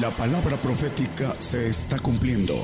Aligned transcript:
La 0.00 0.10
palabra 0.10 0.56
profética 0.56 1.36
se 1.38 1.68
está 1.68 2.00
cumpliendo. 2.00 2.54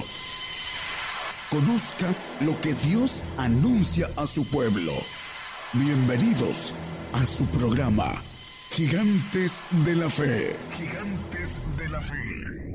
Conozca 1.48 2.06
lo 2.40 2.60
que 2.60 2.74
Dios 2.74 3.24
anuncia 3.36 4.08
a 4.16 4.26
su 4.26 4.48
pueblo. 4.48 4.92
Bienvenidos 5.74 6.74
a 7.12 7.24
su 7.24 7.44
programa, 7.46 8.14
Gigantes 8.70 9.62
de 9.84 9.94
la 9.94 10.08
Fe. 10.08 10.56
Gigantes 10.76 11.60
de 11.76 11.88
la 11.88 12.00
Fe. 12.00 12.74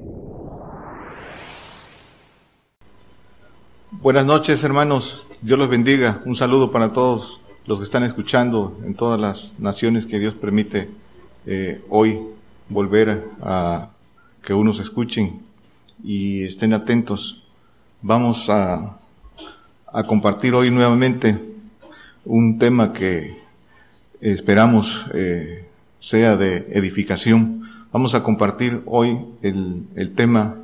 Buenas 3.91 4.25
noches 4.25 4.63
hermanos, 4.63 5.27
Dios 5.41 5.59
los 5.59 5.69
bendiga. 5.69 6.21
Un 6.23 6.37
saludo 6.37 6.71
para 6.71 6.93
todos 6.93 7.41
los 7.65 7.79
que 7.79 7.83
están 7.83 8.03
escuchando 8.03 8.79
en 8.85 8.93
todas 8.93 9.19
las 9.19 9.59
naciones 9.59 10.05
que 10.05 10.19
Dios 10.19 10.33
permite 10.35 10.89
eh, 11.45 11.81
hoy 11.89 12.21
volver 12.69 13.31
a 13.41 13.89
que 14.45 14.53
unos 14.53 14.79
escuchen 14.79 15.41
y 16.03 16.43
estén 16.43 16.73
atentos. 16.73 17.43
Vamos 18.01 18.49
a, 18.49 18.99
a 19.91 20.03
compartir 20.03 20.53
hoy 20.53 20.69
nuevamente 20.69 21.37
un 22.23 22.59
tema 22.59 22.93
que 22.93 23.39
esperamos 24.21 25.05
eh, 25.13 25.65
sea 25.99 26.37
de 26.37 26.67
edificación. 26.71 27.63
Vamos 27.91 28.13
a 28.13 28.21
compartir 28.21 28.83
hoy 28.85 29.17
el, 29.41 29.87
el 29.95 30.11
tema, 30.11 30.55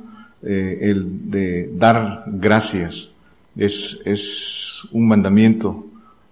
eh, 0.42 0.78
el 0.82 1.30
de 1.30 1.72
dar 1.76 2.24
gracias. 2.28 3.10
Es, 3.56 4.00
es 4.04 4.86
un 4.92 5.08
mandamiento 5.08 5.86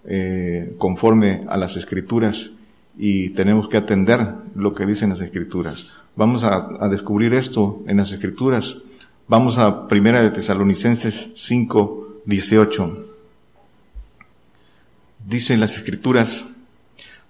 eh, 0.05 0.75
conforme 0.79 1.45
a 1.49 1.57
las 1.57 1.77
escrituras 1.77 2.53
y 2.97 3.31
tenemos 3.31 3.69
que 3.69 3.77
atender 3.77 4.21
lo 4.55 4.75
que 4.75 4.87
dicen 4.87 5.11
las 5.11 5.21
escrituras. 5.21 6.00
Vamos 6.17 6.43
a, 6.45 6.89
descubrir 6.89 7.35
esto 7.35 7.83
en 7.87 7.99
las 7.99 8.11
escrituras. 8.13 8.77
Vamos 9.29 9.59
a 9.59 9.87
Primera 9.87 10.23
de 10.23 10.31
Tesalonicenses 10.31 11.31
5, 11.35 12.23
18. 12.25 13.07
Dicen 15.27 15.61
las 15.61 15.77
escrituras, 15.77 16.47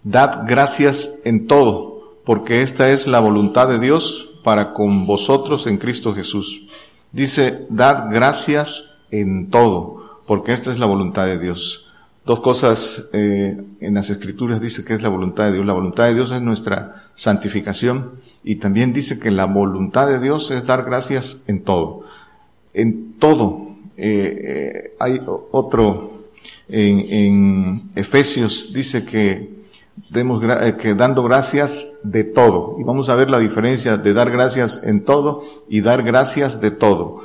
dad 0.02 0.44
gracias 0.46 1.20
en 1.24 1.46
todo, 1.46 2.20
porque 2.24 2.62
esta 2.62 2.90
es 2.90 3.06
la 3.06 3.20
voluntad 3.20 3.68
de 3.68 3.78
Dios 3.78 4.30
para 4.42 4.72
con 4.72 5.06
vosotros 5.06 5.66
en 5.66 5.76
Cristo 5.76 6.14
Jesús. 6.14 6.62
Dice, 7.12 7.66
dad 7.68 8.06
gracias 8.10 8.96
en 9.10 9.50
todo, 9.50 10.22
porque 10.26 10.54
esta 10.54 10.70
es 10.70 10.78
la 10.78 10.86
voluntad 10.86 11.26
de 11.26 11.38
Dios. 11.38 11.89
Dos 12.24 12.40
cosas 12.40 13.08
eh, 13.12 13.58
en 13.80 13.94
las 13.94 14.10
escrituras 14.10 14.60
dice 14.60 14.84
que 14.84 14.94
es 14.94 15.02
la 15.02 15.08
voluntad 15.08 15.46
de 15.46 15.54
Dios. 15.54 15.66
La 15.66 15.72
voluntad 15.72 16.06
de 16.06 16.14
Dios 16.14 16.30
es 16.30 16.42
nuestra 16.42 17.06
santificación 17.14 18.12
y 18.44 18.56
también 18.56 18.92
dice 18.92 19.18
que 19.18 19.30
la 19.30 19.46
voluntad 19.46 20.06
de 20.06 20.20
Dios 20.20 20.50
es 20.50 20.66
dar 20.66 20.84
gracias 20.84 21.42
en 21.46 21.62
todo. 21.64 22.02
En 22.74 23.14
todo. 23.18 23.68
Eh, 23.96 24.40
eh, 24.44 24.96
hay 24.98 25.20
otro 25.50 26.28
en, 26.68 27.90
Efesios 27.96 28.72
dice 28.72 29.04
que 29.04 29.60
demos 30.10 30.42
que 30.78 30.94
dando 30.94 31.22
gracias 31.22 31.88
de 32.02 32.24
todo. 32.24 32.76
Y 32.78 32.84
vamos 32.84 33.08
a 33.08 33.14
ver 33.14 33.30
la 33.30 33.38
diferencia 33.38 33.96
de 33.96 34.12
dar 34.12 34.30
gracias 34.30 34.82
en 34.84 35.04
todo 35.04 35.42
y 35.68 35.80
dar 35.80 36.02
gracias 36.02 36.60
de 36.60 36.70
todo 36.70 37.22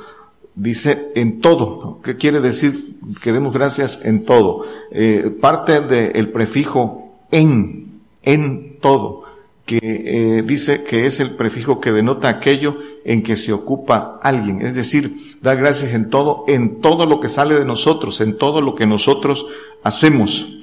dice 0.56 1.12
en 1.14 1.40
todo. 1.40 2.00
¿Qué 2.02 2.16
quiere 2.16 2.40
decir 2.40 2.96
que 3.22 3.32
demos 3.32 3.54
gracias 3.54 4.00
en 4.04 4.24
todo? 4.24 4.64
Eh, 4.90 5.36
parte 5.40 5.80
del 5.80 6.30
prefijo 6.30 7.20
en, 7.30 8.00
en 8.22 8.78
todo, 8.80 9.24
que 9.64 9.78
eh, 9.82 10.42
dice 10.42 10.82
que 10.82 11.06
es 11.06 11.20
el 11.20 11.36
prefijo 11.36 11.80
que 11.80 11.92
denota 11.92 12.28
aquello 12.28 12.78
en 13.04 13.22
que 13.22 13.36
se 13.36 13.52
ocupa 13.52 14.18
alguien. 14.22 14.62
Es 14.62 14.74
decir, 14.74 15.38
dar 15.42 15.58
gracias 15.58 15.92
en 15.92 16.10
todo, 16.10 16.44
en 16.48 16.80
todo 16.80 17.06
lo 17.06 17.20
que 17.20 17.28
sale 17.28 17.54
de 17.54 17.64
nosotros, 17.64 18.20
en 18.20 18.38
todo 18.38 18.60
lo 18.60 18.74
que 18.74 18.86
nosotros 18.86 19.46
hacemos. 19.82 20.54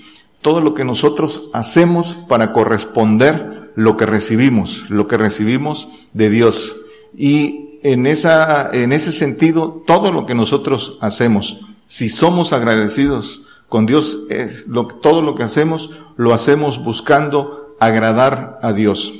Todo 0.42 0.60
lo 0.60 0.74
que 0.74 0.84
nosotros 0.84 1.50
hacemos 1.54 2.14
para 2.28 2.52
corresponder 2.52 3.72
lo 3.76 3.96
que 3.96 4.06
recibimos, 4.06 4.90
lo 4.90 5.08
que 5.08 5.18
recibimos 5.18 5.88
de 6.12 6.30
Dios. 6.30 6.76
Y 7.16 7.63
en, 7.84 8.08
esa, 8.08 8.72
en 8.72 8.94
ese 8.94 9.12
sentido 9.12 9.84
todo 9.86 10.12
lo 10.12 10.26
que 10.26 10.36
nosotros 10.36 10.98
hacemos. 11.02 11.62
Si 11.88 12.10
somos 12.10 12.54
agradecidos 12.54 13.44
con 13.70 13.86
Dios, 13.86 14.20
es 14.30 14.66
todo 15.02 15.22
lo 15.22 15.36
que 15.36 15.44
hacemos 15.44 15.92
lo 16.16 16.34
hacemos 16.34 16.84
buscando 16.84 17.76
agradar 17.80 18.60
a 18.62 18.74
Dios. 18.74 19.14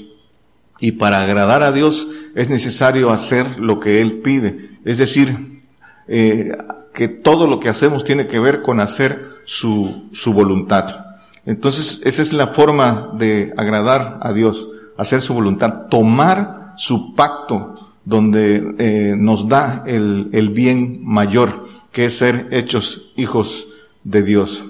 Y 0.80 0.94
para 0.94 1.22
agradar 1.22 1.64
a 1.64 1.72
Dios 1.72 2.08
es 2.36 2.50
necesario 2.50 3.12
hacer 3.12 3.60
lo 3.60 3.80
que 3.80 4.02
Él 4.02 4.22
pide. 4.22 4.78
Es 4.86 4.98
decir, 4.98 5.62
eh, 6.08 6.52
que 6.94 7.08
todo 7.08 7.48
lo 7.48 7.60
que 7.60 7.70
hacemos 7.70 8.04
tiene 8.04 8.28
que 8.28 8.40
ver 8.40 8.62
con 8.62 8.80
hacer 8.80 9.20
su, 9.46 10.10
su 10.14 10.34
voluntad. 10.34 11.06
Entonces, 11.46 12.02
esa 12.06 12.22
es 12.22 12.32
la 12.32 12.48
forma 12.48 13.12
de 13.18 13.54
agradar 13.58 14.20
a 14.22 14.32
Dios, 14.34 14.70
hacer 14.98 15.22
su 15.22 15.34
voluntad, 15.34 15.88
tomar 15.90 16.74
su 16.78 17.16
pacto 17.16 17.93
donde 18.06 18.76
eh, 18.78 19.16
nos 19.18 19.48
da 19.48 19.84
el, 19.88 20.30
el, 20.34 20.50
bien 20.50 21.06
mayor, 21.06 21.70
que 21.92 22.06
es 22.06 22.18
ser 22.18 22.48
hechos 22.52 23.12
hijos 23.16 23.68
de 24.04 24.24
Dios. 24.24 24.64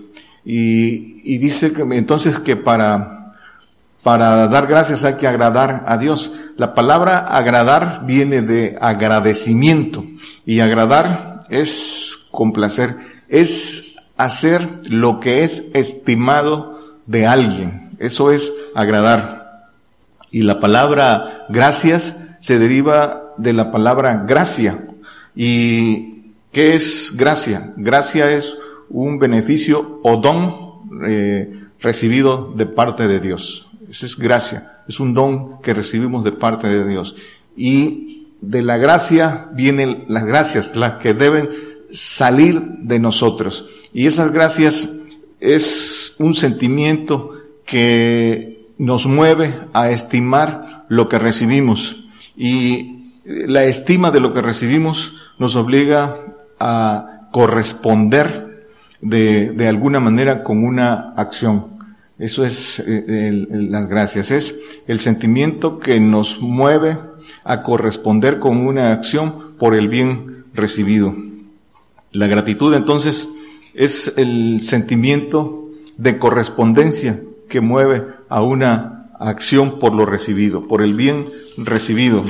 Y, 0.45 1.21
y 1.23 1.37
dice 1.37 1.71
que 1.73 1.81
entonces 1.81 2.39
que 2.39 2.55
para, 2.55 3.35
para 4.03 4.47
dar 4.47 4.67
gracias 4.67 5.03
hay 5.03 5.15
que 5.15 5.27
agradar 5.27 5.85
a 5.87 5.97
Dios. 5.97 6.31
La 6.57 6.75
palabra 6.75 7.19
agradar 7.19 8.03
viene 8.05 8.41
de 8.41 8.77
agradecimiento 8.79 10.05
y 10.45 10.59
agradar 10.59 11.45
es 11.49 12.27
complacer, 12.31 12.97
es 13.29 13.95
hacer 14.17 14.67
lo 14.89 15.19
que 15.19 15.43
es 15.43 15.65
estimado 15.73 16.97
de 17.05 17.25
alguien. 17.25 17.89
Eso 17.99 18.31
es 18.31 18.51
agradar. 18.75 19.69
Y 20.31 20.41
la 20.41 20.59
palabra 20.59 21.45
gracias 21.49 22.15
se 22.41 22.59
deriva 22.59 23.22
de 23.37 23.53
la 23.53 23.71
palabra 23.71 24.25
gracia. 24.27 24.83
¿Y 25.35 26.31
qué 26.51 26.75
es 26.75 27.13
gracia? 27.15 27.73
Gracia 27.77 28.31
es 28.31 28.57
un 28.89 29.19
beneficio 29.19 29.99
o 30.03 30.17
don 30.17 31.03
eh, 31.07 31.63
recibido 31.79 32.53
de 32.55 32.65
parte 32.65 33.07
de 33.07 33.19
Dios. 33.19 33.69
Esa 33.89 34.05
es 34.05 34.17
gracia. 34.17 34.71
Es 34.87 34.99
un 34.99 35.13
don 35.13 35.61
que 35.61 35.73
recibimos 35.73 36.23
de 36.23 36.31
parte 36.31 36.67
de 36.67 36.87
Dios. 36.87 37.15
Y 37.55 38.27
de 38.41 38.61
la 38.61 38.77
gracia 38.77 39.49
vienen 39.53 40.05
las 40.07 40.25
gracias, 40.25 40.75
las 40.75 40.93
que 40.95 41.13
deben 41.13 41.49
salir 41.91 42.59
de 42.79 42.99
nosotros. 42.99 43.67
Y 43.93 44.07
esas 44.07 44.31
gracias 44.31 44.89
es 45.39 46.15
un 46.19 46.33
sentimiento 46.33 47.31
que 47.65 48.67
nos 48.77 49.05
mueve 49.05 49.53
a 49.73 49.91
estimar 49.91 50.85
lo 50.89 51.07
que 51.07 51.19
recibimos. 51.19 52.03
Y 52.35 53.02
la 53.25 53.63
estima 53.63 54.11
de 54.11 54.19
lo 54.19 54.33
que 54.33 54.41
recibimos 54.41 55.13
nos 55.39 55.55
obliga 55.55 56.15
a 56.59 57.29
corresponder 57.31 58.67
de, 59.01 59.67
alguna 59.67 59.99
manera 59.99 60.43
con 60.43 60.63
una 60.63 61.13
acción. 61.15 61.67
Eso 62.19 62.45
es 62.45 62.81
eh, 62.85 63.31
las 63.49 63.87
gracias. 63.89 64.31
Es 64.31 64.55
el 64.87 64.99
sentimiento 64.99 65.79
que 65.79 65.99
nos 65.99 66.41
mueve 66.41 66.97
a 67.43 67.63
corresponder 67.63 68.39
con 68.39 68.57
una 68.57 68.91
acción 68.91 69.55
por 69.57 69.73
el 69.73 69.89
bien 69.89 70.45
recibido. 70.53 71.15
La 72.11 72.27
gratitud 72.27 72.73
entonces 72.73 73.29
es 73.73 74.13
el 74.17 74.61
sentimiento 74.63 75.69
de 75.97 76.19
correspondencia 76.19 77.21
que 77.49 77.61
mueve 77.61 78.05
a 78.29 78.41
una 78.41 79.09
acción 79.19 79.79
por 79.79 79.93
lo 79.93 80.05
recibido, 80.05 80.67
por 80.67 80.81
el 80.81 80.93
bien 80.93 81.29
recibido. 81.57 82.23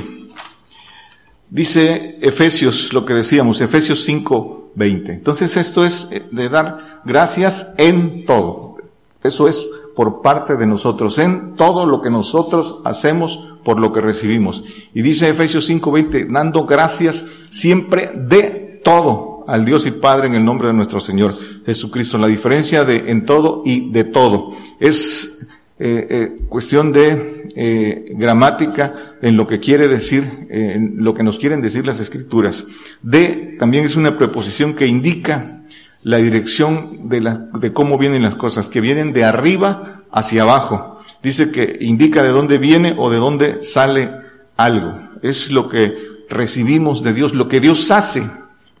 Dice 1.50 2.18
Efesios, 2.20 2.92
lo 2.92 3.04
que 3.04 3.14
decíamos, 3.14 3.60
Efesios 3.60 4.02
5, 4.04 4.72
20. 4.74 5.12
Entonces 5.12 5.56
esto 5.56 5.84
es 5.84 6.08
eh, 6.10 6.22
de 6.30 6.48
dar 6.48 7.00
gracias 7.04 7.74
en 7.78 8.24
todo. 8.24 8.76
Eso 9.22 9.48
es 9.48 9.66
por 9.94 10.22
parte 10.22 10.56
de 10.56 10.66
nosotros, 10.66 11.18
en 11.18 11.54
todo 11.54 11.86
lo 11.86 12.02
que 12.02 12.10
nosotros 12.10 12.80
hacemos 12.84 13.48
por 13.64 13.78
lo 13.78 13.92
que 13.92 14.00
recibimos. 14.00 14.64
Y 14.92 15.02
dice 15.02 15.28
Efesios 15.28 15.68
5:20, 15.70 16.26
dando 16.30 16.64
gracias 16.66 17.24
siempre 17.50 18.10
de 18.14 18.80
todo 18.84 19.44
al 19.46 19.64
Dios 19.64 19.86
y 19.86 19.92
Padre 19.92 20.26
en 20.26 20.34
el 20.34 20.44
nombre 20.44 20.68
de 20.68 20.74
nuestro 20.74 21.00
Señor 21.00 21.34
Jesucristo. 21.64 22.18
La 22.18 22.26
diferencia 22.26 22.84
de 22.84 23.10
en 23.10 23.24
todo 23.24 23.62
y 23.64 23.90
de 23.90 24.04
todo 24.04 24.52
es 24.80 25.43
eh, 25.78 26.06
eh, 26.08 26.36
cuestión 26.48 26.92
de 26.92 27.50
eh, 27.56 28.04
gramática 28.10 29.16
en 29.20 29.36
lo 29.36 29.46
que 29.46 29.60
quiere 29.60 29.88
decir, 29.88 30.46
en 30.50 30.96
lo 30.98 31.14
que 31.14 31.22
nos 31.22 31.38
quieren 31.38 31.60
decir 31.60 31.86
las 31.86 32.00
escrituras. 32.00 32.64
De 33.02 33.56
también 33.58 33.84
es 33.84 33.96
una 33.96 34.16
preposición 34.16 34.74
que 34.74 34.86
indica 34.86 35.62
la 36.02 36.18
dirección 36.18 37.08
de, 37.08 37.20
la, 37.20 37.48
de 37.58 37.72
cómo 37.72 37.98
vienen 37.98 38.22
las 38.22 38.36
cosas, 38.36 38.68
que 38.68 38.80
vienen 38.80 39.12
de 39.12 39.24
arriba 39.24 40.02
hacia 40.12 40.42
abajo. 40.42 41.00
Dice 41.22 41.50
que 41.50 41.78
indica 41.80 42.22
de 42.22 42.28
dónde 42.28 42.58
viene 42.58 42.94
o 42.96 43.10
de 43.10 43.16
dónde 43.16 43.62
sale 43.62 44.10
algo. 44.56 45.00
Es 45.22 45.50
lo 45.50 45.68
que 45.68 45.94
recibimos 46.28 47.02
de 47.02 47.14
Dios, 47.14 47.34
lo 47.34 47.48
que 47.48 47.60
Dios 47.60 47.90
hace 47.90 48.22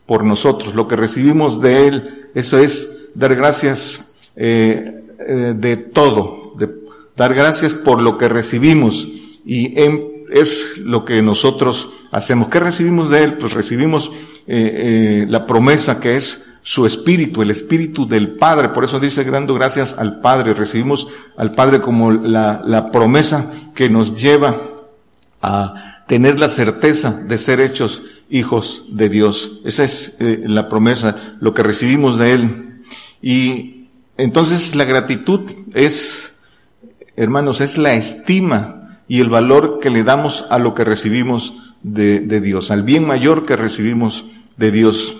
por 0.06 0.24
nosotros, 0.24 0.74
lo 0.74 0.86
que 0.86 0.96
recibimos 0.96 1.60
de 1.60 1.88
Él, 1.88 2.28
eso 2.34 2.58
es 2.58 2.88
dar 3.14 3.34
gracias 3.34 4.12
eh, 4.36 5.04
eh, 5.18 5.54
de 5.56 5.76
todo, 5.76 6.43
dar 7.16 7.34
gracias 7.34 7.74
por 7.74 8.00
lo 8.00 8.18
que 8.18 8.28
recibimos 8.28 9.08
y 9.44 9.74
es 10.32 10.78
lo 10.78 11.04
que 11.04 11.22
nosotros 11.22 11.90
hacemos. 12.10 12.48
¿Qué 12.48 12.60
recibimos 12.60 13.10
de 13.10 13.24
Él? 13.24 13.34
Pues 13.34 13.52
recibimos 13.52 14.10
eh, 14.46 15.26
la 15.28 15.46
promesa 15.46 16.00
que 16.00 16.16
es 16.16 16.44
su 16.62 16.86
espíritu, 16.86 17.42
el 17.42 17.50
espíritu 17.50 18.06
del 18.06 18.36
Padre. 18.36 18.70
Por 18.70 18.84
eso 18.84 18.98
dice 18.98 19.22
dando 19.24 19.54
gracias 19.54 19.96
al 19.98 20.20
Padre. 20.20 20.54
Recibimos 20.54 21.08
al 21.36 21.54
Padre 21.54 21.80
como 21.80 22.10
la, 22.10 22.62
la 22.64 22.90
promesa 22.90 23.52
que 23.74 23.90
nos 23.90 24.16
lleva 24.16 24.60
a 25.42 26.04
tener 26.08 26.40
la 26.40 26.48
certeza 26.48 27.12
de 27.12 27.38
ser 27.38 27.60
hechos 27.60 28.02
hijos 28.30 28.84
de 28.88 29.08
Dios. 29.08 29.60
Esa 29.64 29.84
es 29.84 30.16
eh, 30.20 30.42
la 30.46 30.68
promesa, 30.68 31.36
lo 31.40 31.54
que 31.54 31.62
recibimos 31.62 32.18
de 32.18 32.32
Él. 32.32 32.80
Y 33.22 33.88
entonces 34.16 34.74
la 34.74 34.84
gratitud 34.84 35.40
es, 35.74 36.33
hermanos, 37.16 37.60
es 37.60 37.78
la 37.78 37.94
estima 37.94 38.98
y 39.08 39.20
el 39.20 39.28
valor 39.28 39.78
que 39.80 39.90
le 39.90 40.02
damos 40.02 40.46
a 40.50 40.58
lo 40.58 40.74
que 40.74 40.84
recibimos 40.84 41.54
de, 41.82 42.40
Dios, 42.40 42.70
al 42.70 42.82
bien 42.82 43.06
mayor 43.06 43.44
que 43.44 43.56
recibimos 43.56 44.26
de 44.56 44.70
Dios. 44.70 45.16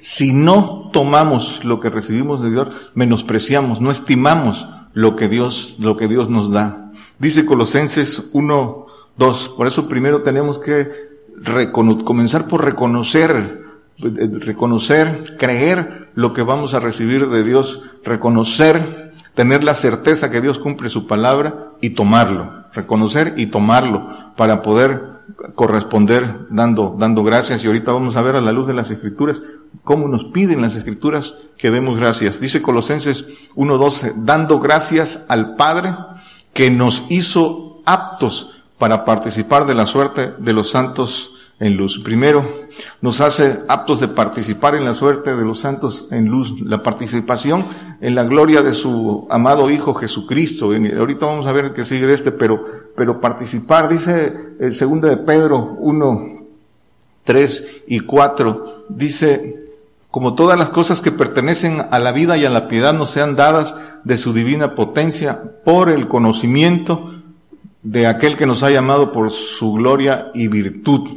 Si 0.00 0.32
no 0.32 0.90
tomamos 0.92 1.64
lo 1.64 1.80
que 1.80 1.90
recibimos 1.90 2.42
de 2.42 2.50
Dios, 2.50 2.68
menospreciamos, 2.94 3.80
no 3.80 3.90
estimamos 3.90 4.68
lo 4.92 5.16
que 5.16 5.28
Dios, 5.28 5.76
lo 5.78 5.96
que 5.96 6.08
Dios 6.08 6.28
nos 6.28 6.50
da. 6.50 6.90
Dice 7.18 7.46
Colosenses 7.46 8.30
1, 8.32 8.86
2. 9.16 9.48
Por 9.56 9.66
eso 9.66 9.88
primero 9.88 10.22
tenemos 10.22 10.58
que 10.58 10.90
comenzar 11.72 12.46
por 12.48 12.64
reconocer, 12.64 13.62
reconocer, 13.98 15.36
creer 15.38 16.10
lo 16.14 16.34
que 16.34 16.42
vamos 16.42 16.74
a 16.74 16.80
recibir 16.80 17.28
de 17.28 17.44
Dios, 17.44 17.82
reconocer, 18.04 19.11
tener 19.34 19.64
la 19.64 19.74
certeza 19.74 20.30
que 20.30 20.40
Dios 20.40 20.58
cumple 20.58 20.88
su 20.88 21.06
palabra 21.06 21.70
y 21.80 21.90
tomarlo, 21.90 22.64
reconocer 22.72 23.34
y 23.36 23.46
tomarlo 23.46 24.08
para 24.36 24.62
poder 24.62 25.12
corresponder 25.54 26.46
dando, 26.50 26.96
dando 26.98 27.24
gracias. 27.24 27.64
Y 27.64 27.66
ahorita 27.66 27.92
vamos 27.92 28.16
a 28.16 28.22
ver 28.22 28.36
a 28.36 28.40
la 28.40 28.52
luz 28.52 28.66
de 28.66 28.74
las 28.74 28.90
escrituras 28.90 29.42
cómo 29.84 30.08
nos 30.08 30.24
piden 30.26 30.62
las 30.62 30.74
escrituras 30.74 31.36
que 31.56 31.70
demos 31.70 31.96
gracias. 31.96 32.40
Dice 32.40 32.62
Colosenses 32.62 33.28
1.12, 33.56 34.14
dando 34.24 34.60
gracias 34.60 35.26
al 35.28 35.56
Padre 35.56 35.94
que 36.52 36.70
nos 36.70 37.04
hizo 37.08 37.82
aptos 37.86 38.62
para 38.78 39.04
participar 39.04 39.66
de 39.66 39.74
la 39.74 39.86
suerte 39.86 40.32
de 40.38 40.52
los 40.52 40.70
santos 40.70 41.32
en 41.58 41.76
luz. 41.76 42.00
Primero, 42.02 42.44
nos 43.00 43.20
hace 43.20 43.60
aptos 43.68 44.00
de 44.00 44.08
participar 44.08 44.74
en 44.74 44.84
la 44.84 44.94
suerte 44.94 45.36
de 45.36 45.44
los 45.44 45.60
santos 45.60 46.08
en 46.10 46.26
luz, 46.26 46.60
la 46.60 46.82
participación 46.82 47.64
en 48.02 48.16
la 48.16 48.24
gloria 48.24 48.62
de 48.62 48.74
su 48.74 49.28
amado 49.30 49.70
Hijo 49.70 49.94
Jesucristo. 49.94 50.72
Ahorita 50.98 51.24
vamos 51.24 51.46
a 51.46 51.52
ver 51.52 51.66
el 51.66 51.72
que 51.72 51.84
sigue 51.84 52.08
de 52.08 52.14
este, 52.14 52.32
pero, 52.32 52.60
pero 52.96 53.20
participar, 53.20 53.88
dice 53.88 54.56
el 54.58 54.72
segundo 54.72 55.06
de 55.06 55.18
Pedro 55.18 55.76
1, 55.78 56.42
3 57.22 57.66
y 57.86 58.00
4, 58.00 58.86
dice, 58.88 59.54
como 60.10 60.34
todas 60.34 60.58
las 60.58 60.70
cosas 60.70 61.00
que 61.00 61.12
pertenecen 61.12 61.80
a 61.92 62.00
la 62.00 62.10
vida 62.10 62.36
y 62.36 62.44
a 62.44 62.50
la 62.50 62.66
piedad 62.66 62.92
nos 62.92 63.12
sean 63.12 63.36
dadas 63.36 63.76
de 64.02 64.16
su 64.16 64.32
divina 64.32 64.74
potencia 64.74 65.40
por 65.64 65.88
el 65.88 66.08
conocimiento 66.08 67.14
de 67.84 68.08
aquel 68.08 68.36
que 68.36 68.46
nos 68.46 68.64
ha 68.64 68.70
llamado 68.70 69.12
por 69.12 69.30
su 69.30 69.74
gloria 69.74 70.32
y 70.34 70.48
virtud. 70.48 71.08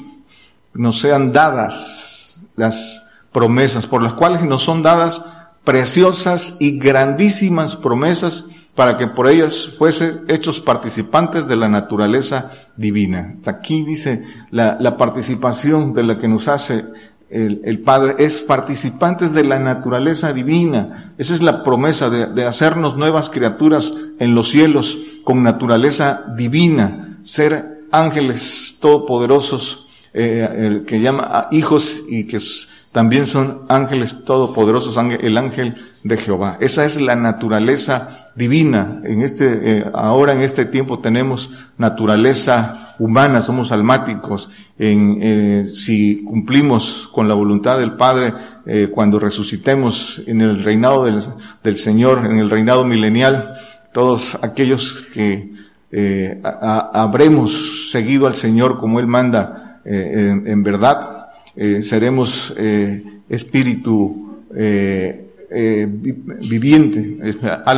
Nos 0.75 0.99
sean 0.99 1.31
dadas 1.31 2.41
las 2.55 3.01
promesas 3.31 3.87
por 3.87 4.03
las 4.03 4.13
cuales 4.13 4.43
nos 4.43 4.61
son 4.61 4.83
dadas 4.83 5.25
preciosas 5.65 6.55
y 6.59 6.79
grandísimas 6.79 7.75
promesas 7.75 8.45
para 8.75 8.97
que 8.97 9.07
por 9.07 9.27
ellas 9.27 9.71
fuese 9.77 10.21
hechos 10.27 10.59
participantes 10.59 11.47
de 11.47 11.55
la 11.55 11.69
naturaleza 11.69 12.51
divina. 12.75 13.35
Aquí 13.45 13.83
dice 13.83 14.23
la, 14.51 14.97
participación 14.97 15.93
de 15.93 16.03
la 16.03 16.19
que 16.19 16.27
nos 16.27 16.47
hace 16.47 16.85
el, 17.29 17.79
Padre, 17.79 18.15
es 18.19 18.37
participantes 18.37 19.33
de 19.33 19.43
la 19.43 19.59
naturaleza 19.59 20.33
divina. 20.33 21.13
Esa 21.17 21.33
es 21.33 21.41
la 21.41 21.63
promesa 21.63 22.09
de, 22.09 22.45
hacernos 22.45 22.97
nuevas 22.97 23.29
criaturas 23.29 23.93
en 24.19 24.35
los 24.35 24.49
cielos 24.49 24.97
con 25.23 25.41
naturaleza 25.41 26.23
divina, 26.37 27.17
ser 27.23 27.65
ángeles 27.91 28.77
todopoderosos, 28.79 29.87
eh, 30.13 30.83
que 30.85 31.01
llama 31.01 31.47
hijos 31.51 32.03
y 32.09 32.27
que 32.27 32.39
también 32.95 33.27
son 33.27 33.63
ángeles 33.67 34.23
todopoderosos, 34.23 34.95
el 34.97 35.37
ángel 35.37 35.75
de 36.03 36.15
Jehová. 36.15 36.57
Esa 36.61 36.85
es 36.85 37.01
la 37.01 37.17
naturaleza 37.17 38.29
divina. 38.37 39.01
En 39.03 39.21
este, 39.21 39.79
eh, 39.79 39.85
ahora 39.93 40.31
en 40.31 40.39
este 40.39 40.63
tiempo 40.63 40.99
tenemos 40.99 41.49
naturaleza 41.77 42.95
humana, 42.97 43.41
somos 43.41 43.73
almáticos. 43.73 44.49
Eh, 44.79 45.65
si 45.73 46.23
cumplimos 46.23 47.09
con 47.11 47.27
la 47.27 47.33
voluntad 47.33 47.79
del 47.79 47.97
Padre, 47.97 48.33
eh, 48.65 48.87
cuando 48.89 49.19
resucitemos 49.19 50.21
en 50.25 50.39
el 50.39 50.63
reinado 50.63 51.03
del, 51.03 51.21
del 51.65 51.75
Señor, 51.75 52.25
en 52.25 52.37
el 52.37 52.49
reinado 52.49 52.85
milenial, 52.85 53.55
todos 53.91 54.37
aquellos 54.41 55.05
que 55.13 55.53
habremos 56.41 57.91
seguido 57.91 58.25
al 58.25 58.35
Señor 58.35 58.79
como 58.79 59.01
Él 59.01 59.07
manda 59.07 59.81
en, 59.83 60.63
verdad, 60.63 61.24
eh, 61.55 61.81
seremos 61.81 62.53
espíritu 63.29 64.43
viviente, 66.41 67.17
es, 67.23 67.37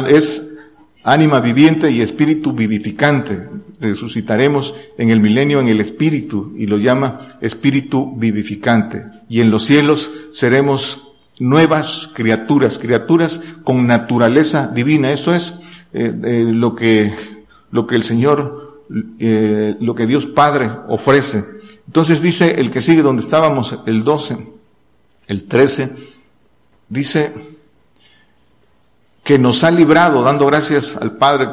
es 0.10 0.48
ánima 1.04 1.40
viviente 1.40 1.90
y 1.90 2.02
espíritu 2.02 2.54
vivificante. 2.54 3.48
Resucitaremos 3.80 4.76
en 4.98 5.10
el 5.10 5.22
milenio 5.22 5.62
en 5.62 5.68
el 5.68 5.80
espíritu 5.80 6.54
y 6.58 6.66
lo 6.66 6.78
llama 6.78 7.38
espíritu 7.42 8.16
vivificante. 8.18 9.06
Y 9.30 9.42
en 9.42 9.52
los 9.52 9.66
cielos 9.66 10.12
seremos 10.34 11.14
nuevas 11.40 12.10
criaturas, 12.14 12.80
criaturas 12.80 13.42
con 13.64 13.88
naturaleza 13.88 14.68
divina. 14.68 15.12
Esto 15.12 15.34
es 15.34 15.60
eh, 15.94 16.14
eh, 16.24 16.44
lo 16.46 16.76
que 16.76 17.14
lo 17.72 17.86
que 17.86 17.96
el 17.96 18.04
Señor, 18.04 18.84
eh, 19.20 19.76
lo 19.80 19.96
que 19.96 20.08
Dios 20.08 20.26
Padre 20.26 20.70
ofrece. 20.88 21.44
Entonces 21.88 22.22
dice 22.22 22.60
el 22.60 22.72
que 22.72 22.82
sigue 22.82 23.02
donde 23.02 23.22
estábamos, 23.22 23.78
el 23.86 24.04
12, 24.04 24.48
el 25.28 25.48
13, 25.48 25.96
dice 26.90 27.34
que 29.24 29.40
nos 29.40 29.64
ha 29.64 29.72
librado, 29.72 30.22
dando 30.22 30.46
gracias 30.46 30.98
al 30.98 31.18
Padre, 31.18 31.50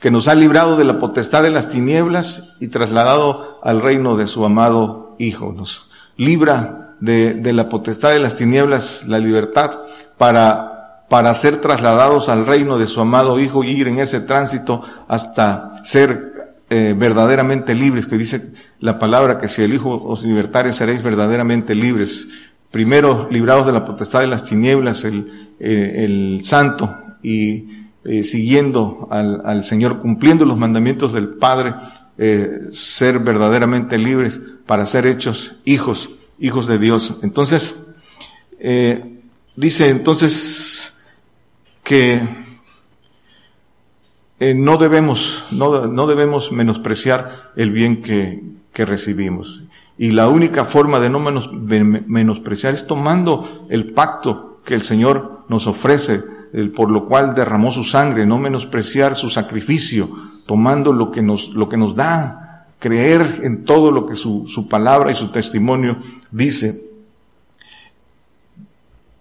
que 0.00 0.10
nos 0.10 0.28
ha 0.28 0.34
librado 0.34 0.76
de 0.76 0.84
la 0.84 0.98
potestad 0.98 1.42
de 1.42 1.50
las 1.50 1.68
tinieblas 1.68 2.54
y 2.60 2.68
trasladado 2.68 3.60
al 3.62 3.80
reino 3.80 4.16
de 4.16 4.26
su 4.26 4.44
amado 4.44 5.16
Hijo. 5.18 5.52
Nos 5.52 5.90
libra 6.16 6.94
de, 7.00 7.34
de 7.34 7.52
la 7.52 7.68
potestad 7.68 8.10
de 8.10 8.20
las 8.20 8.34
tinieblas, 8.34 9.04
la 9.06 9.18
libertad, 9.18 9.78
para 10.18 10.76
para 11.08 11.34
ser 11.34 11.60
trasladados 11.60 12.28
al 12.28 12.46
reino 12.46 12.78
de 12.78 12.86
su 12.86 13.00
amado 13.00 13.38
Hijo 13.38 13.62
y 13.62 13.70
ir 13.70 13.88
en 13.88 13.98
ese 13.98 14.20
tránsito 14.20 14.82
hasta 15.08 15.84
ser 15.84 16.54
eh, 16.68 16.94
verdaderamente 16.96 17.74
libres, 17.74 18.06
que 18.06 18.18
dice 18.18 18.52
la 18.80 18.98
palabra 18.98 19.38
que 19.38 19.48
si 19.48 19.62
el 19.62 19.74
Hijo 19.74 20.02
os 20.04 20.24
libertare 20.24 20.72
seréis 20.72 21.02
verdaderamente 21.02 21.74
libres. 21.74 22.28
Primero 22.70 23.28
librados 23.30 23.66
de 23.66 23.72
la 23.72 23.84
potestad 23.84 24.20
de 24.20 24.26
las 24.26 24.44
tinieblas, 24.44 25.04
el, 25.04 25.54
eh, 25.58 26.04
el 26.04 26.40
santo, 26.44 26.94
y 27.22 27.86
eh, 28.04 28.22
siguiendo 28.22 29.08
al, 29.10 29.42
al, 29.44 29.64
Señor, 29.64 30.00
cumpliendo 30.00 30.44
los 30.44 30.58
mandamientos 30.58 31.12
del 31.12 31.28
Padre, 31.28 31.74
ser 32.72 33.18
verdaderamente 33.18 33.98
libres 33.98 34.40
para 34.64 34.86
ser 34.86 35.06
hechos 35.06 35.56
hijos, 35.66 36.08
hijos 36.38 36.66
de 36.66 36.78
Dios. 36.78 37.18
Entonces, 37.22 37.88
dice 39.54 39.90
entonces 39.90 41.04
que 41.84 42.22
eh, 44.38 44.52
no 44.52 44.76
debemos, 44.76 45.44
no, 45.50 45.86
no, 45.86 46.06
debemos 46.06 46.52
menospreciar 46.52 47.52
el 47.56 47.70
bien 47.70 48.02
que, 48.02 48.42
que, 48.76 48.84
recibimos. 48.84 49.62
Y 49.96 50.10
la 50.10 50.28
única 50.28 50.64
forma 50.64 51.00
de 51.00 51.08
no 51.08 51.18
menos, 51.18 51.50
menospreciar 51.52 52.74
es 52.74 52.86
tomando 52.86 53.66
el 53.70 53.92
pacto 53.92 54.60
que 54.64 54.74
el 54.74 54.82
Señor 54.82 55.44
nos 55.48 55.66
ofrece, 55.66 56.22
el, 56.52 56.72
por 56.72 56.90
lo 56.90 57.06
cual 57.06 57.34
derramó 57.34 57.72
su 57.72 57.84
sangre, 57.84 58.26
no 58.26 58.38
menospreciar 58.38 59.16
su 59.16 59.30
sacrificio, 59.30 60.10
tomando 60.46 60.92
lo 60.92 61.10
que 61.10 61.22
nos, 61.22 61.48
lo 61.50 61.68
que 61.68 61.78
nos 61.78 61.96
da, 61.96 62.66
creer 62.78 63.40
en 63.42 63.64
todo 63.64 63.90
lo 63.90 64.06
que 64.06 64.16
su, 64.16 64.46
su 64.46 64.68
palabra 64.68 65.10
y 65.10 65.14
su 65.14 65.28
testimonio 65.28 65.96
dice. 66.30 66.82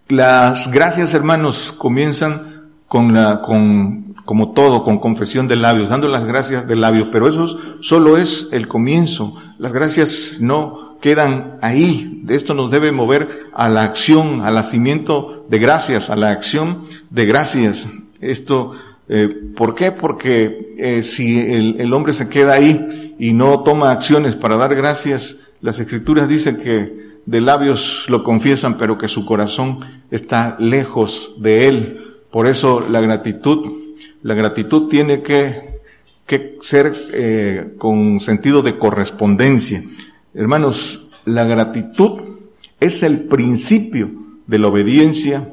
Las 0.10 0.70
gracias, 0.72 1.14
hermanos, 1.14 1.74
comienzan 1.78 2.74
con 2.88 3.14
la, 3.14 3.42
con, 3.42 4.14
como 4.26 4.52
todo, 4.52 4.84
con 4.84 5.00
confesión 5.00 5.48
de 5.48 5.56
labios, 5.56 5.90
dando 5.90 6.08
las 6.08 6.26
gracias 6.26 6.68
de 6.68 6.76
labios, 6.76 7.10
pero 7.12 7.28
eso 7.28 7.48
solo 7.82 8.18
es 8.18 8.50
el 8.52 8.68
comienzo. 8.68 9.36
Las 9.58 9.74
gracias 9.74 10.38
no 10.40 10.98
quedan 11.02 11.58
ahí. 11.62 12.24
Esto 12.30 12.54
nos 12.54 12.72
debe 12.72 12.92
mover 12.92 13.50
a 13.54 13.70
la 13.70 13.84
acción, 13.84 14.42
al 14.42 14.56
nacimiento 14.56 15.46
de 15.50 15.60
gracias, 15.60 16.10
a 16.10 16.16
la 16.16 16.32
acción 16.32 16.82
de 17.10 17.26
gracias. 17.26 17.88
Esto, 18.22 18.72
eh, 19.08 19.28
¿por 19.56 19.76
qué? 19.76 19.92
Porque 19.92 20.76
eh, 20.78 21.04
si 21.04 21.40
el 21.40 21.94
hombre 21.94 22.14
se 22.14 22.30
queda 22.30 22.54
ahí 22.54 23.16
y 23.20 23.34
no 23.34 23.62
toma 23.64 23.92
acciones 23.92 24.36
para 24.36 24.58
dar 24.58 24.76
gracias, 24.76 25.38
las 25.62 25.80
escrituras 25.80 26.28
dicen 26.28 26.58
que 26.58 27.06
de 27.26 27.42
labios 27.42 28.06
lo 28.08 28.24
confiesan, 28.24 28.78
pero 28.78 28.98
que 28.98 29.08
su 29.08 29.26
corazón 29.26 29.80
está 30.12 30.56
lejos 30.60 31.36
de 31.40 31.68
él. 31.68 32.18
Por 32.32 32.48
eso 32.48 32.86
la 32.90 33.02
gratitud, 33.02 33.72
la 34.22 34.34
gratitud 34.34 34.90
tiene 34.90 35.22
que, 35.22 35.75
que 36.26 36.58
ser 36.62 36.94
eh, 37.14 37.76
con 37.78 38.20
sentido 38.20 38.62
de 38.62 38.78
correspondencia. 38.78 39.84
Hermanos, 40.34 41.10
la 41.26 41.44
gratitud 41.44 42.22
es 42.80 43.04
el 43.04 43.24
principio 43.24 44.10
de 44.48 44.60
la 44.60 44.68
obediencia 44.68 45.50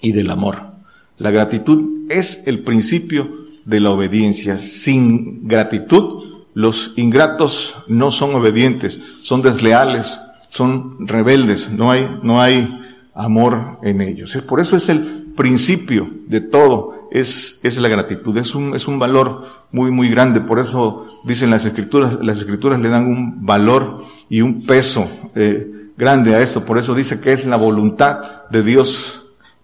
y 0.00 0.12
del 0.12 0.30
amor. 0.30 0.72
La 1.18 1.30
gratitud 1.30 2.10
es 2.10 2.42
el 2.46 2.60
principio 2.60 3.28
de 3.64 3.80
la 3.80 3.90
obediencia. 3.90 4.58
Sin 4.58 5.46
gratitud, 5.46 6.44
los 6.54 6.92
ingratos 6.96 7.76
no 7.86 8.10
son 8.10 8.34
obedientes, 8.34 9.00
son 9.22 9.42
desleales, 9.42 10.20
son 10.48 11.06
rebeldes, 11.06 11.70
no 11.70 11.90
hay, 11.90 12.18
no 12.22 12.40
hay 12.40 12.78
amor 13.14 13.78
en 13.82 14.00
ellos. 14.00 14.36
Por 14.46 14.60
eso 14.60 14.76
es 14.76 14.88
el 14.88 15.21
principio 15.34 16.08
de 16.26 16.40
todo, 16.40 17.08
es, 17.10 17.60
es 17.62 17.78
la 17.78 17.88
gratitud, 17.88 18.36
es 18.38 18.54
un, 18.54 18.74
es 18.74 18.88
un 18.88 18.98
valor 18.98 19.46
muy, 19.70 19.90
muy 19.90 20.08
grande. 20.08 20.40
Por 20.40 20.58
eso 20.58 21.06
dicen 21.24 21.50
las 21.50 21.64
escrituras, 21.64 22.18
las 22.22 22.38
escrituras 22.38 22.80
le 22.80 22.88
dan 22.88 23.06
un 23.06 23.44
valor 23.44 24.04
y 24.28 24.40
un 24.40 24.64
peso 24.64 25.08
eh, 25.34 25.90
grande 25.96 26.34
a 26.34 26.40
esto. 26.40 26.64
Por 26.64 26.78
eso 26.78 26.94
dice 26.94 27.20
que 27.20 27.32
es 27.32 27.44
la 27.44 27.56
voluntad 27.56 28.48
de 28.50 28.62
Dios 28.62 29.22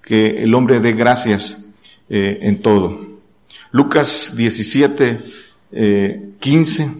que 0.09 0.43
el 0.43 0.55
hombre 0.55 0.81
dé 0.81 0.93
gracias 0.93 1.67
eh, 2.09 2.39
en 2.41 2.63
todo. 2.63 2.99
Lucas 3.71 4.33
17, 4.35 5.21
eh, 5.73 6.31
15 6.41 6.91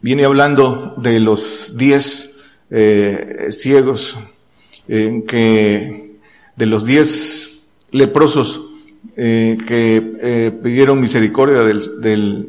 viene 0.00 0.24
hablando 0.24 0.94
de 0.96 1.20
los 1.20 1.76
diez 1.76 2.32
eh, 2.70 3.48
ciegos, 3.50 4.18
que 4.88 6.01
de 6.62 6.66
los 6.66 6.84
diez 6.84 7.50
leprosos 7.90 8.62
eh, 9.16 9.58
que 9.66 10.16
eh, 10.20 10.60
pidieron 10.62 11.00
misericordia 11.00 11.62
del, 11.62 12.00
del, 12.00 12.48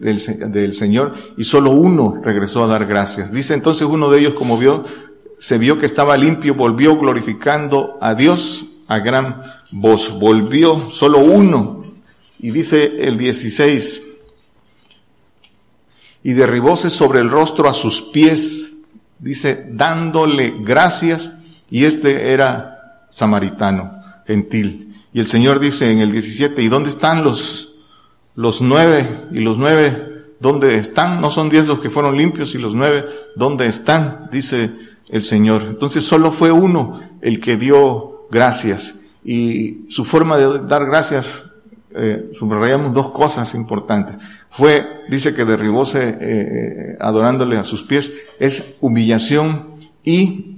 del, 0.52 0.74
Señor 0.74 1.16
y 1.36 1.46
solo 1.46 1.72
uno 1.72 2.22
regresó 2.24 2.64
a 2.64 2.68
dar 2.68 2.86
gracias. 2.86 3.34
Dice 3.34 3.56
entonces 3.56 3.88
uno 3.88 4.12
de 4.12 4.20
ellos, 4.20 4.36
como 4.36 4.60
vio, 4.60 4.84
se 5.40 5.58
vio 5.58 5.80
que 5.80 5.88
estaba 5.88 6.16
limpio, 6.16 6.54
volvió 6.54 6.96
glorificando 6.96 7.98
a 8.02 8.14
Dios 8.14 8.68
a 8.88 9.00
gran 9.00 9.42
voz. 9.72 10.20
Volvió 10.20 10.92
solo 10.92 11.18
uno. 11.18 11.84
Y 12.38 12.52
dice 12.52 13.08
el 13.08 13.18
16, 13.18 14.04
y 16.22 16.34
derribóse 16.34 16.92
sobre 16.92 17.20
el 17.20 17.32
rostro 17.32 17.68
a 17.68 17.74
sus 17.74 18.00
pies, 18.00 18.74
dice, 19.18 19.70
dándole 19.72 20.54
gracias, 20.60 21.32
y 21.72 21.86
este 21.86 22.32
era 22.32 22.74
samaritano, 23.14 24.03
gentil. 24.26 24.96
Y 25.14 25.20
el 25.20 25.28
Señor 25.28 25.60
dice 25.60 25.92
en 25.92 26.00
el 26.00 26.12
17, 26.12 26.62
¿y 26.62 26.68
dónde 26.70 26.90
están 26.90 27.24
los, 27.24 27.74
los 28.36 28.62
nueve? 28.62 29.08
Y 29.32 29.40
los 29.40 29.58
nueve, 29.58 30.26
¿dónde 30.40 30.78
están? 30.78 31.22
No 31.22 31.30
son 31.30 31.50
diez 31.50 31.68
los 31.68 31.80
que 31.80 31.90
fueron 31.90 32.18
limpios 32.18 32.56
y 32.56 32.58
los 32.58 32.74
nueve, 32.74 33.06
¿dónde 33.36 33.68
están? 33.68 34.30
Dice 34.32 34.72
el 35.10 35.24
Señor. 35.24 35.64
Entonces 35.64 36.04
solo 36.04 36.32
fue 36.32 36.52
uno 36.52 37.02
el 37.22 37.40
que 37.40 37.58
dio 37.58 38.28
gracias. 38.32 39.02
Y 39.24 39.86
su 39.90 40.04
forma 40.04 40.38
de 40.38 40.60
dar 40.68 40.86
gracias, 40.86 41.46
eh, 41.96 42.30
subrayamos 42.34 42.94
dos 42.94 43.10
cosas 43.10 43.54
importantes 43.54 44.18
fue, 44.54 44.86
dice 45.10 45.34
que 45.34 45.46
derribóse 45.46 46.10
eh, 46.10 46.16
eh, 46.22 46.98
adorándole 47.00 47.58
a 47.58 47.64
sus 47.64 47.82
pies, 47.84 48.14
es 48.40 48.78
humillación 48.82 49.74
y 50.04 50.53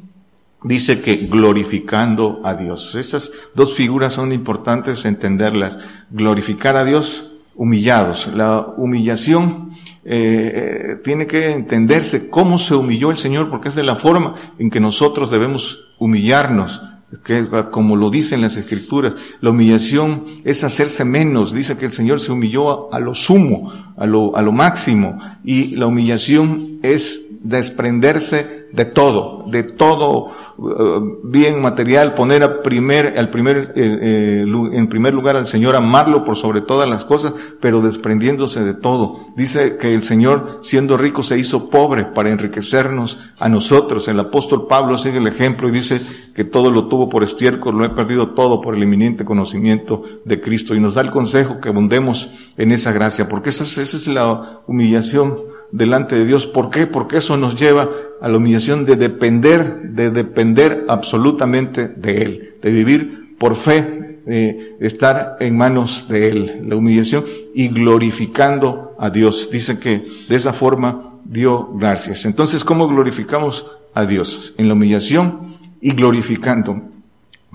dice 0.65 1.01
que 1.01 1.27
glorificando 1.29 2.41
a 2.43 2.55
Dios. 2.55 2.95
Estas 2.95 3.31
dos 3.53 3.75
figuras 3.75 4.13
son 4.13 4.34
importantes 4.34 5.05
entenderlas. 5.05 5.77
Glorificar 6.10 6.75
a 6.75 6.84
Dios 6.84 7.31
humillados. 7.55 8.29
La 8.34 8.62
humillación 8.75 9.72
eh, 10.03 11.00
tiene 11.03 11.27
que 11.27 11.51
entenderse 11.51 12.29
cómo 12.29 12.57
se 12.57 12.74
humilló 12.74 13.12
el 13.12 13.17
Señor, 13.17 13.50
porque 13.50 13.69
es 13.69 13.75
de 13.75 13.84
la 13.84 13.95
forma 13.95 14.34
en 14.57 14.69
que 14.72 14.79
nosotros 14.79 15.29
debemos 15.29 15.91
humillarnos 16.00 16.81
que 17.24 17.48
como 17.72 17.95
lo 17.95 18.10
dicen 18.10 18.41
las 18.41 18.57
escrituras, 18.57 19.13
la 19.39 19.51
humillación 19.51 20.24
es 20.43 20.63
hacerse 20.63 21.05
menos. 21.05 21.53
Dice 21.53 21.77
que 21.77 21.86
el 21.86 21.93
Señor 21.93 22.19
se 22.19 22.31
humilló 22.31 22.91
a, 22.91 22.98
a 22.98 23.00
lo 23.00 23.15
sumo, 23.15 23.72
a 23.95 24.05
lo, 24.05 24.36
a 24.36 24.41
lo 24.41 24.51
máximo. 24.51 25.17
Y 25.43 25.75
la 25.75 25.88
humillación 25.88 26.79
es 26.84 27.25
desprenderse 27.45 28.65
de 28.73 28.85
todo, 28.85 29.45
de 29.47 29.63
todo 29.63 30.31
uh, 30.57 31.19
bien 31.23 31.61
material, 31.61 32.15
poner 32.15 32.43
a 32.43 32.63
primer, 32.63 33.13
al 33.17 33.29
primer, 33.29 33.73
eh, 33.75 33.99
eh, 34.01 34.45
en 34.73 34.87
primer 34.87 35.13
lugar 35.13 35.37
al 35.37 35.45
Señor, 35.45 35.75
amarlo 35.75 36.25
por 36.25 36.35
sobre 36.35 36.61
todas 36.61 36.89
las 36.89 37.05
cosas, 37.05 37.33
pero 37.61 37.81
desprendiéndose 37.81 38.63
de 38.63 38.73
todo. 38.73 39.17
Dice 39.37 39.77
que 39.77 39.93
el 39.93 40.03
Señor, 40.03 40.59
siendo 40.63 40.97
rico, 40.97 41.21
se 41.21 41.37
hizo 41.37 41.69
pobre 41.69 42.05
para 42.05 42.31
enriquecernos 42.31 43.19
a 43.39 43.47
nosotros. 43.47 44.07
El 44.07 44.19
apóstol 44.19 44.65
Pablo 44.67 44.97
sigue 44.97 45.19
el 45.19 45.27
ejemplo 45.27 45.69
y 45.69 45.71
dice 45.71 46.01
que 46.33 46.43
todo 46.43 46.71
lo 46.71 46.87
tuvo 46.87 47.07
por 47.07 47.23
estiércol, 47.23 47.77
lo 47.77 47.85
he 47.85 47.89
perdido 47.89 48.31
todo 48.31 48.59
por 48.59 48.75
el 48.75 48.83
eminente 48.83 49.23
conocimiento 49.23 50.01
de 50.25 50.41
Cristo 50.41 50.73
y 50.73 50.79
nos 50.79 50.95
da 50.95 51.01
el 51.01 51.11
consejo 51.11 51.59
que 51.61 51.69
abundemos 51.69 52.29
en 52.57 52.71
esa 52.71 52.91
gracia, 52.91 53.29
porque 53.29 53.51
esa 53.51 53.63
esa 53.63 53.97
es 53.97 54.07
la 54.07 54.61
humillación 54.67 55.54
delante 55.72 56.15
de 56.15 56.25
Dios. 56.25 56.48
¿Por 56.48 56.69
qué? 56.69 56.88
Porque 56.88 57.17
eso 57.17 57.38
nos 57.38 57.55
lleva 57.55 57.89
a 58.22 58.27
la 58.27 58.38
humillación 58.38 58.86
de 58.86 58.95
depender, 58.95 59.91
de 59.91 60.10
depender 60.10 60.86
absolutamente 60.88 61.88
de 61.88 62.22
Él, 62.24 62.53
de 62.62 62.72
vivir 62.72 63.36
por 63.38 63.55
fe, 63.55 64.22
de 64.25 64.77
estar 64.79 65.38
en 65.39 65.57
manos 65.57 66.07
de 66.07 66.29
Él, 66.29 66.62
la 66.67 66.75
humillación 66.75 67.25
y 67.53 67.67
glorificando 67.67 68.95
a 68.98 69.10
Dios. 69.10 69.50
Dice 69.51 69.79
que 69.79 70.05
de 70.27 70.36
esa 70.36 70.53
forma 70.53 71.19
dio 71.25 71.69
gracias. 71.74 72.25
Entonces, 72.25 72.63
¿cómo 72.63 72.88
glorificamos 72.88 73.67
a 73.93 74.05
Dios? 74.05 74.53
En 74.57 74.67
la 74.67 74.74
humillación 74.74 75.57
y 75.81 75.91
glorificando. 75.91 76.81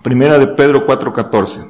Primera 0.03 0.39
de 0.39 0.47
Pedro 0.49 0.87
4:14. 0.87 1.69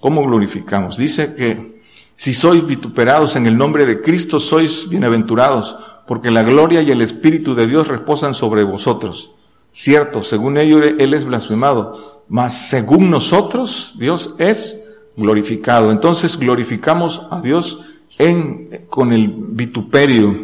¿Cómo 0.00 0.22
glorificamos? 0.22 0.96
Dice 0.96 1.34
que 1.34 1.79
si 2.20 2.34
sois 2.34 2.66
vituperados 2.66 3.34
en 3.36 3.46
el 3.46 3.56
nombre 3.56 3.86
de 3.86 4.02
Cristo, 4.02 4.38
sois 4.40 4.90
bienaventurados, 4.90 5.74
porque 6.06 6.30
la 6.30 6.42
gloria 6.42 6.82
y 6.82 6.90
el 6.90 7.00
Espíritu 7.00 7.54
de 7.54 7.66
Dios 7.66 7.88
reposan 7.88 8.34
sobre 8.34 8.62
vosotros. 8.62 9.30
Cierto, 9.72 10.22
según 10.22 10.58
ellos 10.58 10.82
Él 10.98 11.14
es 11.14 11.24
blasfemado, 11.24 12.24
mas 12.28 12.68
según 12.68 13.10
nosotros 13.10 13.94
Dios 13.96 14.34
es 14.36 14.84
glorificado. 15.16 15.90
Entonces 15.90 16.38
glorificamos 16.38 17.22
a 17.30 17.40
Dios 17.40 17.80
en, 18.18 18.84
con 18.90 19.14
el 19.14 19.32
vituperio. 19.34 20.38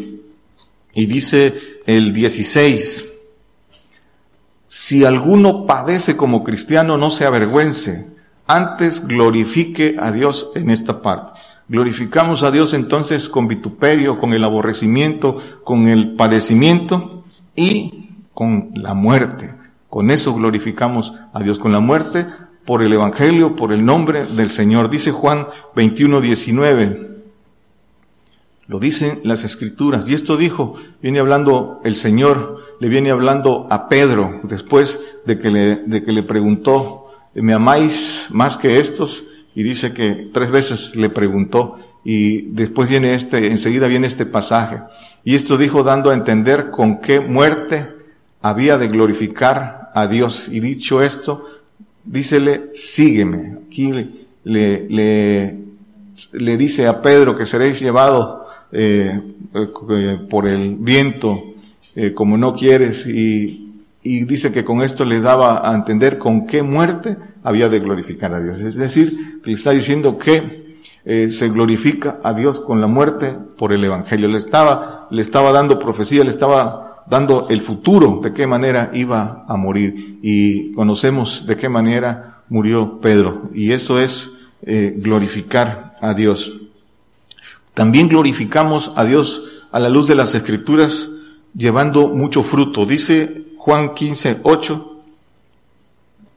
Y 0.95 1.05
dice 1.05 1.61
el 1.85 2.15
16, 2.15 3.05
si 4.67 5.05
alguno 5.05 5.67
padece 5.67 6.17
como 6.17 6.43
cristiano, 6.43 6.97
no 6.97 7.11
se 7.11 7.27
avergüence, 7.27 8.07
antes 8.47 9.07
glorifique 9.07 9.97
a 10.01 10.11
Dios 10.11 10.53
en 10.55 10.71
esta 10.71 11.03
parte. 11.03 11.39
Glorificamos 11.69 12.45
a 12.45 12.53
Dios 12.53 12.75
entonces 12.75 13.29
con 13.29 13.49
vituperio, 13.49 14.21
con 14.21 14.33
el 14.33 14.45
aborrecimiento, 14.45 15.39
con 15.65 15.89
el 15.89 16.15
padecimiento 16.15 17.25
y 17.57 18.11
con 18.35 18.71
la 18.75 18.95
muerte. 18.95 19.53
Con 19.91 20.11
eso 20.11 20.35
glorificamos 20.35 21.15
a 21.33 21.43
Dios, 21.43 21.59
con 21.59 21.73
la 21.73 21.81
muerte 21.81 22.27
por 22.65 22.83
el 22.83 22.93
Evangelio, 22.93 23.57
por 23.57 23.73
el 23.73 23.85
nombre 23.85 24.27
del 24.27 24.49
Señor. 24.49 24.91
Dice 24.91 25.11
Juan 25.11 25.47
21, 25.75 26.21
19. 26.21 27.17
Lo 28.69 28.79
dicen 28.79 29.21
las 29.25 29.43
escrituras. 29.43 30.09
Y 30.09 30.15
esto 30.15 30.37
dijo, 30.37 30.75
viene 31.03 31.19
hablando 31.19 31.81
el 31.85 31.97
Señor, 31.97 32.59
le 32.79 32.89
viene 32.89 33.11
hablando 33.11 33.67
a 33.71 33.89
Pedro 33.89 34.41
después 34.45 35.01
de 35.25 35.39
que 35.39 35.51
le, 35.51 35.77
de 35.77 36.05
que 36.05 36.13
le 36.13 36.23
preguntó, 36.23 37.07
¿me 37.35 37.55
amáis 37.55 38.27
más 38.31 38.57
que 38.57 38.79
estos? 38.79 39.25
Y 39.57 39.63
dice 39.63 39.93
que 39.95 40.29
tres 40.33 40.51
veces 40.51 40.95
le 40.95 41.09
preguntó 41.09 41.79
y 42.05 42.43
después 42.53 42.89
viene 42.89 43.15
este, 43.15 43.51
enseguida 43.51 43.89
viene 43.89 44.07
este 44.07 44.27
pasaje. 44.27 44.81
Y 45.25 45.35
esto 45.35 45.57
dijo 45.57 45.83
dando 45.83 46.11
a 46.11 46.15
entender 46.15 46.71
con 46.71 47.01
qué 47.01 47.19
muerte 47.19 47.89
había 48.43 48.77
de 48.77 48.87
glorificar 48.87 49.91
a 49.95 50.07
Dios. 50.07 50.49
Y 50.53 50.61
dicho 50.61 51.03
esto, 51.03 51.45
dícele, 52.05 52.71
sígueme. 52.75 53.57
Aquí 53.67 53.93
le, 54.45 54.87
le, 54.89 55.59
le 56.33 56.57
dice 56.59 56.87
a 56.87 57.01
Pedro 57.01 57.35
que 57.35 57.47
seréis 57.47 57.81
llevados 57.81 58.47
eh, 58.73 59.21
eh, 59.91 60.19
por 60.29 60.47
el 60.47 60.77
viento 60.77 61.55
eh, 61.95 62.13
como 62.13 62.37
no 62.37 62.55
quieres 62.55 63.07
y, 63.07 63.73
y 64.03 64.25
dice 64.27 64.53
que 64.53 64.65
con 64.65 64.83
esto 64.83 65.07
le 65.07 65.21
daba 65.21 65.69
a 65.69 65.75
entender 65.75 66.19
con 66.19 66.47
qué 66.47 66.63
muerte 66.63 67.17
había 67.47 67.69
de 67.69 67.79
glorificar 67.79 68.35
a 68.35 68.41
Dios. 68.41 68.59
Es 68.59 68.75
decir, 68.75 69.41
le 69.45 69.53
está 69.53 69.71
diciendo 69.71 70.19
que 70.19 70.75
eh, 71.05 71.31
se 71.31 71.49
glorifica 71.49 72.19
a 72.25 72.33
Dios 72.33 72.61
con 72.61 72.81
la 72.81 72.89
muerte 72.89 73.37
por 73.57 73.73
el 73.73 73.85
Evangelio. 73.85 74.27
Le 74.27 74.39
estaba, 74.39 75.07
le 75.13 75.23
estaba 75.23 75.53
dando 75.53 75.79
profecía, 75.79 76.25
le 76.25 76.31
estaba 76.31 77.05
dando 77.09 77.47
el 77.49 77.61
futuro, 77.61 78.19
de 78.21 78.33
qué 78.33 78.49
manera 78.49 78.91
iba 78.95 79.45
a 79.47 79.57
morir. 79.57 80.19
Y 80.23 80.73
conocemos 80.73 81.47
de 81.47 81.57
qué 81.57 81.69
manera 81.69 82.43
murió 82.49 83.01
Pedro. 83.01 83.49
Y 83.55 83.71
eso 83.71 84.01
es 84.01 84.33
eh, 84.63 84.97
glorificar 84.99 85.95
a 86.01 86.15
Dios. 86.15 86.53
También 87.75 88.09
glorificamos 88.09 88.91
a 88.97 89.05
Dios 89.05 89.63
a 89.71 89.79
la 89.79 89.89
luz 89.89 90.09
de 90.09 90.17
las 90.17 90.35
Escrituras 90.35 91.11
llevando 91.55 92.09
mucho 92.09 92.43
fruto. 92.43 92.87
Dice 92.87 93.53
Juan 93.57 93.95
15, 93.95 94.41
8, 94.43 94.96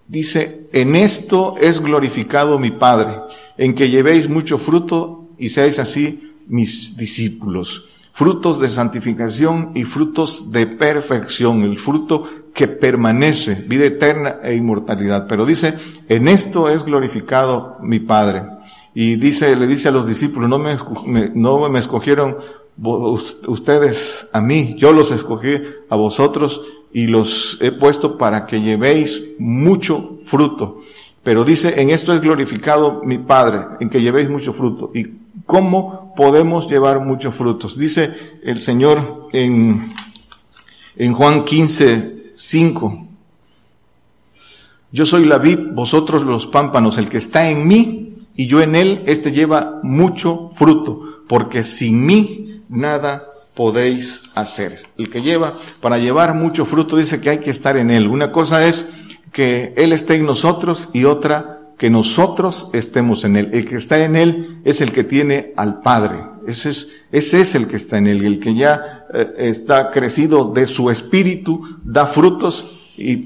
dice, 0.10 0.68
en 0.74 0.96
esto 0.96 1.56
es 1.62 1.82
glorificado 1.82 2.60
mi 2.60 2.72
Padre, 2.72 3.20
en 3.58 3.76
que 3.76 3.90
llevéis 3.90 4.28
mucho 4.28 4.58
fruto 4.58 5.30
y 5.38 5.50
seáis 5.50 5.80
así 5.80 6.34
mis 6.48 6.98
discípulos. 6.98 7.86
Frutos 8.12 8.60
de 8.60 8.68
santificación 8.68 9.72
y 9.76 9.86
frutos 9.86 10.52
de 10.52 10.68
perfección, 10.68 11.62
el 11.62 11.78
fruto 11.78 12.28
que 12.54 12.68
permanece, 12.68 13.64
vida 13.68 13.86
eterna 13.86 14.38
e 14.44 14.56
inmortalidad. 14.56 15.28
Pero 15.30 15.46
dice, 15.46 15.76
en 16.10 16.28
esto 16.28 16.70
es 16.70 16.84
glorificado 16.84 17.78
mi 17.82 18.00
Padre. 18.00 18.44
Y 18.94 19.16
dice, 19.16 19.56
le 19.56 19.68
dice 19.68 19.88
a 19.88 19.92
los 19.92 20.08
discípulos, 20.08 20.50
no 20.50 20.60
me, 20.60 20.76
no 21.34 21.70
me 21.70 21.80
escogieron 21.80 22.36
ustedes 22.82 24.28
a 24.32 24.42
mí, 24.42 24.76
yo 24.78 24.94
los 24.94 25.12
escogí 25.12 25.62
a 25.90 25.96
vosotros 25.96 26.62
y 26.92 27.08
los 27.08 27.58
he 27.62 27.72
puesto 27.72 28.18
para 28.18 28.46
que 28.46 28.62
llevéis 28.62 29.22
mucho 29.38 30.20
fruto. 30.26 30.82
Pero 31.24 31.44
dice, 31.44 31.82
en 31.82 31.90
esto 31.90 32.14
es 32.14 32.22
glorificado 32.22 33.04
mi 33.04 33.18
Padre, 33.18 33.78
en 33.80 33.90
que 33.90 34.02
llevéis 34.02 34.30
mucho 34.30 34.54
fruto. 34.54 34.92
¿Y 34.94 35.08
cómo 35.46 36.14
podemos 36.16 36.70
llevar 36.70 37.02
muchos 37.02 37.36
frutos? 37.36 37.78
Dice 37.78 38.14
el 38.44 38.60
Señor 38.60 39.28
en, 39.32 39.94
en 40.96 41.14
Juan 41.14 41.44
15, 41.44 42.32
5. 42.36 43.08
Yo 44.92 45.06
soy 45.06 45.26
la 45.26 45.38
vid, 45.38 45.60
vosotros 45.74 46.24
los 46.24 46.48
pámpanos, 46.48 46.98
el 46.98 47.10
que 47.10 47.18
está 47.18 47.50
en 47.50 47.68
mí 47.68 48.10
y 48.36 48.48
yo 48.48 48.62
en 48.62 48.76
él, 48.76 49.04
este 49.06 49.32
lleva 49.32 49.82
mucho 49.84 50.50
fruto, 50.56 51.24
porque 51.28 51.62
sin 51.62 52.06
mí 52.06 52.62
nada 52.70 53.24
podéis 53.60 54.24
hacer. 54.36 54.78
El 54.98 55.10
que 55.10 55.22
lleva, 55.22 55.52
para 55.82 55.98
llevar 55.98 56.34
mucho 56.34 56.66
fruto, 56.66 56.96
dice 56.96 57.20
que 57.20 57.30
hay 57.30 57.38
que 57.40 57.52
estar 57.52 57.76
en 57.76 57.92
Él. 57.92 58.08
Una 58.08 58.32
cosa 58.32 58.66
es 58.66 58.90
que 59.34 59.74
Él 59.76 59.92
esté 59.92 60.16
en 60.16 60.26
nosotros 60.26 60.88
y 60.94 61.04
otra 61.04 61.60
que 61.78 61.90
nosotros 61.90 62.70
estemos 62.72 63.26
en 63.26 63.36
Él. 63.36 63.50
El 63.52 63.66
que 63.66 63.76
está 63.76 64.02
en 64.02 64.16
Él 64.16 64.62
es 64.64 64.80
el 64.80 64.94
que 64.94 65.04
tiene 65.04 65.52
al 65.58 65.82
Padre. 65.82 66.24
Ese 66.48 66.70
es, 66.70 66.90
ese 67.12 67.42
es 67.42 67.54
el 67.54 67.68
que 67.68 67.76
está 67.76 67.98
en 67.98 68.08
Él. 68.08 68.24
El 68.24 68.40
que 68.40 68.56
ya 68.56 69.06
eh, 69.14 69.28
está 69.40 69.92
crecido 69.92 70.54
de 70.54 70.66
su 70.66 70.90
espíritu, 70.90 71.62
da 71.84 72.06
frutos 72.06 72.94
y, 72.96 73.26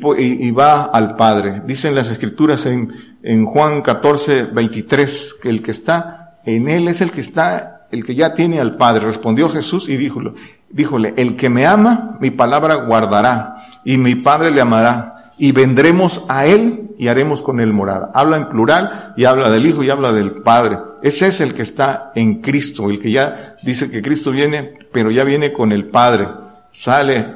va 0.50 0.86
al 0.86 1.16
Padre. 1.16 1.62
Dicen 1.68 1.94
las 1.94 2.10
escrituras 2.10 2.66
en, 2.66 2.92
en 3.22 3.46
Juan 3.46 3.84
14, 3.84 4.46
23, 4.46 5.36
que 5.44 5.50
el 5.50 5.62
que 5.62 5.70
está 5.70 6.40
en 6.44 6.70
Él 6.70 6.88
es 6.88 7.02
el 7.02 7.12
que 7.12 7.22
está 7.22 7.73
el 7.94 8.04
que 8.04 8.16
ya 8.16 8.34
tiene 8.34 8.60
al 8.60 8.76
Padre. 8.76 9.06
Respondió 9.06 9.50
Jesús 9.50 9.88
y 9.88 9.96
díjole, 9.96 10.32
díjole, 10.70 11.14
el 11.16 11.36
que 11.36 11.50
me 11.50 11.68
ama, 11.68 12.18
mi 12.20 12.32
palabra 12.32 12.76
guardará, 12.76 13.68
y 13.86 13.98
mi 13.98 14.16
Padre 14.16 14.50
le 14.50 14.62
amará, 14.62 15.32
y 15.38 15.52
vendremos 15.52 16.24
a 16.28 16.48
Él 16.48 16.92
y 16.98 17.08
haremos 17.08 17.44
con 17.44 17.60
Él 17.60 17.72
morada. 17.72 18.12
Habla 18.14 18.38
en 18.38 18.50
plural 18.50 19.14
y 19.16 19.26
habla 19.26 19.52
del 19.52 19.66
Hijo 19.68 19.84
y 19.84 19.92
habla 19.92 20.12
del 20.12 20.32
Padre. 20.42 20.80
Ese 21.04 21.28
es 21.28 21.40
el 21.40 21.54
que 21.54 21.62
está 21.62 22.12
en 22.16 22.42
Cristo, 22.42 22.90
el 22.90 23.00
que 23.00 23.12
ya 23.12 23.58
dice 23.62 23.92
que 23.92 24.02
Cristo 24.02 24.32
viene, 24.32 24.74
pero 24.92 25.12
ya 25.12 25.24
viene 25.24 25.54
con 25.54 25.72
el 25.72 25.90
Padre. 25.90 26.28
Sale, 26.72 27.28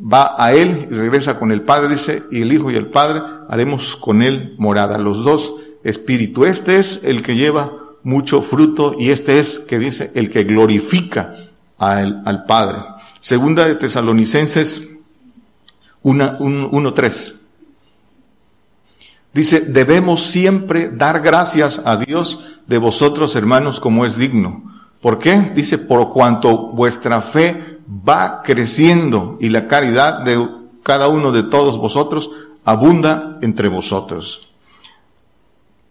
va 0.00 0.36
a 0.38 0.52
Él 0.52 0.88
y 0.90 0.94
regresa 0.94 1.38
con 1.40 1.50
el 1.50 1.62
Padre, 1.62 1.88
dice, 1.88 2.22
y 2.30 2.42
el 2.42 2.52
Hijo 2.52 2.70
y 2.70 2.76
el 2.76 2.86
Padre 2.86 3.20
haremos 3.48 3.96
con 3.96 4.22
Él 4.22 4.54
morada. 4.58 4.96
Los 4.96 5.24
dos 5.24 5.54
espíritus. 5.82 6.46
Este 6.46 6.78
es 6.78 7.00
el 7.02 7.22
que 7.22 7.34
lleva 7.34 7.83
mucho 8.04 8.42
fruto 8.42 8.94
y 8.98 9.10
este 9.10 9.40
es, 9.40 9.58
que 9.58 9.78
dice, 9.78 10.12
el 10.14 10.30
que 10.30 10.44
glorifica 10.44 11.34
al, 11.78 12.22
al 12.24 12.44
Padre. 12.44 12.78
Segunda 13.20 13.64
de 13.64 13.74
Tesalonicenses 13.74 14.88
1.3. 16.04 17.34
Dice, 19.32 19.60
debemos 19.62 20.22
siempre 20.22 20.90
dar 20.90 21.20
gracias 21.20 21.82
a 21.84 21.96
Dios 21.96 22.44
de 22.68 22.78
vosotros, 22.78 23.34
hermanos, 23.34 23.80
como 23.80 24.06
es 24.06 24.16
digno. 24.16 24.62
¿Por 25.00 25.18
qué? 25.18 25.52
Dice, 25.54 25.78
por 25.78 26.12
cuanto 26.12 26.68
vuestra 26.68 27.20
fe 27.20 27.78
va 27.86 28.42
creciendo 28.42 29.36
y 29.40 29.48
la 29.48 29.66
caridad 29.66 30.22
de 30.24 30.48
cada 30.82 31.08
uno 31.08 31.32
de 31.32 31.42
todos 31.42 31.78
vosotros 31.78 32.30
abunda 32.64 33.38
entre 33.42 33.68
vosotros. 33.68 34.53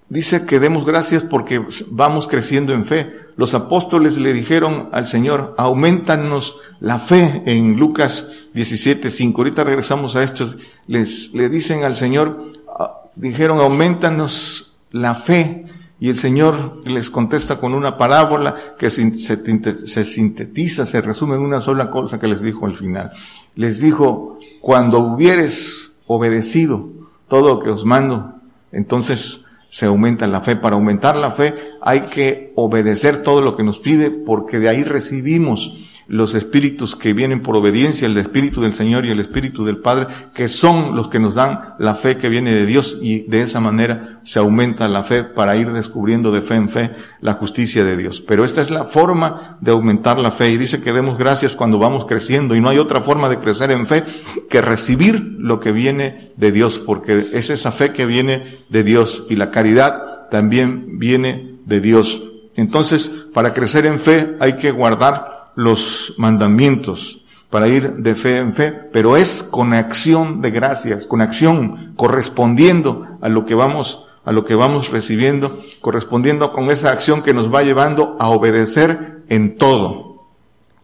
Dice 0.10 0.46
que 0.46 0.60
demos 0.60 0.86
gracias 0.86 1.24
porque 1.24 1.66
vamos 1.92 2.28
creciendo 2.28 2.74
en 2.74 2.86
fe. 2.86 3.24
Los 3.36 3.54
apóstoles 3.54 4.18
le 4.18 4.34
dijeron 4.34 4.90
al 4.92 5.08
Señor, 5.08 5.56
aumentanos 5.58 6.60
la 6.80 7.00
fe 7.00 7.42
en 7.46 7.78
Lucas 7.78 8.30
17, 8.54 9.10
5. 9.10 9.42
Ahorita 9.42 9.64
regresamos 9.64 10.16
a 10.16 10.24
esto. 10.24 10.54
Les, 10.88 11.34
le 11.34 11.50
dicen 11.50 11.84
al 11.84 11.96
Señor, 11.96 12.44
ah, 12.68 13.02
dijeron, 13.16 13.60
aumentanos 13.60 14.76
la 14.92 15.16
fe. 15.16 15.66
Y 16.00 16.10
el 16.10 16.18
Señor 16.18 16.82
les 16.86 17.10
contesta 17.10 17.60
con 17.60 17.74
una 17.74 17.98
parábola 17.98 18.56
que 18.78 18.90
se, 18.90 19.10
se 19.16 20.04
sintetiza, 20.04 20.86
se 20.86 21.02
resume 21.02 21.36
en 21.36 21.42
una 21.42 21.62
sola 21.62 21.90
cosa 21.90 22.20
que 22.20 22.28
les 22.28 22.42
dijo 22.42 22.66
al 22.66 22.78
final. 22.78 23.12
Les 23.56 23.80
dijo, 23.80 24.38
cuando 24.62 25.00
hubieres 25.00 25.94
obedecido 26.06 26.90
todo 27.30 27.56
lo 27.56 27.60
que 27.62 27.70
os 27.70 27.86
mando, 27.86 28.34
entonces 28.72 29.43
se 29.74 29.88
aumenta 29.88 30.28
la 30.28 30.42
fe. 30.42 30.56
Para 30.56 30.76
aumentar 30.76 31.16
la 31.16 31.32
fe 31.32 31.56
hay 31.82 32.02
que 32.02 32.54
obedecer 32.56 33.24
todo 33.24 33.42
lo 33.42 33.58
que 33.58 33.64
nos 33.64 33.80
pide 33.80 34.12
porque 34.12 34.60
de 34.60 34.70
ahí 34.70 34.84
recibimos 34.84 35.74
los 36.08 36.36
espíritus 36.36 36.96
que 36.96 37.14
vienen 37.14 37.42
por 37.42 37.56
obediencia, 37.56 38.06
el 38.06 38.18
espíritu 38.18 38.62
del 38.62 38.74
Señor 38.74 39.06
y 39.06 39.12
el 39.12 39.20
espíritu 39.20 39.64
del 39.66 39.78
Padre, 39.78 40.08
que 40.34 40.48
son 40.48 40.96
los 40.96 41.08
que 41.08 41.20
nos 41.20 41.36
dan 41.36 41.76
la 41.80 41.96
fe 41.96 42.18
que 42.18 42.30
viene 42.30 42.52
de 42.52 42.66
Dios 42.66 42.98
y 43.02 43.22
de 43.22 43.42
esa 43.42 43.60
manera 43.60 44.20
se 44.24 44.40
aumenta 44.40 44.88
la 44.88 45.04
fe 45.04 45.24
para 45.24 45.56
ir 45.56 45.72
descubriendo 45.72 46.32
de 46.32 46.42
fe 46.42 46.56
en 46.56 46.70
fe 46.70 46.92
la 47.22 47.34
justicia 47.34 47.84
de 47.84 47.98
Dios. 47.98 48.22
Pero 48.22 48.46
esta 48.46 48.62
es 48.62 48.70
la 48.70 48.86
forma 48.86 49.58
de 49.62 49.72
aumentar 49.72 50.20
la 50.20 50.32
fe 50.32 50.50
y 50.50 50.58
dice 50.58 50.82
que 50.82 50.94
demos 50.94 51.18
gracias 51.18 51.56
cuando 51.56 51.80
vamos 51.80 52.06
creciendo 52.06 52.56
y 52.56 52.62
no 52.62 52.70
hay 52.70 52.78
otra 52.78 53.02
forma 53.02 53.30
de 53.30 53.40
crecer 53.40 53.72
en 53.72 53.88
fe 53.88 54.04
que 54.50 54.62
recibir 54.62 55.36
lo 55.40 55.60
que 55.60 55.72
viene 55.72 56.32
de 56.38 56.52
Dios, 56.52 56.80
porque 56.80 57.20
es 57.34 57.50
esa 57.50 57.72
fe 57.72 57.94
que 57.94 58.06
viene 58.06 58.44
de 58.70 58.84
Dios 58.84 59.26
y 59.30 59.36
la 59.36 59.52
caridad 59.52 60.30
también 60.30 61.00
viene 61.00 61.58
de 61.66 61.80
Dios. 61.80 62.24
Entonces, 62.56 63.10
para 63.34 63.54
crecer 63.54 63.86
en 63.86 64.00
fe 64.00 64.36
hay 64.40 64.54
que 64.58 64.72
guardar 64.72 65.33
los 65.56 66.14
mandamientos 66.18 67.24
para 67.50 67.68
ir 67.68 67.98
de 67.98 68.16
fe 68.16 68.38
en 68.38 68.52
fe, 68.52 68.72
pero 68.72 69.16
es 69.16 69.44
con 69.44 69.74
acción 69.74 70.42
de 70.42 70.50
gracias, 70.50 71.06
con 71.06 71.22
acción 71.22 71.94
correspondiendo 71.96 73.08
a 73.22 73.30
lo 73.30 73.46
que 73.46 73.54
vamos 73.54 74.08
a 74.26 74.32
lo 74.32 74.46
que 74.46 74.56
vamos 74.56 74.90
recibiendo, 74.90 75.62
correspondiendo 75.82 76.54
con 76.54 76.72
esa 76.72 76.92
acción 76.92 77.22
que 77.22 77.34
nos 77.34 77.54
va 77.54 77.62
llevando 77.62 78.16
a 78.20 78.30
obedecer 78.30 79.22
en 79.30 79.58
todo. 79.58 80.24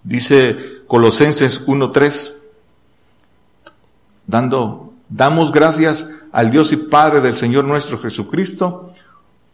Dice 0.04 0.58
Colosenses 0.88 1.66
1:3 1.66 2.34
dando 4.28 4.94
damos 5.08 5.52
gracias 5.52 6.08
al 6.32 6.52
Dios 6.52 6.72
y 6.72 6.78
Padre 6.78 7.22
del 7.22 7.36
Señor 7.36 7.66
nuestro 7.66 7.98
Jesucristo, 8.00 8.94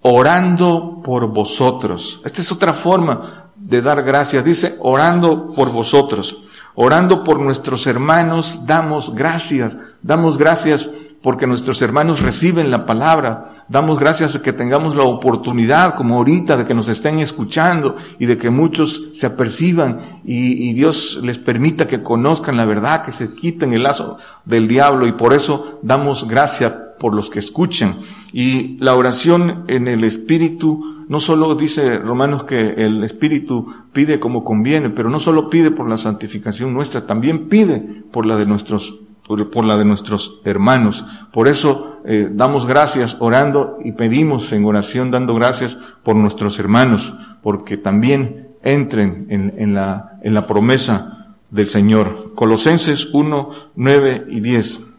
orando 0.01 1.01
por 1.03 1.27
vosotros. 1.27 2.21
Esta 2.25 2.41
es 2.41 2.51
otra 2.51 2.73
forma 2.73 3.44
de 3.65 3.81
dar 3.81 4.03
gracias. 4.03 4.45
Dice, 4.45 4.75
orando 4.79 5.53
por 5.53 5.71
vosotros, 5.71 6.43
orando 6.75 7.23
por 7.23 7.39
nuestros 7.39 7.87
hermanos, 7.87 8.65
damos 8.65 9.13
gracias, 9.15 9.75
damos 10.01 10.37
gracias 10.37 10.89
porque 11.21 11.47
nuestros 11.47 11.81
hermanos 11.81 12.21
reciben 12.21 12.69
la 12.69 12.85
palabra. 12.85 13.65
Damos 13.67 13.99
gracias 13.99 14.33
de 14.33 14.41
que 14.41 14.53
tengamos 14.53 14.95
la 14.95 15.05
oportunidad, 15.05 15.95
como 15.95 16.17
ahorita, 16.17 16.55
de 16.55 16.65
que 16.65 16.75
nos 16.75 16.87
estén 16.87 17.17
escuchando 17.17 17.95
y 18.19 18.27
de 18.27 18.37
que 18.37 18.51
muchos 18.51 19.09
se 19.15 19.25
aperciban 19.25 20.21
y, 20.23 20.69
y, 20.69 20.73
Dios 20.73 21.19
les 21.23 21.39
permita 21.39 21.87
que 21.87 22.03
conozcan 22.03 22.57
la 22.57 22.65
verdad, 22.65 23.03
que 23.03 23.11
se 23.11 23.33
quiten 23.33 23.73
el 23.73 23.81
lazo 23.81 24.19
del 24.45 24.67
diablo 24.67 25.07
y 25.07 25.13
por 25.13 25.33
eso 25.33 25.79
damos 25.81 26.27
gracias 26.27 26.73
por 27.05 27.13
los 27.13 27.29
que 27.29 27.37
escuchan. 27.37 27.99
Y 28.33 28.77
la 28.79 28.95
oración 28.95 29.65
en 29.67 29.87
el 29.87 30.03
Espíritu, 30.03 31.05
no 31.07 31.19
solo 31.19 31.53
dice 31.53 31.99
Romanos 31.99 32.45
que 32.45 32.69
el 32.77 33.03
Espíritu 33.03 33.71
pide 33.93 34.19
como 34.19 34.43
conviene, 34.43 34.89
pero 34.89 35.11
no 35.11 35.19
solo 35.19 35.47
pide 35.47 35.69
por 35.69 35.87
la 35.87 35.99
santificación 35.99 36.73
nuestra, 36.73 37.05
también 37.05 37.47
pide 37.47 37.77
por 38.11 38.25
la 38.25 38.37
de 38.37 38.47
nuestros 38.47 39.01
por, 39.27 39.65
la 39.65 39.77
de 39.77 39.85
nuestros 39.85 40.41
hermanos. 40.45 41.05
Por 41.31 41.47
eso 41.47 41.99
eh, 42.05 42.27
damos 42.33 42.65
gracias 42.65 43.17
orando 43.19 43.77
y 43.85 43.91
pedimos 43.91 44.51
en 44.51 44.65
oración 44.65 45.11
dando 45.11 45.35
gracias 45.35 45.77
por 46.01 46.15
nuestros 46.15 46.57
hermanos, 46.57 47.13
porque 47.43 47.77
también 47.77 48.47
entren 48.63 49.27
en, 49.29 49.75
la, 49.75 50.17
en 50.23 50.33
la 50.33 50.47
promesa 50.47 51.35
del 51.51 51.69
Señor. 51.69 52.33
Colosenses 52.33 53.09
1, 53.13 53.49
9 53.75 54.25
y 54.27 54.39
10. 54.39 54.94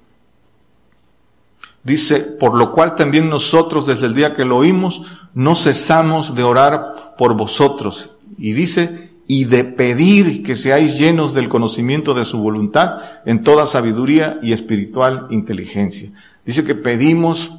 Dice, 1.86 2.18
por 2.18 2.56
lo 2.56 2.72
cual 2.72 2.96
también 2.96 3.30
nosotros 3.30 3.86
desde 3.86 4.06
el 4.06 4.14
día 4.16 4.34
que 4.34 4.44
lo 4.44 4.56
oímos, 4.56 5.02
no 5.34 5.54
cesamos 5.54 6.34
de 6.34 6.42
orar 6.42 7.14
por 7.16 7.36
vosotros. 7.36 8.10
Y 8.36 8.54
dice, 8.54 9.12
y 9.28 9.44
de 9.44 9.62
pedir 9.62 10.42
que 10.42 10.56
seáis 10.56 10.98
llenos 10.98 11.32
del 11.32 11.48
conocimiento 11.48 12.12
de 12.12 12.24
su 12.24 12.38
voluntad 12.38 13.02
en 13.24 13.44
toda 13.44 13.68
sabiduría 13.68 14.40
y 14.42 14.52
espiritual 14.52 15.28
inteligencia. 15.30 16.10
Dice 16.44 16.64
que 16.64 16.74
pedimos 16.74 17.52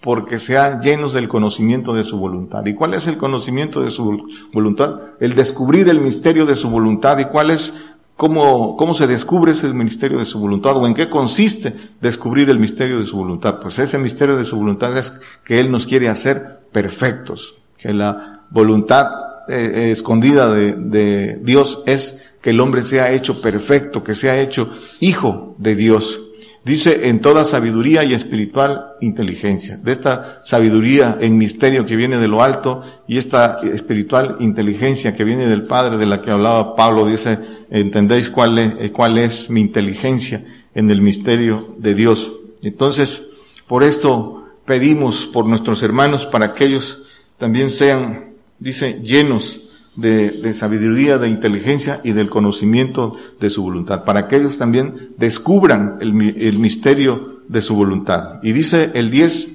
porque 0.00 0.38
sean 0.38 0.80
llenos 0.80 1.12
del 1.12 1.28
conocimiento 1.28 1.92
de 1.92 2.04
su 2.04 2.18
voluntad. 2.18 2.64
¿Y 2.66 2.74
cuál 2.74 2.94
es 2.94 3.08
el 3.08 3.18
conocimiento 3.18 3.82
de 3.82 3.90
su 3.90 4.28
voluntad? 4.52 4.96
El 5.18 5.34
descubrir 5.34 5.88
el 5.88 6.00
misterio 6.00 6.46
de 6.46 6.54
su 6.54 6.70
voluntad. 6.70 7.18
¿Y 7.18 7.24
cuál 7.24 7.50
es, 7.50 7.74
cómo, 8.22 8.76
cómo 8.76 8.94
se 8.94 9.08
descubre 9.08 9.50
ese 9.50 9.66
misterio 9.74 10.20
de 10.20 10.24
su 10.24 10.38
voluntad? 10.38 10.76
¿O 10.76 10.86
en 10.86 10.94
qué 10.94 11.10
consiste 11.10 11.74
descubrir 12.00 12.50
el 12.50 12.60
misterio 12.60 13.00
de 13.00 13.06
su 13.06 13.16
voluntad? 13.16 13.58
Pues 13.60 13.80
ese 13.80 13.98
misterio 13.98 14.36
de 14.36 14.44
su 14.44 14.54
voluntad 14.54 14.96
es 14.96 15.12
que 15.44 15.58
Él 15.58 15.72
nos 15.72 15.86
quiere 15.86 16.08
hacer 16.08 16.60
perfectos. 16.70 17.64
Que 17.76 17.92
la 17.92 18.42
voluntad 18.50 19.08
eh, 19.48 19.88
escondida 19.90 20.54
de, 20.54 20.74
de 20.74 21.40
Dios 21.42 21.82
es 21.84 22.36
que 22.40 22.50
el 22.50 22.60
hombre 22.60 22.82
sea 22.82 23.10
hecho 23.10 23.42
perfecto, 23.42 24.04
que 24.04 24.14
sea 24.14 24.40
hecho 24.40 24.70
hijo 25.00 25.56
de 25.58 25.74
Dios. 25.74 26.20
Dice 26.64 27.08
en 27.08 27.20
toda 27.20 27.44
sabiduría 27.44 28.04
y 28.04 28.14
espiritual 28.14 28.92
inteligencia. 29.00 29.78
De 29.78 29.90
esta 29.90 30.42
sabiduría 30.44 31.18
en 31.20 31.36
misterio 31.36 31.84
que 31.86 31.96
viene 31.96 32.18
de 32.18 32.28
lo 32.28 32.42
alto 32.42 32.82
y 33.08 33.18
esta 33.18 33.60
espiritual 33.62 34.36
inteligencia 34.38 35.16
que 35.16 35.24
viene 35.24 35.48
del 35.48 35.64
Padre 35.64 35.96
de 35.96 36.06
la 36.06 36.22
que 36.22 36.30
hablaba 36.30 36.76
Pablo, 36.76 37.04
dice, 37.04 37.38
entendéis 37.68 38.30
cuál 38.30 38.58
es, 38.58 38.74
eh, 38.78 38.92
cuál 38.92 39.18
es 39.18 39.50
mi 39.50 39.60
inteligencia 39.60 40.44
en 40.74 40.88
el 40.90 41.00
misterio 41.00 41.74
de 41.78 41.94
Dios. 41.94 42.30
Entonces, 42.62 43.30
por 43.66 43.82
esto 43.82 44.44
pedimos 44.64 45.26
por 45.26 45.46
nuestros 45.46 45.82
hermanos 45.82 46.26
para 46.26 46.54
que 46.54 46.66
ellos 46.66 47.02
también 47.38 47.70
sean 47.70 48.32
dice, 48.62 49.00
llenos 49.02 49.60
de, 49.96 50.54
sabiduría, 50.54 51.18
de 51.18 51.28
inteligencia 51.28 52.00
y 52.02 52.12
del 52.12 52.30
conocimiento 52.30 53.12
de 53.40 53.50
su 53.50 53.62
voluntad, 53.62 54.04
para 54.04 54.28
que 54.28 54.36
ellos 54.36 54.58
también 54.58 55.12
descubran 55.18 55.98
el, 56.00 56.34
el 56.38 56.58
misterio 56.58 57.42
de 57.48 57.60
su 57.60 57.74
voluntad. 57.74 58.40
Y 58.42 58.52
dice 58.52 58.90
el 58.94 59.10
10, 59.10 59.48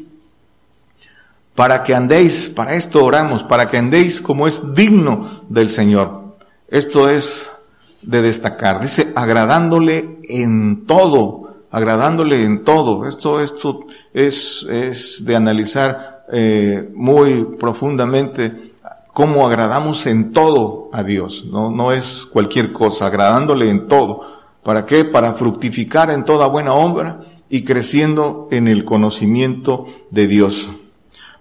para 1.56 1.84
que 1.84 1.96
andéis, 1.96 2.50
para 2.50 2.76
esto 2.76 3.04
oramos, 3.04 3.44
para 3.44 3.68
que 3.68 3.78
andéis 3.78 4.22
como 4.22 4.48
es 4.48 4.76
digno 4.76 5.44
del 5.50 5.70
Señor. 5.70 6.38
Esto 6.68 7.10
es 7.10 7.50
de 8.04 8.22
destacar. 8.22 8.80
Dice, 8.80 9.12
agradándole 9.16 10.20
en 10.30 10.86
todo, 10.86 11.56
agradándole 11.72 12.44
en 12.44 12.64
todo. 12.64 13.08
Esto, 13.08 13.42
esto 13.42 13.88
es, 14.14 14.68
es 14.70 15.26
de 15.26 15.36
analizar 15.36 16.26
eh, 16.32 16.90
muy 16.94 17.56
profundamente 17.58 18.67
cómo 19.18 19.48
agradamos 19.48 20.06
en 20.06 20.32
todo 20.32 20.92
a 20.94 21.02
Dios. 21.02 21.46
No, 21.52 21.72
no 21.72 21.92
es 21.92 22.28
cualquier 22.32 22.72
cosa, 22.72 23.08
agradándole 23.08 23.72
en 23.72 23.88
todo. 23.88 24.22
¿Para 24.62 24.86
qué? 24.86 25.06
Para 25.06 25.34
fructificar 25.34 26.12
en 26.12 26.24
toda 26.24 26.46
buena 26.46 26.76
obra 26.76 27.22
y 27.50 27.64
creciendo 27.64 28.48
en 28.52 28.68
el 28.68 28.86
conocimiento 28.86 29.88
de 30.12 30.28
Dios. 30.28 30.70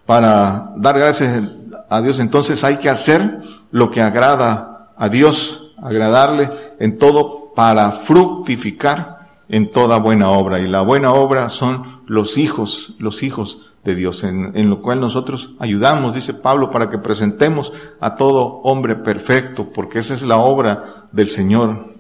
Para 0.07 0.73
dar 0.79 0.99
gracias 0.99 1.51
a 1.91 2.01
Dios 2.01 2.19
entonces 2.19 2.65
hay 2.65 2.79
que 2.79 2.89
hacer 2.89 3.43
lo 3.73 3.91
que 3.91 4.01
agrada 4.01 4.93
a 4.97 5.11
Dios, 5.11 5.75
agradarle 5.77 6.49
en 6.81 6.97
todo 6.97 7.53
para 7.55 7.91
fructificar 7.93 9.19
en 9.51 9.71
toda 9.71 9.99
buena 9.99 10.31
obra. 10.31 10.61
Y 10.61 10.67
la 10.67 10.81
buena 10.81 11.13
obra 11.13 11.51
son 11.51 12.01
los 12.07 12.39
hijos, 12.39 12.95
los 12.99 13.23
hijos 13.23 13.67
de 13.87 13.95
Dios, 13.95 14.25
en, 14.25 14.69
lo 14.69 14.83
cual 14.83 15.01
nosotros 15.01 15.55
ayudamos, 15.61 16.15
dice 16.15 16.35
Pablo, 16.35 16.71
para 16.71 16.91
que 16.91 16.99
presentemos 16.99 17.73
a 18.01 18.17
todo 18.17 18.61
hombre 18.65 18.97
perfecto, 18.97 19.71
porque 19.73 20.01
esa 20.01 20.15
es 20.15 20.23
la 20.23 20.39
obra 20.39 21.07
del 21.13 21.29
Señor. 21.29 21.95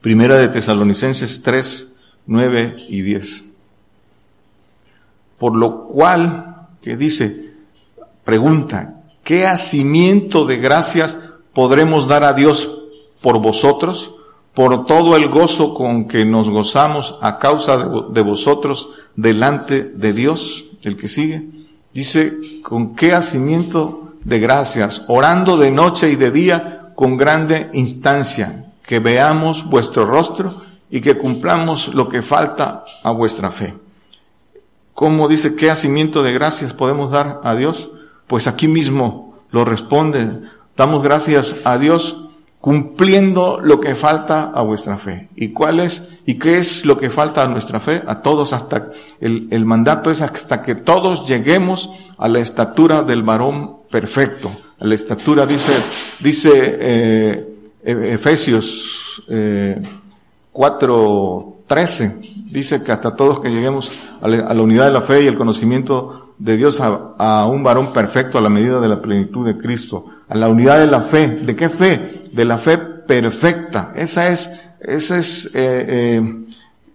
Primera 0.00 0.36
de 0.36 0.48
Tesalonicenses 0.48 1.42
3, 1.42 1.96
9 2.26 2.76
y 2.88 3.02
10. 3.02 3.44
Por 5.38 5.56
lo 5.56 5.88
cual, 5.88 6.68
que 6.80 6.96
dice, 6.96 7.54
pregunta, 8.24 9.02
¿qué 9.24 9.46
hacimiento 9.46 10.46
de 10.46 10.58
gracias 10.58 11.18
podremos 11.52 12.06
dar 12.06 12.22
a 12.22 12.32
Dios 12.32 12.84
por 13.20 13.40
vosotros? 13.40 14.16
por 14.56 14.86
todo 14.86 15.16
el 15.16 15.28
gozo 15.28 15.74
con 15.74 16.08
que 16.08 16.24
nos 16.24 16.48
gozamos 16.48 17.18
a 17.20 17.38
causa 17.38 17.90
de, 18.08 18.22
vosotros 18.22 18.88
delante 19.14 19.82
de 19.82 20.14
Dios. 20.14 20.64
El 20.86 20.96
que 20.96 21.08
sigue 21.08 21.48
dice, 21.92 22.32
con 22.62 22.94
qué 22.94 23.12
hacimiento 23.12 24.14
de 24.22 24.38
gracias, 24.38 25.04
orando 25.08 25.56
de 25.56 25.72
noche 25.72 26.10
y 26.10 26.14
de 26.14 26.30
día 26.30 26.92
con 26.94 27.16
grande 27.16 27.68
instancia, 27.72 28.66
que 28.86 29.00
veamos 29.00 29.68
vuestro 29.68 30.06
rostro 30.06 30.62
y 30.88 31.00
que 31.00 31.18
cumplamos 31.18 31.92
lo 31.92 32.08
que 32.08 32.22
falta 32.22 32.84
a 33.02 33.10
vuestra 33.10 33.50
fe. 33.50 33.74
¿Cómo 34.94 35.26
dice 35.26 35.56
qué 35.56 35.70
hacimiento 35.70 36.22
de 36.22 36.32
gracias 36.32 36.72
podemos 36.72 37.10
dar 37.10 37.40
a 37.42 37.56
Dios? 37.56 37.90
Pues 38.28 38.46
aquí 38.46 38.68
mismo 38.68 39.34
lo 39.50 39.64
responde. 39.64 40.42
Damos 40.76 41.02
gracias 41.02 41.56
a 41.64 41.78
Dios 41.78 42.25
cumpliendo 42.60 43.60
lo 43.60 43.80
que 43.80 43.94
falta 43.94 44.50
a 44.54 44.62
vuestra 44.62 44.98
fe. 44.98 45.28
¿Y 45.36 45.50
cuál 45.50 45.80
es? 45.80 46.18
¿Y 46.26 46.34
qué 46.34 46.58
es 46.58 46.84
lo 46.84 46.98
que 46.98 47.10
falta 47.10 47.42
a 47.42 47.48
nuestra 47.48 47.80
fe? 47.80 48.02
A 48.06 48.22
todos 48.22 48.52
hasta, 48.52 48.90
el, 49.20 49.48
el 49.50 49.64
mandato 49.64 50.10
es 50.10 50.22
hasta 50.22 50.62
que 50.62 50.74
todos 50.74 51.26
lleguemos 51.28 51.90
a 52.18 52.28
la 52.28 52.40
estatura 52.40 53.02
del 53.02 53.22
varón 53.22 53.76
perfecto. 53.90 54.50
A 54.80 54.84
la 54.84 54.94
estatura, 54.94 55.46
dice, 55.46 55.72
dice 56.20 56.50
eh, 56.54 57.56
Efesios 57.84 59.22
eh, 59.28 59.80
4.13, 60.52 62.50
dice 62.50 62.82
que 62.82 62.92
hasta 62.92 63.14
todos 63.14 63.40
que 63.40 63.50
lleguemos 63.50 63.92
a 64.20 64.28
la, 64.28 64.62
unidad 64.62 64.86
de 64.86 64.92
la 64.92 65.02
fe 65.02 65.22
y 65.22 65.26
el 65.28 65.36
conocimiento 65.36 66.34
de 66.38 66.56
Dios 66.56 66.80
a 66.80 67.46
un 67.46 67.62
varón 67.62 67.92
perfecto 67.92 68.38
a 68.38 68.40
la 68.40 68.50
medida 68.50 68.80
de 68.80 68.88
la 68.88 69.00
plenitud 69.00 69.46
de 69.46 69.56
Cristo 69.56 70.06
a 70.28 70.34
la 70.34 70.48
unidad 70.48 70.78
de 70.80 70.86
la 70.86 71.00
fe. 71.00 71.28
¿De 71.28 71.54
qué 71.56 71.68
fe? 71.68 72.24
De 72.32 72.44
la 72.44 72.58
fe 72.58 72.78
perfecta. 72.78 73.92
Esa 73.94 74.28
es, 74.28 74.60
esa 74.80 75.18
es, 75.18 75.46
eh, 75.54 75.86
eh, 75.88 76.46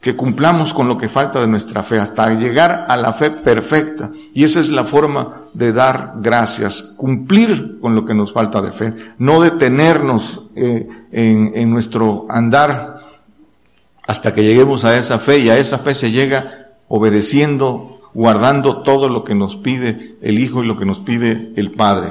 que 0.01 0.15
cumplamos 0.15 0.73
con 0.73 0.87
lo 0.87 0.97
que 0.97 1.07
falta 1.07 1.39
de 1.39 1.47
nuestra 1.47 1.83
fe, 1.83 1.99
hasta 1.99 2.33
llegar 2.33 2.85
a 2.87 2.97
la 2.97 3.13
fe 3.13 3.29
perfecta. 3.29 4.09
Y 4.33 4.43
esa 4.43 4.59
es 4.59 4.69
la 4.69 4.83
forma 4.83 5.43
de 5.53 5.71
dar 5.71 6.13
gracias, 6.17 6.81
cumplir 6.97 7.79
con 7.79 7.93
lo 7.93 8.03
que 8.03 8.15
nos 8.15 8.33
falta 8.33 8.61
de 8.61 8.71
fe, 8.71 8.93
no 9.19 9.41
detenernos 9.41 10.47
eh, 10.55 10.87
en, 11.11 11.51
en 11.53 11.69
nuestro 11.69 12.25
andar 12.29 12.99
hasta 14.07 14.33
que 14.33 14.43
lleguemos 14.43 14.85
a 14.85 14.97
esa 14.97 15.19
fe 15.19 15.37
y 15.39 15.49
a 15.49 15.57
esa 15.57 15.77
fe 15.77 15.93
se 15.93 16.11
llega 16.11 16.71
obedeciendo, 16.87 18.01
guardando 18.13 18.81
todo 18.81 19.07
lo 19.07 19.23
que 19.23 19.35
nos 19.35 19.55
pide 19.55 20.15
el 20.21 20.39
Hijo 20.39 20.63
y 20.63 20.67
lo 20.67 20.77
que 20.77 20.85
nos 20.85 20.99
pide 20.99 21.53
el 21.55 21.71
Padre. 21.71 22.09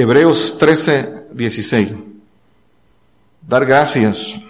Hebreos 0.00 0.58
13, 0.58 1.26
16. 1.32 1.88
Dar 3.48 3.66
gracias 3.66 4.40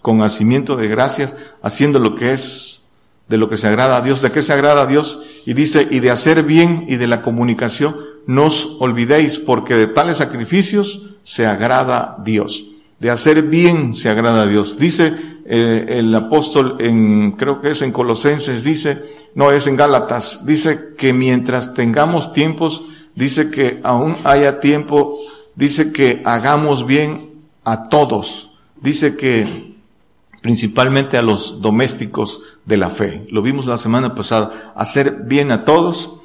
con 0.00 0.22
hacimiento 0.22 0.76
de 0.76 0.88
gracias, 0.88 1.36
haciendo 1.60 1.98
lo 1.98 2.14
que 2.14 2.32
es 2.32 2.84
de 3.28 3.36
lo 3.36 3.50
que 3.50 3.58
se 3.58 3.68
agrada 3.68 3.98
a 3.98 4.00
Dios. 4.00 4.22
¿De 4.22 4.32
qué 4.32 4.40
se 4.40 4.54
agrada 4.54 4.82
a 4.82 4.86
Dios? 4.86 5.20
Y 5.44 5.52
dice, 5.52 5.86
y 5.90 6.00
de 6.00 6.10
hacer 6.10 6.42
bien 6.42 6.86
y 6.88 6.96
de 6.96 7.06
la 7.06 7.20
comunicación, 7.20 7.96
no 8.26 8.46
os 8.46 8.78
olvidéis, 8.80 9.38
porque 9.38 9.74
de 9.74 9.88
tales 9.88 10.16
sacrificios 10.16 11.10
se 11.22 11.46
agrada 11.46 12.16
Dios. 12.24 12.70
De 12.98 13.10
hacer 13.10 13.42
bien 13.42 13.94
se 13.94 14.08
agrada 14.08 14.44
a 14.44 14.46
Dios. 14.46 14.78
Dice 14.78 15.12
eh, 15.44 15.84
el 15.98 16.14
apóstol 16.14 16.76
en, 16.80 17.32
creo 17.32 17.60
que 17.60 17.72
es 17.72 17.82
en 17.82 17.92
Colosenses, 17.92 18.64
dice, 18.64 19.02
no 19.34 19.52
es 19.52 19.66
en 19.66 19.76
Gálatas, 19.76 20.46
dice 20.46 20.94
que 20.96 21.12
mientras 21.12 21.74
tengamos 21.74 22.32
tiempos 22.32 22.84
dice 23.18 23.50
que 23.50 23.80
aún 23.82 24.16
haya 24.22 24.60
tiempo, 24.60 25.18
dice 25.56 25.92
que 25.92 26.22
hagamos 26.24 26.86
bien 26.86 27.42
a 27.64 27.88
todos, 27.88 28.52
dice 28.80 29.16
que, 29.16 29.74
principalmente 30.40 31.18
a 31.18 31.22
los 31.22 31.60
domésticos 31.60 32.42
de 32.64 32.76
la 32.76 32.90
fe. 32.90 33.26
Lo 33.30 33.42
vimos 33.42 33.66
la 33.66 33.76
semana 33.76 34.14
pasada, 34.14 34.72
hacer 34.76 35.24
bien 35.24 35.50
a 35.50 35.64
todos, 35.64 36.17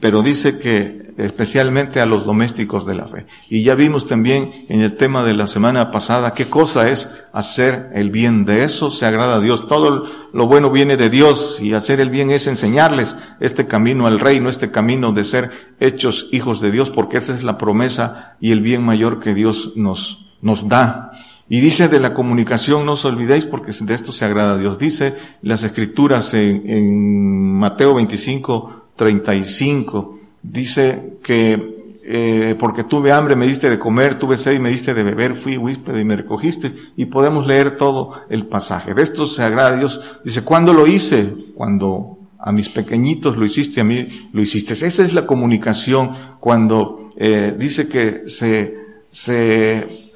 pero 0.00 0.22
dice 0.22 0.58
que 0.58 1.06
especialmente 1.16 2.00
a 2.00 2.06
los 2.06 2.26
domésticos 2.26 2.84
de 2.84 2.94
la 2.94 3.06
fe. 3.08 3.26
Y 3.48 3.62
ya 3.62 3.74
vimos 3.74 4.06
también 4.06 4.66
en 4.68 4.80
el 4.80 4.96
tema 4.96 5.24
de 5.24 5.34
la 5.34 5.46
semana 5.46 5.90
pasada 5.90 6.34
qué 6.34 6.46
cosa 6.46 6.90
es 6.90 7.08
hacer 7.32 7.90
el 7.94 8.10
bien. 8.10 8.44
De 8.44 8.64
eso 8.64 8.90
se 8.90 9.06
agrada 9.06 9.36
a 9.36 9.40
Dios. 9.40 9.66
Todo 9.66 10.04
lo 10.32 10.46
bueno 10.46 10.70
viene 10.70 10.96
de 10.96 11.08
Dios 11.08 11.60
y 11.60 11.72
hacer 11.72 12.00
el 12.00 12.10
bien 12.10 12.30
es 12.30 12.46
enseñarles 12.46 13.16
este 13.40 13.66
camino 13.66 14.06
al 14.06 14.20
reino, 14.20 14.50
este 14.50 14.70
camino 14.70 15.12
de 15.12 15.24
ser 15.24 15.50
hechos 15.80 16.28
hijos 16.32 16.60
de 16.60 16.70
Dios, 16.70 16.90
porque 16.90 17.16
esa 17.18 17.34
es 17.34 17.42
la 17.42 17.56
promesa 17.56 18.36
y 18.40 18.52
el 18.52 18.60
bien 18.60 18.84
mayor 18.84 19.20
que 19.20 19.32
Dios 19.32 19.72
nos, 19.74 20.26
nos 20.42 20.68
da. 20.68 21.12
Y 21.48 21.60
dice 21.60 21.88
de 21.88 22.00
la 22.00 22.12
comunicación, 22.12 22.84
no 22.84 22.92
os 22.92 23.04
olvidéis 23.04 23.46
porque 23.46 23.70
de 23.72 23.94
esto 23.94 24.12
se 24.12 24.24
agrada 24.24 24.54
a 24.54 24.58
Dios. 24.58 24.78
Dice 24.78 25.14
las 25.42 25.62
escrituras 25.62 26.34
en, 26.34 26.68
en 26.68 27.52
Mateo 27.52 27.94
25, 27.94 28.85
35, 28.96 30.18
dice 30.42 31.18
que 31.22 31.76
eh, 32.08 32.54
porque 32.60 32.84
tuve 32.84 33.10
hambre 33.10 33.34
me 33.34 33.48
diste 33.48 33.68
de 33.68 33.80
comer, 33.80 34.16
tuve 34.16 34.38
sed 34.38 34.52
y 34.52 34.60
me 34.60 34.68
diste 34.68 34.94
de 34.94 35.02
beber, 35.02 35.34
fui 35.34 35.56
huésped 35.56 35.96
y 35.96 36.04
me 36.04 36.14
recogiste. 36.14 36.72
Y 36.96 37.06
podemos 37.06 37.48
leer 37.48 37.76
todo 37.76 38.12
el 38.30 38.46
pasaje. 38.46 38.94
De 38.94 39.02
esto 39.02 39.26
se 39.26 39.42
agrada 39.42 39.76
Dios. 39.76 40.00
Dice, 40.24 40.42
¿cuándo 40.42 40.72
lo 40.72 40.86
hice? 40.86 41.34
Cuando 41.56 42.16
a 42.38 42.52
mis 42.52 42.68
pequeñitos 42.68 43.36
lo 43.36 43.44
hiciste, 43.44 43.80
a 43.80 43.84
mí 43.84 44.28
lo 44.32 44.40
hiciste. 44.40 44.74
Esa 44.74 44.86
es 44.86 45.14
la 45.14 45.26
comunicación 45.26 46.12
cuando 46.38 47.10
eh, 47.16 47.56
dice 47.58 47.88
que 47.88 48.28
se, 48.28 48.78
se 49.10 50.12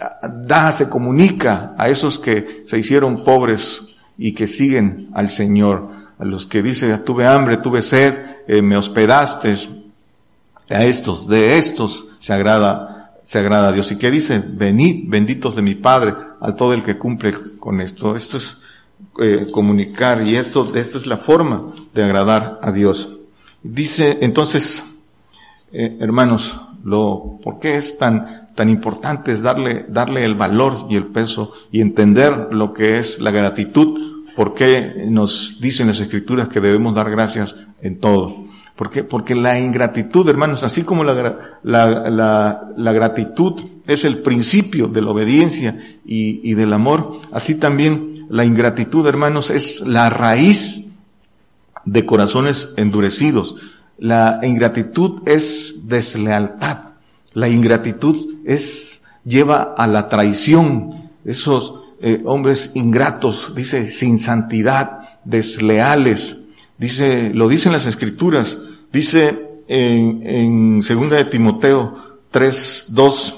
da, 0.47 0.71
se 0.71 0.88
comunica 0.88 1.75
a 1.77 1.88
esos 1.88 2.21
que 2.21 2.62
se 2.69 2.79
hicieron 2.79 3.25
pobres 3.25 3.97
y 4.16 4.33
que 4.33 4.47
siguen 4.47 5.09
al 5.12 5.29
Señor, 5.29 5.88
a 6.21 6.25
los 6.25 6.47
que 6.47 6.62
dice, 6.62 6.99
tuve 6.99 7.27
hambre, 7.27 7.57
tuve 7.57 7.83
sed, 7.83 8.14
eh, 8.50 8.62
me 8.62 8.76
hospedaste, 8.76 9.54
a 10.68 10.84
estos, 10.84 11.28
de 11.28 11.56
estos 11.56 12.08
se 12.18 12.32
agrada, 12.32 13.14
se 13.22 13.38
agrada 13.38 13.68
a 13.68 13.72
Dios. 13.72 13.92
¿Y 13.92 13.96
qué 13.96 14.10
dice? 14.10 14.42
Venid, 14.44 15.08
benditos 15.08 15.54
de 15.54 15.62
mi 15.62 15.76
Padre, 15.76 16.14
a 16.40 16.52
todo 16.56 16.74
el 16.74 16.82
que 16.82 16.98
cumple 16.98 17.32
con 17.60 17.80
esto. 17.80 18.16
Esto 18.16 18.38
es 18.38 18.58
eh, 19.20 19.46
comunicar 19.52 20.26
y 20.26 20.34
esto, 20.34 20.74
esto 20.74 20.98
es 20.98 21.06
la 21.06 21.18
forma 21.18 21.72
de 21.94 22.02
agradar 22.02 22.58
a 22.60 22.72
Dios. 22.72 23.20
Dice 23.62 24.18
entonces, 24.20 24.84
eh, 25.72 25.98
hermanos, 26.00 26.60
lo, 26.82 27.38
¿por 27.44 27.60
qué 27.60 27.76
es 27.76 27.98
tan 27.98 28.48
tan 28.56 28.68
importante 28.68 29.30
es 29.32 29.42
darle, 29.42 29.86
darle 29.88 30.24
el 30.24 30.34
valor 30.34 30.86
y 30.90 30.96
el 30.96 31.06
peso 31.06 31.52
y 31.70 31.80
entender 31.80 32.48
lo 32.50 32.74
que 32.74 32.98
es 32.98 33.20
la 33.20 33.30
gratitud, 33.30 34.26
porque 34.36 35.04
nos 35.08 35.60
dicen 35.60 35.86
las 35.86 36.00
escrituras 36.00 36.48
que 36.48 36.60
debemos 36.60 36.94
dar 36.94 37.10
gracias 37.10 37.54
en 37.80 37.98
todo. 37.98 38.39
¿Por 38.81 38.88
qué? 38.88 39.05
Porque 39.05 39.35
la 39.35 39.61
ingratitud, 39.61 40.27
hermanos, 40.27 40.64
así 40.64 40.85
como 40.85 41.05
la, 41.05 41.59
la, 41.62 42.09
la, 42.09 42.73
la 42.79 42.93
gratitud 42.93 43.61
es 43.87 44.07
el 44.07 44.23
principio 44.23 44.88
de 44.88 45.03
la 45.03 45.11
obediencia 45.11 45.79
y, 46.03 46.40
y 46.51 46.55
del 46.55 46.73
amor, 46.73 47.21
así 47.31 47.57
también 47.57 48.25
la 48.31 48.47
ingratitud, 48.47 49.07
hermanos, 49.07 49.51
es 49.51 49.83
la 49.83 50.09
raíz 50.09 50.87
de 51.85 52.07
corazones 52.07 52.71
endurecidos. 52.79 53.57
La 53.99 54.40
ingratitud 54.43 55.29
es 55.29 55.87
deslealtad. 55.87 56.95
La 57.35 57.51
ingratitud 57.51 58.16
es, 58.47 59.03
lleva 59.27 59.75
a 59.77 59.87
la 59.88 60.09
traición. 60.09 61.11
Esos 61.27 61.75
eh, 62.01 62.23
hombres 62.25 62.71
ingratos, 62.73 63.53
dice, 63.55 63.90
sin 63.90 64.19
santidad, 64.19 65.21
desleales. 65.27 66.38
Dice, 66.79 67.31
lo 67.35 67.47
dicen 67.47 67.73
las 67.73 67.85
escrituras. 67.85 68.57
Dice 68.92 69.62
en, 69.68 70.22
en 70.24 70.83
segunda 70.83 71.16
de 71.16 71.24
Timoteo 71.24 71.94
3, 72.31 72.87
2, 72.90 73.35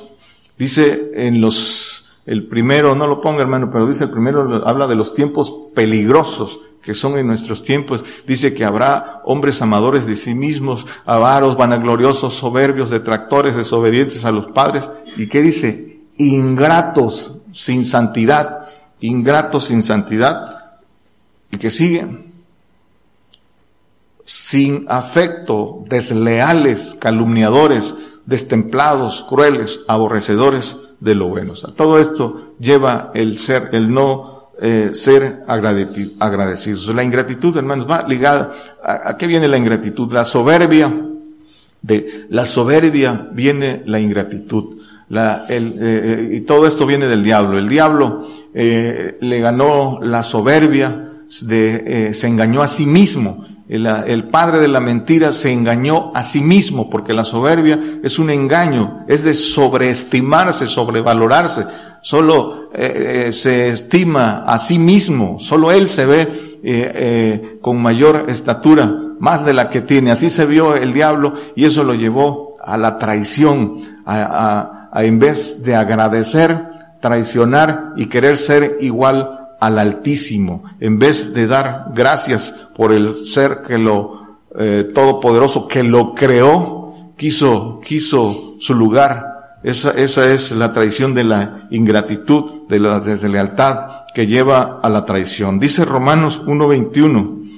dice 0.58 1.10
en 1.14 1.40
los, 1.40 2.06
el 2.26 2.46
primero, 2.46 2.94
no 2.94 3.06
lo 3.06 3.20
ponga 3.20 3.42
hermano, 3.42 3.70
pero 3.70 3.86
dice 3.86 4.04
el 4.04 4.10
primero, 4.10 4.66
habla 4.66 4.86
de 4.86 4.96
los 4.96 5.14
tiempos 5.14 5.70
peligrosos 5.74 6.60
que 6.82 6.94
son 6.94 7.16
en 7.16 7.28
nuestros 7.28 7.62
tiempos. 7.62 8.04
Dice 8.26 8.54
que 8.54 8.64
habrá 8.64 9.22
hombres 9.24 9.62
amadores 9.62 10.04
de 10.04 10.16
sí 10.16 10.34
mismos, 10.34 10.86
avaros, 11.06 11.56
vanagloriosos, 11.56 12.34
soberbios, 12.34 12.90
detractores, 12.90 13.56
desobedientes 13.56 14.24
a 14.24 14.32
los 14.32 14.46
padres. 14.46 14.90
¿Y 15.16 15.28
qué 15.28 15.40
dice? 15.40 16.00
Ingratos, 16.18 17.42
sin 17.52 17.84
santidad. 17.84 18.68
Ingratos 19.00 19.66
sin 19.66 19.82
santidad. 19.82 20.80
¿Y 21.50 21.58
que 21.58 21.70
siguen? 21.70 22.31
Sin 24.24 24.86
afecto, 24.88 25.84
desleales, 25.88 26.96
calumniadores, 26.98 27.94
destemplados, 28.26 29.24
crueles, 29.28 29.80
aborrecedores 29.88 30.76
de 31.00 31.14
lo 31.16 31.28
bueno. 31.28 31.54
todo 31.76 31.98
esto 31.98 32.54
lleva 32.60 33.10
el 33.14 33.38
ser, 33.38 33.70
el 33.72 33.92
no 33.92 34.32
eh, 34.60 34.90
ser 34.94 35.42
agradecidos. 35.48 36.86
La 36.94 37.02
ingratitud, 37.02 37.56
hermanos, 37.56 37.90
va 37.90 38.06
ligada. 38.06 38.52
¿A, 38.84 39.16
qué 39.16 39.26
viene 39.26 39.48
la 39.48 39.58
ingratitud? 39.58 40.12
La 40.12 40.24
soberbia. 40.24 40.92
De 41.80 42.26
la 42.28 42.46
soberbia 42.46 43.28
viene 43.32 43.82
la 43.86 43.98
ingratitud. 43.98 44.76
La, 45.08 45.46
el, 45.48 45.72
eh, 45.72 45.78
eh, 45.80 46.28
y 46.34 46.40
todo 46.42 46.68
esto 46.68 46.86
viene 46.86 47.08
del 47.08 47.24
diablo. 47.24 47.58
El 47.58 47.68
diablo 47.68 48.28
le 48.54 49.40
ganó 49.40 49.98
la 50.00 50.22
soberbia, 50.22 51.10
de, 51.40 52.12
se 52.14 52.28
engañó 52.28 52.62
a 52.62 52.68
sí 52.68 52.86
mismo. 52.86 53.44
El, 53.72 53.86
el, 53.86 54.24
padre 54.24 54.58
de 54.58 54.68
la 54.68 54.80
mentira 54.80 55.32
se 55.32 55.52
engañó 55.52 56.12
a 56.14 56.24
sí 56.24 56.42
mismo, 56.42 56.90
porque 56.90 57.14
la 57.14 57.24
soberbia 57.24 57.80
es 58.02 58.18
un 58.18 58.30
engaño, 58.30 59.04
es 59.08 59.22
de 59.24 59.34
sobreestimarse, 59.34 60.68
sobrevalorarse 60.68 61.64
solo 62.02 62.70
eh, 62.74 63.28
eh, 63.28 63.32
se 63.32 63.70
estima 63.70 64.44
a 64.44 64.58
sí 64.58 64.78
mismo, 64.78 65.38
solo 65.38 65.70
él 65.72 65.88
se 65.88 66.04
ve 66.04 66.60
eh, 66.64 67.58
con 67.62 67.80
mayor 67.80 68.26
estatura, 68.28 68.92
más 69.18 69.44
de 69.44 69.54
la 69.54 69.70
que 69.70 69.80
tiene. 69.80 70.10
Así 70.10 70.28
se 70.28 70.44
vio 70.44 70.74
el 70.74 70.92
diablo 70.92 71.32
y 71.54 71.64
eso 71.64 71.84
lo 71.84 71.94
llevó 71.94 72.56
a 72.62 72.76
la 72.76 72.98
traición, 72.98 74.02
a, 74.04 74.88
a 74.92 75.04
en 75.04 75.18
vez 75.18 75.62
de 75.62 75.76
agradecer, 75.76 76.60
traicionar 77.00 77.92
y 77.96 78.06
querer 78.06 78.36
ser 78.36 78.78
igual 78.80 79.41
al 79.64 79.78
Altísimo, 79.78 80.64
en 80.80 80.98
vez 80.98 81.32
de 81.34 81.46
dar 81.46 81.86
gracias 81.94 82.54
por 82.74 82.92
el 82.92 83.24
ser 83.26 83.62
que 83.66 83.78
lo 83.78 84.22
todopoderoso 84.94 85.66
que 85.66 85.82
lo 85.82 86.14
creó, 86.14 87.12
quiso, 87.16 87.80
quiso 87.82 88.56
su 88.60 88.74
lugar 88.74 89.32
esa, 89.62 89.92
esa 89.92 90.32
es 90.32 90.50
la 90.50 90.72
traición 90.72 91.14
de 91.14 91.24
la 91.24 91.68
ingratitud, 91.70 92.66
de 92.68 92.80
la 92.80 92.98
deslealtad 93.00 94.06
que 94.12 94.26
lleva 94.26 94.80
a 94.82 94.88
la 94.88 95.04
traición. 95.04 95.60
Dice 95.60 95.84
Romanos 95.84 96.42
1.21, 96.44 97.50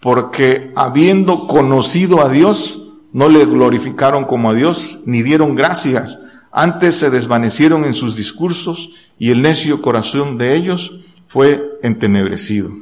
porque 0.00 0.72
habiendo 0.74 1.46
conocido 1.46 2.22
a 2.22 2.30
Dios, 2.30 2.88
no 3.12 3.28
le 3.28 3.44
glorificaron 3.44 4.24
como 4.24 4.50
a 4.50 4.54
Dios, 4.54 5.00
ni 5.04 5.22
dieron 5.22 5.54
gracias. 5.54 6.18
Antes 6.52 6.96
se 6.96 7.10
desvanecieron 7.10 7.84
en 7.84 7.92
sus 7.92 8.16
discursos 8.16 8.90
y 9.18 9.30
el 9.30 9.42
necio 9.42 9.82
corazón 9.82 10.38
de 10.38 10.56
ellos 10.56 10.94
fue 11.30 11.78
entenebrecido. 11.82 12.72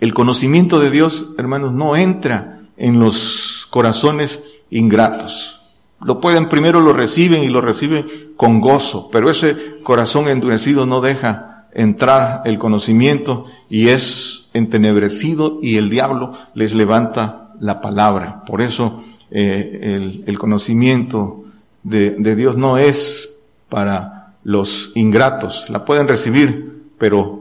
El 0.00 0.12
conocimiento 0.14 0.80
de 0.80 0.90
Dios, 0.90 1.30
hermanos, 1.38 1.72
no 1.72 1.96
entra 1.96 2.62
en 2.76 2.98
los 2.98 3.66
corazones 3.70 4.42
ingratos. 4.68 5.60
Lo 6.02 6.20
pueden, 6.20 6.48
primero 6.48 6.80
lo 6.80 6.92
reciben 6.92 7.44
y 7.44 7.48
lo 7.48 7.60
reciben 7.60 8.06
con 8.36 8.60
gozo, 8.60 9.10
pero 9.12 9.30
ese 9.30 9.80
corazón 9.82 10.28
endurecido 10.28 10.86
no 10.86 11.00
deja 11.00 11.66
entrar 11.72 12.42
el 12.46 12.58
conocimiento 12.58 13.46
y 13.68 13.88
es 13.88 14.50
entenebrecido 14.54 15.60
y 15.62 15.76
el 15.76 15.88
diablo 15.88 16.32
les 16.54 16.74
levanta 16.74 17.54
la 17.60 17.80
palabra. 17.80 18.42
Por 18.44 18.60
eso 18.60 19.04
eh, 19.30 20.22
el, 20.26 20.38
conocimiento 20.38 21.44
de, 21.84 22.10
de 22.12 22.34
Dios 22.34 22.56
no 22.56 22.78
es 22.78 23.28
para 23.68 24.34
los 24.42 24.92
ingratos. 24.94 25.68
La 25.68 25.84
pueden 25.84 26.08
recibir, 26.08 26.69
pero, 27.00 27.40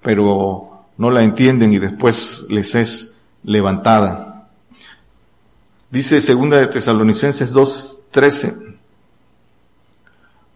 pero 0.00 0.86
no 0.96 1.10
la 1.10 1.22
entienden 1.22 1.74
y 1.74 1.78
después 1.78 2.46
les 2.48 2.74
es 2.74 3.20
levantada. 3.42 4.48
Dice 5.90 6.22
segunda 6.22 6.56
de 6.56 6.68
Tesalonicenses 6.68 7.54
2:13. 7.54 8.78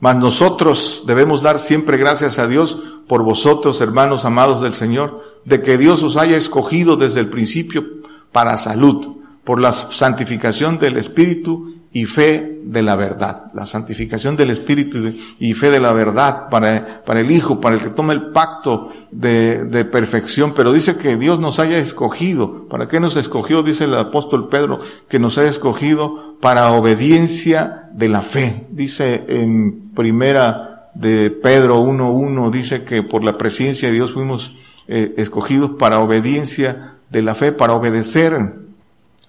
Mas 0.00 0.16
nosotros 0.16 1.04
debemos 1.06 1.42
dar 1.42 1.58
siempre 1.58 1.98
gracias 1.98 2.38
a 2.38 2.46
Dios 2.46 2.78
por 3.06 3.22
vosotros, 3.22 3.82
hermanos 3.82 4.24
amados 4.24 4.62
del 4.62 4.74
Señor, 4.74 5.22
de 5.44 5.60
que 5.60 5.76
Dios 5.76 6.02
os 6.02 6.16
haya 6.16 6.36
escogido 6.38 6.96
desde 6.96 7.20
el 7.20 7.28
principio 7.28 7.84
para 8.32 8.56
salud, 8.56 9.18
por 9.44 9.60
la 9.60 9.72
santificación 9.72 10.78
del 10.78 10.96
Espíritu 10.96 11.74
y 11.92 12.04
fe 12.04 12.60
de 12.64 12.82
la 12.82 12.96
verdad. 12.96 13.50
La 13.54 13.64
santificación 13.64 14.36
del 14.36 14.50
Espíritu 14.50 14.98
y 15.38 15.54
fe 15.54 15.70
de 15.70 15.80
la 15.80 15.92
verdad 15.92 16.48
para, 16.50 17.02
para 17.04 17.20
el 17.20 17.30
Hijo, 17.30 17.60
para 17.60 17.76
el 17.76 17.82
que 17.82 17.90
toma 17.90 18.12
el 18.12 18.30
pacto 18.30 18.88
de, 19.10 19.86
perfección. 19.90 20.52
Pero 20.54 20.72
dice 20.72 20.96
que 20.96 21.16
Dios 21.16 21.40
nos 21.40 21.58
haya 21.58 21.78
escogido. 21.78 22.68
¿Para 22.68 22.88
qué 22.88 23.00
nos 23.00 23.16
escogió? 23.16 23.62
Dice 23.62 23.84
el 23.84 23.94
apóstol 23.94 24.48
Pedro, 24.48 24.80
que 25.08 25.18
nos 25.18 25.38
haya 25.38 25.50
escogido 25.50 26.36
para 26.40 26.72
obediencia 26.72 27.88
de 27.94 28.08
la 28.08 28.22
fe. 28.22 28.66
Dice 28.70 29.24
en 29.28 29.90
primera 29.94 30.90
de 30.94 31.30
Pedro 31.30 31.82
1.1, 31.82 32.50
dice 32.50 32.84
que 32.84 33.02
por 33.02 33.24
la 33.24 33.38
presencia 33.38 33.88
de 33.88 33.94
Dios 33.94 34.12
fuimos 34.12 34.54
eh, 34.88 35.14
escogidos 35.16 35.72
para 35.78 36.00
obediencia 36.00 36.96
de 37.10 37.22
la 37.22 37.34
fe, 37.34 37.52
para 37.52 37.74
obedecer 37.74 38.67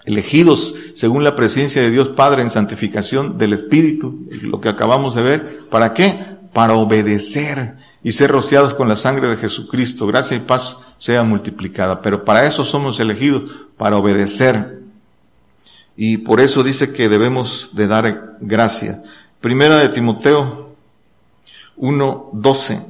elegidos 0.10 0.74
según 0.96 1.24
la 1.24 1.36
presencia 1.36 1.82
de 1.82 1.92
Dios 1.92 2.10
Padre 2.10 2.42
en 2.42 2.50
santificación 2.50 3.38
del 3.38 3.54
Espíritu, 3.54 4.28
lo 4.42 4.60
que 4.60 4.70
acabamos 4.70 5.14
de 5.16 5.22
ver. 5.22 5.60
¿Para 5.70 5.94
qué? 5.94 6.38
Para 6.52 6.74
obedecer 6.74 7.76
y 8.04 8.12
ser 8.12 8.32
rociados 8.32 8.74
con 8.74 8.90
la 8.90 8.96
sangre 8.96 9.28
de 9.28 9.38
Jesucristo. 9.38 10.08
Gracia 10.08 10.36
y 10.36 10.42
paz 10.42 10.78
sea 10.98 11.24
multiplicada. 11.24 12.02
Pero 12.02 12.26
para 12.26 12.46
eso 12.48 12.66
somos 12.66 13.00
elegidos, 13.00 13.44
para 13.78 13.98
obedecer. 13.98 14.80
Y 15.96 16.18
por 16.18 16.42
eso 16.42 16.64
dice 16.64 16.92
que 16.92 17.08
debemos 17.08 17.70
de 17.74 17.88
dar 17.88 18.38
gracia. 18.42 19.04
Primera 19.42 19.80
de 19.80 19.90
Timoteo 19.90 20.76
1.12. 21.78 22.86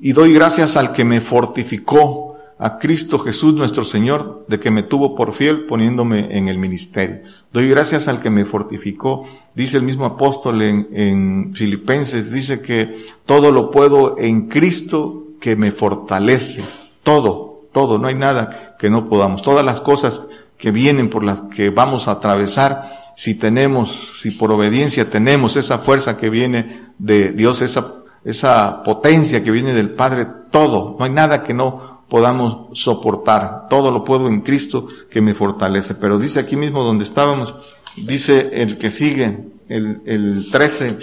Y 0.00 0.12
doy 0.12 0.34
gracias 0.34 0.76
al 0.76 0.92
que 0.92 1.04
me 1.04 1.20
fortificó 1.20 2.25
a 2.58 2.78
Cristo 2.78 3.18
Jesús 3.18 3.54
nuestro 3.54 3.84
Señor, 3.84 4.46
de 4.48 4.58
que 4.58 4.70
me 4.70 4.82
tuvo 4.82 5.14
por 5.14 5.34
fiel 5.34 5.66
poniéndome 5.66 6.36
en 6.36 6.48
el 6.48 6.58
ministerio. 6.58 7.18
Doy 7.52 7.68
gracias 7.68 8.08
al 8.08 8.20
que 8.20 8.30
me 8.30 8.44
fortificó. 8.44 9.26
Dice 9.54 9.76
el 9.76 9.82
mismo 9.82 10.06
apóstol 10.06 10.62
en, 10.62 10.88
en 10.92 11.54
Filipenses, 11.54 12.32
dice 12.32 12.62
que 12.62 13.06
todo 13.26 13.52
lo 13.52 13.70
puedo 13.70 14.16
en 14.18 14.48
Cristo 14.48 15.24
que 15.40 15.54
me 15.54 15.72
fortalece. 15.72 16.64
Todo, 17.02 17.68
todo, 17.72 17.98
no 17.98 18.08
hay 18.08 18.14
nada 18.14 18.76
que 18.78 18.88
no 18.88 19.08
podamos. 19.08 19.42
Todas 19.42 19.64
las 19.64 19.80
cosas 19.80 20.22
que 20.56 20.70
vienen 20.70 21.10
por 21.10 21.24
las 21.24 21.42
que 21.54 21.68
vamos 21.70 22.08
a 22.08 22.12
atravesar, 22.12 23.12
si 23.16 23.34
tenemos, 23.34 24.20
si 24.20 24.30
por 24.30 24.50
obediencia 24.50 25.10
tenemos 25.10 25.56
esa 25.56 25.78
fuerza 25.78 26.16
que 26.16 26.30
viene 26.30 26.66
de 26.98 27.32
Dios, 27.32 27.62
esa, 27.62 27.94
esa 28.24 28.82
potencia 28.82 29.44
que 29.44 29.50
viene 29.50 29.74
del 29.74 29.90
Padre, 29.90 30.26
todo, 30.50 30.96
no 30.98 31.04
hay 31.04 31.10
nada 31.10 31.42
que 31.42 31.54
no 31.54 31.95
podamos 32.08 32.78
soportar. 32.78 33.68
Todo 33.68 33.90
lo 33.90 34.04
puedo 34.04 34.28
en 34.28 34.40
Cristo 34.40 34.88
que 35.10 35.20
me 35.20 35.34
fortalece. 35.34 35.94
Pero 35.94 36.18
dice 36.18 36.40
aquí 36.40 36.56
mismo 36.56 36.84
donde 36.84 37.04
estábamos, 37.04 37.54
dice 37.96 38.50
el 38.62 38.78
que 38.78 38.90
sigue, 38.90 39.38
el, 39.68 40.00
el 40.06 40.50
13, 40.50 40.98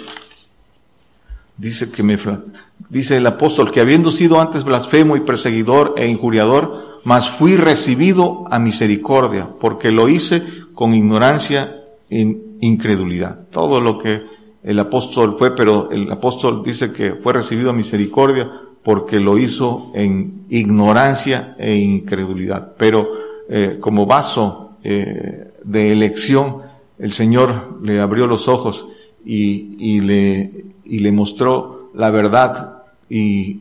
dice 1.56 1.90
que 1.90 2.02
me, 2.02 2.18
dice 2.88 3.16
el 3.16 3.26
apóstol 3.26 3.70
que 3.70 3.80
habiendo 3.80 4.10
sido 4.10 4.40
antes 4.40 4.64
blasfemo 4.64 5.16
y 5.16 5.20
perseguidor 5.20 5.94
e 5.96 6.08
injuriador, 6.08 7.00
mas 7.04 7.28
fui 7.28 7.56
recibido 7.56 8.44
a 8.50 8.58
misericordia, 8.58 9.48
porque 9.60 9.90
lo 9.90 10.08
hice 10.08 10.42
con 10.74 10.94
ignorancia 10.94 11.82
e 12.08 12.20
incredulidad. 12.60 13.46
Todo 13.50 13.80
lo 13.80 13.98
que 13.98 14.22
el 14.62 14.78
apóstol 14.78 15.36
fue, 15.38 15.54
pero 15.54 15.90
el 15.90 16.10
apóstol 16.10 16.62
dice 16.64 16.92
que 16.92 17.14
fue 17.14 17.34
recibido 17.34 17.70
a 17.70 17.74
misericordia 17.74 18.50
porque 18.84 19.18
lo 19.18 19.38
hizo 19.38 19.90
en 19.94 20.44
ignorancia 20.50 21.56
e 21.58 21.74
incredulidad. 21.74 22.74
Pero 22.78 23.08
eh, 23.48 23.78
como 23.80 24.06
vaso 24.06 24.76
eh, 24.84 25.52
de 25.64 25.92
elección, 25.92 26.62
el 26.98 27.12
Señor 27.12 27.78
le 27.82 28.00
abrió 28.00 28.26
los 28.26 28.46
ojos 28.46 28.86
y, 29.24 29.76
y, 29.78 30.00
le, 30.02 30.66
y 30.84 30.98
le 30.98 31.12
mostró 31.12 31.90
la 31.94 32.10
verdad 32.10 32.82
y, 33.08 33.60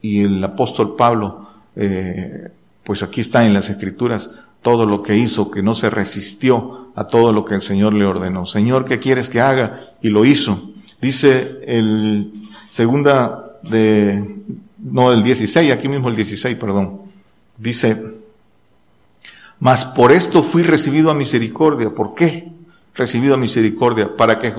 y 0.00 0.22
el 0.22 0.42
apóstol 0.42 0.96
Pablo, 0.96 1.48
eh, 1.76 2.48
pues 2.82 3.02
aquí 3.02 3.20
está 3.20 3.44
en 3.44 3.54
las 3.54 3.68
escrituras 3.68 4.30
todo 4.62 4.86
lo 4.86 5.02
que 5.02 5.16
hizo, 5.16 5.50
que 5.50 5.62
no 5.62 5.74
se 5.74 5.90
resistió 5.90 6.92
a 6.94 7.06
todo 7.06 7.32
lo 7.32 7.44
que 7.44 7.54
el 7.54 7.60
Señor 7.62 7.92
le 7.92 8.04
ordenó. 8.04 8.46
Señor, 8.46 8.84
¿qué 8.84 8.98
quieres 8.98 9.28
que 9.28 9.40
haga? 9.40 9.80
Y 10.00 10.08
lo 10.08 10.24
hizo. 10.24 10.70
Dice 11.00 11.60
el 11.66 12.32
segunda 12.70 13.41
de, 13.62 14.36
no 14.78 15.12
el 15.12 15.22
16, 15.22 15.72
aquí 15.72 15.88
mismo 15.88 16.08
el 16.08 16.16
16, 16.16 16.56
perdón. 16.56 17.02
Dice, 17.56 18.02
mas 19.58 19.84
por 19.84 20.10
esto 20.10 20.42
fui 20.42 20.62
recibido 20.62 21.10
a 21.10 21.14
misericordia. 21.14 21.90
¿Por 21.90 22.14
qué? 22.14 22.50
Recibido 22.94 23.34
a 23.34 23.38
misericordia, 23.38 24.16
para 24.16 24.38
que 24.38 24.52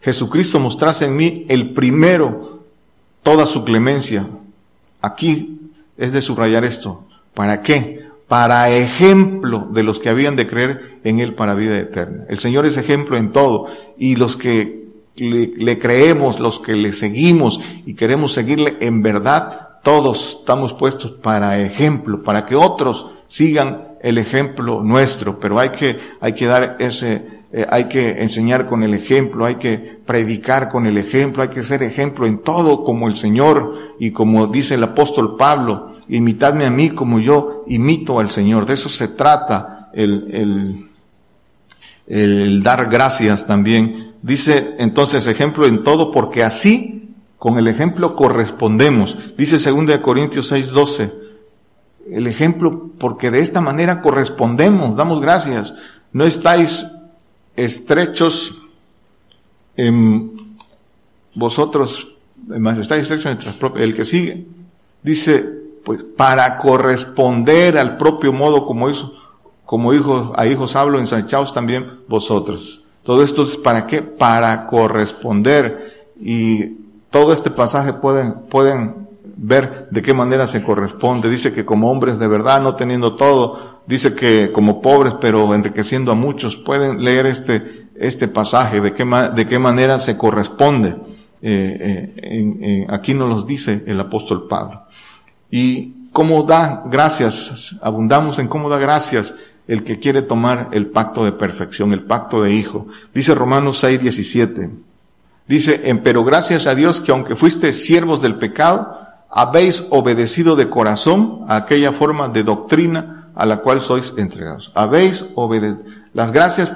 Jesucristo 0.00 0.58
mostrase 0.58 1.06
en 1.06 1.16
mí 1.16 1.46
el 1.48 1.70
primero 1.70 2.64
toda 3.22 3.46
su 3.46 3.64
clemencia. 3.64 4.26
Aquí 5.00 5.60
es 5.96 6.12
de 6.12 6.22
subrayar 6.22 6.64
esto. 6.64 7.04
¿Para 7.34 7.62
qué? 7.62 8.08
Para 8.26 8.70
ejemplo 8.70 9.68
de 9.72 9.82
los 9.82 10.00
que 10.00 10.08
habían 10.08 10.36
de 10.36 10.46
creer 10.46 10.98
en 11.04 11.20
Él 11.20 11.34
para 11.34 11.54
vida 11.54 11.78
eterna. 11.78 12.24
El 12.28 12.38
Señor 12.38 12.66
es 12.66 12.76
ejemplo 12.76 13.16
en 13.16 13.32
todo. 13.32 13.68
Y 13.98 14.16
los 14.16 14.36
que 14.36 14.79
le, 15.20 15.78
creemos, 15.78 16.40
los 16.40 16.60
que 16.60 16.74
le 16.74 16.92
seguimos 16.92 17.60
y 17.86 17.94
queremos 17.94 18.32
seguirle 18.32 18.76
en 18.80 19.02
verdad, 19.02 19.78
todos 19.82 20.40
estamos 20.40 20.72
puestos 20.72 21.12
para 21.12 21.60
ejemplo, 21.60 22.22
para 22.22 22.46
que 22.46 22.56
otros 22.56 23.10
sigan 23.28 23.88
el 24.02 24.18
ejemplo 24.18 24.82
nuestro, 24.82 25.38
pero 25.38 25.58
hay 25.58 25.70
que, 25.70 25.98
hay 26.20 26.32
que 26.32 26.46
dar 26.46 26.76
ese, 26.80 27.26
eh, 27.52 27.66
hay 27.68 27.84
que 27.84 28.22
enseñar 28.22 28.66
con 28.66 28.82
el 28.82 28.94
ejemplo, 28.94 29.44
hay 29.44 29.56
que 29.56 30.00
predicar 30.06 30.70
con 30.70 30.86
el 30.86 30.96
ejemplo, 30.96 31.42
hay 31.42 31.50
que 31.50 31.62
ser 31.62 31.82
ejemplo 31.82 32.26
en 32.26 32.38
todo 32.38 32.82
como 32.82 33.08
el 33.08 33.16
Señor 33.16 33.74
y 33.98 34.10
como 34.10 34.46
dice 34.46 34.74
el 34.74 34.82
apóstol 34.82 35.36
Pablo, 35.36 35.94
imitadme 36.08 36.64
a 36.64 36.70
mí 36.70 36.90
como 36.90 37.20
yo 37.20 37.64
imito 37.68 38.18
al 38.18 38.30
Señor. 38.30 38.66
De 38.66 38.74
eso 38.74 38.88
se 38.88 39.08
trata 39.08 39.90
el, 39.92 40.26
el, 40.32 40.86
el 42.06 42.62
dar 42.62 42.88
gracias 42.88 43.46
también 43.46 44.09
Dice 44.22 44.76
entonces 44.78 45.26
ejemplo 45.26 45.66
en 45.66 45.82
todo 45.82 46.12
porque 46.12 46.44
así 46.44 47.14
con 47.38 47.58
el 47.58 47.68
ejemplo 47.68 48.16
correspondemos. 48.16 49.16
Dice 49.36 49.58
2 49.58 49.98
Corintios 49.98 50.52
6:12. 50.52 51.12
El 52.10 52.26
ejemplo 52.26 52.90
porque 52.98 53.30
de 53.30 53.40
esta 53.40 53.60
manera 53.60 54.02
correspondemos, 54.02 54.96
damos 54.96 55.20
gracias. 55.20 55.74
No 56.12 56.24
estáis 56.26 56.86
estrechos 57.56 58.58
en 59.76 60.32
vosotros, 61.34 62.08
estáis 62.80 63.10
estrechos 63.10 63.26
en 63.26 63.82
el 63.82 63.94
que 63.94 64.04
sigue. 64.04 64.46
Dice, 65.02 65.44
pues 65.84 66.02
para 66.02 66.58
corresponder 66.58 67.78
al 67.78 67.96
propio 67.96 68.32
modo 68.32 68.66
como 68.66 68.90
hizo, 68.90 69.14
como 69.64 69.94
hijos, 69.94 70.32
a 70.36 70.46
hijos 70.46 70.76
hablo, 70.76 70.98
ensanchaos 70.98 71.54
también 71.54 72.00
vosotros. 72.08 72.79
Todo 73.02 73.22
esto 73.22 73.42
es 73.42 73.56
para 73.56 73.86
qué? 73.86 74.02
Para 74.02 74.66
corresponder. 74.66 76.10
Y 76.20 76.76
todo 77.10 77.32
este 77.32 77.50
pasaje 77.50 77.94
pueden, 77.94 78.34
pueden 78.50 79.08
ver 79.36 79.88
de 79.90 80.02
qué 80.02 80.12
manera 80.12 80.46
se 80.46 80.62
corresponde. 80.62 81.30
Dice 81.30 81.52
que 81.52 81.64
como 81.64 81.90
hombres 81.90 82.18
de 82.18 82.28
verdad, 82.28 82.60
no 82.60 82.74
teniendo 82.74 83.14
todo, 83.14 83.80
dice 83.86 84.14
que 84.14 84.52
como 84.52 84.80
pobres, 84.80 85.14
pero 85.20 85.54
enriqueciendo 85.54 86.12
a 86.12 86.14
muchos. 86.14 86.56
Pueden 86.56 87.02
leer 87.02 87.26
este, 87.26 87.88
este 87.94 88.28
pasaje, 88.28 88.80
de 88.80 88.92
qué, 88.92 89.04
de 89.34 89.46
qué 89.46 89.58
manera 89.58 89.98
se 89.98 90.16
corresponde. 90.16 90.96
Eh, 91.42 92.14
eh, 92.16 92.86
aquí 92.90 93.14
nos 93.14 93.30
los 93.30 93.46
dice 93.46 93.82
el 93.86 93.98
apóstol 93.98 94.46
Pablo. 94.46 94.82
Y 95.50 96.10
cómo 96.12 96.42
da 96.42 96.84
gracias, 96.86 97.76
abundamos 97.82 98.38
en 98.38 98.48
cómo 98.48 98.68
da 98.68 98.78
gracias 98.78 99.34
el 99.70 99.84
que 99.84 100.00
quiere 100.00 100.22
tomar 100.22 100.68
el 100.72 100.88
pacto 100.88 101.24
de 101.24 101.30
perfección, 101.30 101.92
el 101.92 102.02
pacto 102.02 102.42
de 102.42 102.52
hijo. 102.52 102.88
Dice 103.14 103.36
Romanos 103.36 103.78
6, 103.78 104.02
17. 104.02 104.68
Dice, 105.46 106.00
pero 106.02 106.24
gracias 106.24 106.66
a 106.66 106.74
Dios 106.74 107.00
que 107.00 107.12
aunque 107.12 107.36
fuiste 107.36 107.72
siervos 107.72 108.20
del 108.20 108.34
pecado, 108.34 108.98
habéis 109.30 109.86
obedecido 109.90 110.56
de 110.56 110.68
corazón 110.68 111.44
a 111.46 111.54
aquella 111.54 111.92
forma 111.92 112.28
de 112.28 112.42
doctrina 112.42 113.28
a 113.36 113.46
la 113.46 113.58
cual 113.58 113.80
sois 113.80 114.12
entregados. 114.16 114.72
Habéis 114.74 115.26
obedecido. 115.36 115.84
Las 116.14 116.32
gracias 116.32 116.72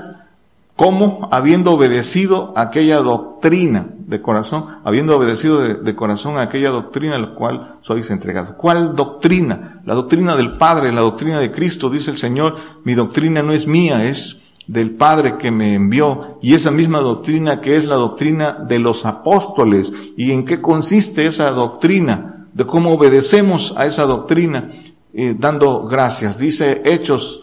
¿Cómo? 0.77 1.29
Habiendo 1.31 1.73
obedecido 1.73 2.53
aquella 2.57 2.99
doctrina 2.99 3.87
de 4.07 4.21
corazón, 4.21 4.67
habiendo 4.85 5.17
obedecido 5.17 5.61
de, 5.61 5.95
corazón 5.95 6.39
aquella 6.39 6.71
doctrina 6.71 7.15
a 7.15 7.19
la 7.19 7.35
cual 7.35 7.77
sois 7.81 8.11
entregados. 8.11 8.53
¿Cuál 8.57 8.97
doctrina? 8.97 9.81
La 9.85 9.95
doctrina 9.95 10.37
del 10.37 10.57
Padre, 10.57 10.93
la 10.93 11.01
doctrina 11.01 11.39
de 11.39 11.53
Cristo, 11.53 11.91
dice 11.91 12.11
el 12.11 12.19
Señor, 12.19 12.57
mi 12.83 12.95
doctrina 12.95 13.43
no 13.43 13.53
es 13.53 13.67
mía, 13.69 14.05
es 14.05 14.41
del 14.67 14.91
Padre 14.93 15.37
que 15.39 15.51
me 15.51 15.75
envió, 15.75 16.39
y 16.43 16.55
esa 16.55 16.71
misma 16.71 16.99
doctrina 16.99 17.61
que 17.61 17.77
es 17.77 17.87
la 17.87 17.97
doctrina 17.97 18.53
de 18.53 18.79
los 18.81 19.07
apóstoles. 19.07 19.93
¿Y 20.17 20.33
en 20.33 20.45
qué 20.45 20.61
consiste 20.61 21.27
esa 21.27 21.51
doctrina? 21.51 22.47
De 22.53 22.67
cómo 22.67 22.95
obedecemos 22.95 23.75
a 23.77 23.87
esa 23.87 24.05
doctrina, 24.05 24.71
eh, 25.13 25.37
dando 25.39 25.85
gracias. 25.85 26.39
Dice 26.39 26.83
Hechos 26.85 27.43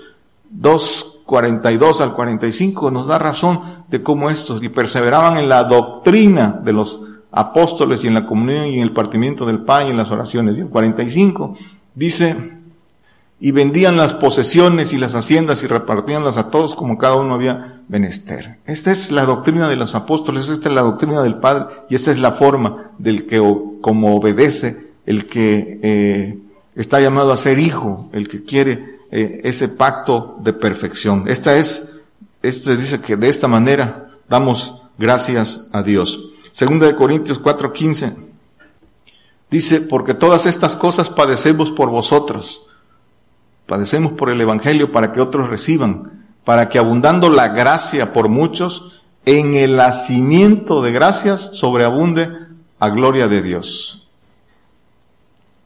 2, 0.49 1.10
42 1.31 2.01
al 2.01 2.13
45 2.13 2.91
nos 2.91 3.07
da 3.07 3.17
razón 3.17 3.61
de 3.87 4.03
cómo 4.03 4.29
estos 4.29 4.61
y 4.61 4.67
perseveraban 4.67 5.37
en 5.37 5.47
la 5.47 5.63
doctrina 5.63 6.59
de 6.61 6.73
los 6.73 7.03
apóstoles 7.31 8.03
y 8.03 8.07
en 8.07 8.15
la 8.15 8.25
comunión 8.25 8.65
y 8.65 8.75
en 8.75 8.81
el 8.81 8.91
partimiento 8.91 9.45
del 9.45 9.61
pan 9.61 9.87
y 9.87 9.91
en 9.91 9.97
las 9.97 10.11
oraciones. 10.11 10.57
Y 10.57 10.59
el 10.59 10.67
45 10.67 11.55
dice, 11.95 12.35
y 13.39 13.51
vendían 13.51 13.95
las 13.95 14.13
posesiones 14.13 14.91
y 14.91 14.97
las 14.97 15.15
haciendas 15.15 15.63
y 15.63 15.67
repartíanlas 15.67 16.35
a 16.35 16.51
todos 16.51 16.75
como 16.75 16.97
cada 16.97 17.15
uno 17.15 17.35
había 17.35 17.79
menester. 17.87 18.57
Esta 18.65 18.91
es 18.91 19.09
la 19.09 19.23
doctrina 19.23 19.69
de 19.69 19.77
los 19.77 19.95
apóstoles, 19.95 20.49
esta 20.49 20.67
es 20.67 20.75
la 20.75 20.81
doctrina 20.81 21.21
del 21.21 21.35
Padre 21.35 21.67
y 21.89 21.95
esta 21.95 22.11
es 22.11 22.19
la 22.19 22.33
forma 22.33 22.91
del 22.97 23.25
que 23.25 23.41
como 23.79 24.17
obedece 24.17 24.91
el 25.05 25.27
que 25.27 25.79
eh, 25.81 26.39
está 26.75 26.99
llamado 26.99 27.31
a 27.31 27.37
ser 27.37 27.57
hijo, 27.57 28.09
el 28.11 28.27
que 28.27 28.43
quiere 28.43 28.99
eh, 29.11 29.41
ese 29.43 29.69
pacto 29.69 30.37
de 30.39 30.53
perfección. 30.53 31.25
Esta 31.27 31.55
es, 31.57 31.93
esto 32.41 32.75
dice 32.75 33.01
que 33.01 33.17
de 33.17 33.29
esta 33.29 33.47
manera 33.47 34.07
damos 34.27 34.81
gracias 34.97 35.67
a 35.71 35.83
Dios. 35.83 36.31
Segunda 36.51 36.87
de 36.87 36.95
Corintios 36.95 37.39
4:15 37.41 38.15
dice, 39.49 39.81
porque 39.81 40.13
todas 40.13 40.45
estas 40.45 40.75
cosas 40.75 41.09
padecemos 41.09 41.71
por 41.71 41.89
vosotros 41.89 42.67
Padecemos 43.71 44.11
por 44.11 44.29
el 44.29 44.41
Evangelio 44.41 44.91
para 44.91 45.13
que 45.13 45.21
otros 45.21 45.49
reciban, 45.49 46.25
para 46.43 46.67
que 46.67 46.77
abundando 46.77 47.29
la 47.29 47.47
gracia 47.47 48.11
por 48.11 48.27
muchos, 48.27 49.01
en 49.25 49.55
el 49.55 49.77
nacimiento 49.77 50.81
de 50.81 50.91
gracias 50.91 51.51
sobreabunde 51.53 52.29
a 52.79 52.89
gloria 52.89 53.29
de 53.29 53.41
Dios. 53.41 54.09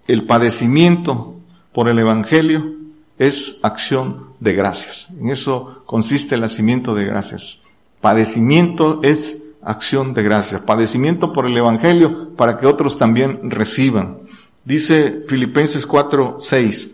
El 0.08 0.26
padecimiento 0.26 1.34
por 1.74 1.88
el 1.90 1.98
Evangelio 1.98 2.75
es 3.18 3.60
acción 3.62 4.30
de 4.40 4.54
gracias. 4.54 5.10
En 5.12 5.30
eso 5.30 5.84
consiste 5.86 6.36
el 6.36 6.42
nacimiento 6.42 6.96
de 6.96 7.06
gracias. 7.06 7.62
Padecimiento 8.02 9.00
es 9.04 9.44
acción 9.62 10.14
de 10.14 10.24
gracias. 10.24 10.62
Padecimiento 10.62 11.34
por 11.34 11.46
el 11.46 11.58
Evangelio 11.58 12.36
para 12.36 12.60
que 12.60 12.68
otros 12.68 12.98
también 12.98 13.50
reciban. 13.50 14.20
Dice 14.64 15.26
Filipenses 15.28 15.86
4, 15.86 16.38
6. 16.40 16.92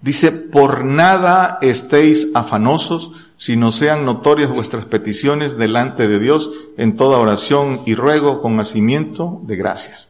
Dice, 0.00 0.32
por 0.32 0.84
nada 0.84 1.58
estéis 1.62 2.28
afanosos, 2.34 3.12
sino 3.36 3.70
sean 3.70 4.04
notorias 4.04 4.50
vuestras 4.50 4.84
peticiones 4.84 5.56
delante 5.56 6.08
de 6.08 6.18
Dios 6.18 6.50
en 6.76 6.96
toda 6.96 7.18
oración 7.18 7.82
y 7.86 7.94
ruego 7.94 8.42
con 8.42 8.56
nacimiento 8.56 9.40
de 9.44 9.56
gracias. 9.56 10.08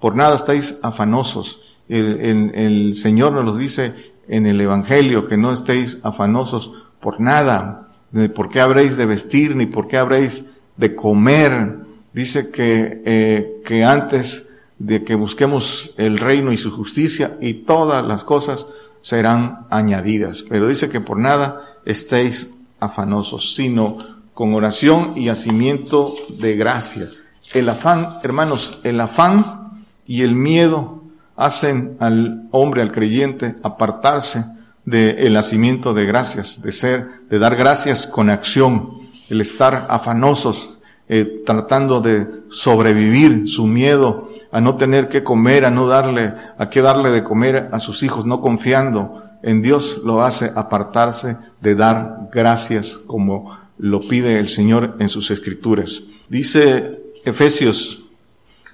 Por 0.00 0.16
nada 0.16 0.36
estáis 0.36 0.78
afanosos. 0.82 1.60
El, 1.88 2.52
el, 2.54 2.94
Señor 2.96 3.32
nos 3.32 3.44
lo 3.44 3.56
dice 3.56 3.94
en 4.28 4.46
el 4.46 4.60
Evangelio, 4.60 5.26
que 5.26 5.36
no 5.36 5.52
estéis 5.52 5.98
afanosos 6.02 6.72
por 7.00 7.20
nada, 7.20 7.88
ni 8.12 8.28
por 8.28 8.48
qué 8.48 8.60
habréis 8.60 8.96
de 8.96 9.06
vestir, 9.06 9.56
ni 9.56 9.66
por 9.66 9.88
qué 9.88 9.98
habréis 9.98 10.44
de 10.76 10.94
comer. 10.94 11.76
Dice 12.12 12.50
que, 12.50 13.02
eh, 13.04 13.62
que 13.64 13.84
antes 13.84 14.50
de 14.78 15.04
que 15.04 15.14
busquemos 15.14 15.94
el 15.96 16.18
reino 16.18 16.52
y 16.52 16.58
su 16.58 16.70
justicia 16.70 17.36
y 17.40 17.54
todas 17.54 18.06
las 18.06 18.24
cosas 18.24 18.66
serán 19.02 19.66
añadidas. 19.70 20.44
Pero 20.48 20.68
dice 20.68 20.88
que 20.88 21.00
por 21.00 21.18
nada 21.18 21.62
estéis 21.84 22.48
afanosos, 22.80 23.54
sino 23.54 23.96
con 24.34 24.52
oración 24.54 25.12
y 25.16 25.28
hacimiento 25.28 26.12
de 26.38 26.56
gracias. 26.56 27.14
El 27.54 27.68
afán, 27.68 28.18
hermanos, 28.22 28.80
el 28.82 29.00
afán 29.00 29.84
y 30.06 30.22
el 30.22 30.34
miedo 30.34 30.95
hacen 31.36 31.96
al 32.00 32.48
hombre, 32.50 32.82
al 32.82 32.92
creyente, 32.92 33.56
apartarse 33.62 34.44
del 34.84 35.32
nacimiento 35.32 35.94
de 35.94 36.06
gracias, 36.06 36.62
de 36.62 36.72
ser, 36.72 37.06
de 37.28 37.38
dar 37.38 37.56
gracias 37.56 38.06
con 38.06 38.30
acción, 38.30 38.90
el 39.28 39.40
estar 39.40 39.86
afanosos, 39.90 40.78
eh, 41.08 41.42
tratando 41.44 42.00
de 42.00 42.26
sobrevivir 42.48 43.48
su 43.48 43.66
miedo 43.66 44.30
a 44.50 44.60
no 44.60 44.76
tener 44.76 45.08
que 45.08 45.22
comer, 45.22 45.64
a 45.64 45.70
no 45.70 45.86
darle, 45.86 46.32
a 46.56 46.70
qué 46.70 46.82
darle 46.82 47.10
de 47.10 47.24
comer 47.24 47.68
a 47.72 47.80
sus 47.80 48.02
hijos, 48.02 48.24
no 48.24 48.40
confiando 48.40 49.22
en 49.42 49.62
Dios, 49.62 50.00
lo 50.04 50.22
hace 50.22 50.50
apartarse 50.54 51.36
de 51.60 51.74
dar 51.74 52.28
gracias 52.32 52.94
como 53.06 53.56
lo 53.78 54.00
pide 54.00 54.38
el 54.38 54.48
Señor 54.48 54.96
en 54.98 55.08
sus 55.08 55.30
escrituras. 55.30 56.02
Dice 56.28 57.02
Efesios 57.24 58.06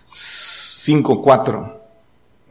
5:4, 0.09 1.82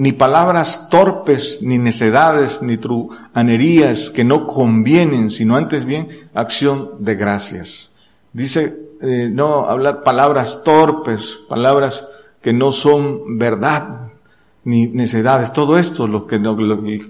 ni 0.02 0.14
palabras 0.14 0.90
torpes, 0.90 1.60
ni 1.62 1.78
necedades, 1.78 2.64
ni 2.64 2.78
truanerías 2.78 4.10
que 4.10 4.24
no 4.24 4.48
convienen, 4.48 5.30
sino 5.30 5.56
antes 5.56 5.86
bien 5.86 6.08
acción 6.34 6.94
de 6.98 7.14
gracias. 7.14 7.92
Dice, 8.34 8.76
eh, 9.00 9.30
no 9.32 9.70
hablar 9.70 10.02
palabras 10.02 10.64
torpes, 10.64 11.38
palabras 11.48 12.08
que 12.42 12.52
no 12.52 12.72
son 12.72 13.38
verdad 13.38 14.08
ni 14.64 14.88
necedades. 14.88 15.54
Todo 15.54 15.78
esto, 15.78 16.08
lo 16.08 16.26
que, 16.26 16.42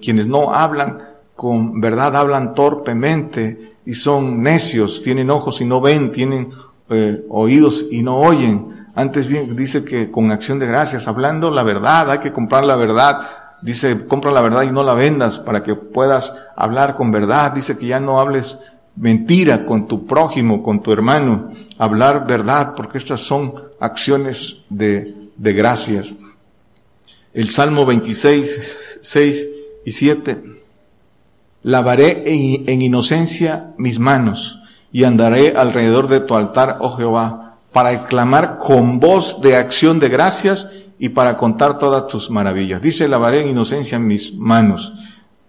quienes 0.02 0.28
no 0.28 0.54
hablan 0.54 1.00
con 1.34 1.80
verdad 1.80 2.14
hablan 2.18 2.54
torpemente 2.54 3.76
y 3.86 3.94
son 3.94 4.44
necios, 4.44 5.02
tienen 5.02 5.30
ojos 5.30 5.62
y 5.62 5.66
no 5.66 5.80
ven, 5.80 6.12
tienen 6.12 6.50
eh, 6.90 7.24
oídos 7.30 7.86
y 7.90 8.04
no 8.04 8.18
oyen. 8.18 8.81
Antes 8.96 9.28
bien 9.28 9.56
dice 9.56 9.84
que 9.84 10.12
con 10.12 10.32
acción 10.32 10.60
de 10.60 10.68
gracias, 10.68 11.08
hablando 11.08 11.50
la 11.50 11.64
verdad, 11.64 12.12
hay 12.12 12.20
que 12.20 12.34
comprar 12.34 12.64
la 12.64 12.76
verdad. 12.76 13.28
Dice, 13.62 14.08
compra 14.08 14.32
la 14.32 14.42
verdad 14.42 14.64
y 14.64 14.72
no 14.72 14.84
la 14.84 14.94
vendas 14.94 15.38
para 15.38 15.64
que 15.64 15.76
puedas 15.76 16.34
hablar 16.56 16.96
con 16.96 17.12
verdad. 17.12 17.52
Dice 17.52 17.78
que 17.78 17.88
ya 17.88 18.00
no 18.00 18.20
hables 18.20 18.58
mentira 18.96 19.66
con 19.66 19.88
tu 19.88 20.06
prójimo, 20.06 20.62
con 20.64 20.82
tu 20.82 20.92
hermano. 20.92 21.50
Hablar 21.78 22.28
verdad, 22.28 22.74
porque 22.76 22.98
estas 22.98 23.22
son 23.22 23.54
acciones 23.80 24.66
de 24.70 25.22
de 25.42 25.54
gracias. 25.54 26.14
El 27.34 27.50
Salmo 27.50 27.86
26, 27.86 29.00
6 29.02 29.48
y 29.86 29.92
7. 29.92 30.44
Lavaré 31.64 32.24
en, 32.26 32.82
inocencia 32.82 33.74
mis 33.78 33.98
manos 33.98 34.60
y 34.92 35.04
andaré 35.04 35.54
alrededor 35.56 36.08
de 36.08 36.20
tu 36.20 36.36
altar, 36.36 36.78
oh 36.80 36.96
Jehová, 36.96 37.41
para 37.72 38.06
clamar 38.06 38.58
con 38.58 39.00
voz 39.00 39.42
de 39.42 39.56
acción 39.56 40.00
de 40.00 40.10
gracias 40.10 40.70
y 41.00 41.10
para 41.10 41.38
contar 41.38 41.80
todas 41.80 42.08
tus 42.08 42.30
maravillas. 42.30 42.82
Dice, 42.82 43.08
lavaré 43.08 43.42
en 43.42 43.50
inocencia 43.50 43.98
mis 44.00 44.36
manos. 44.36 44.94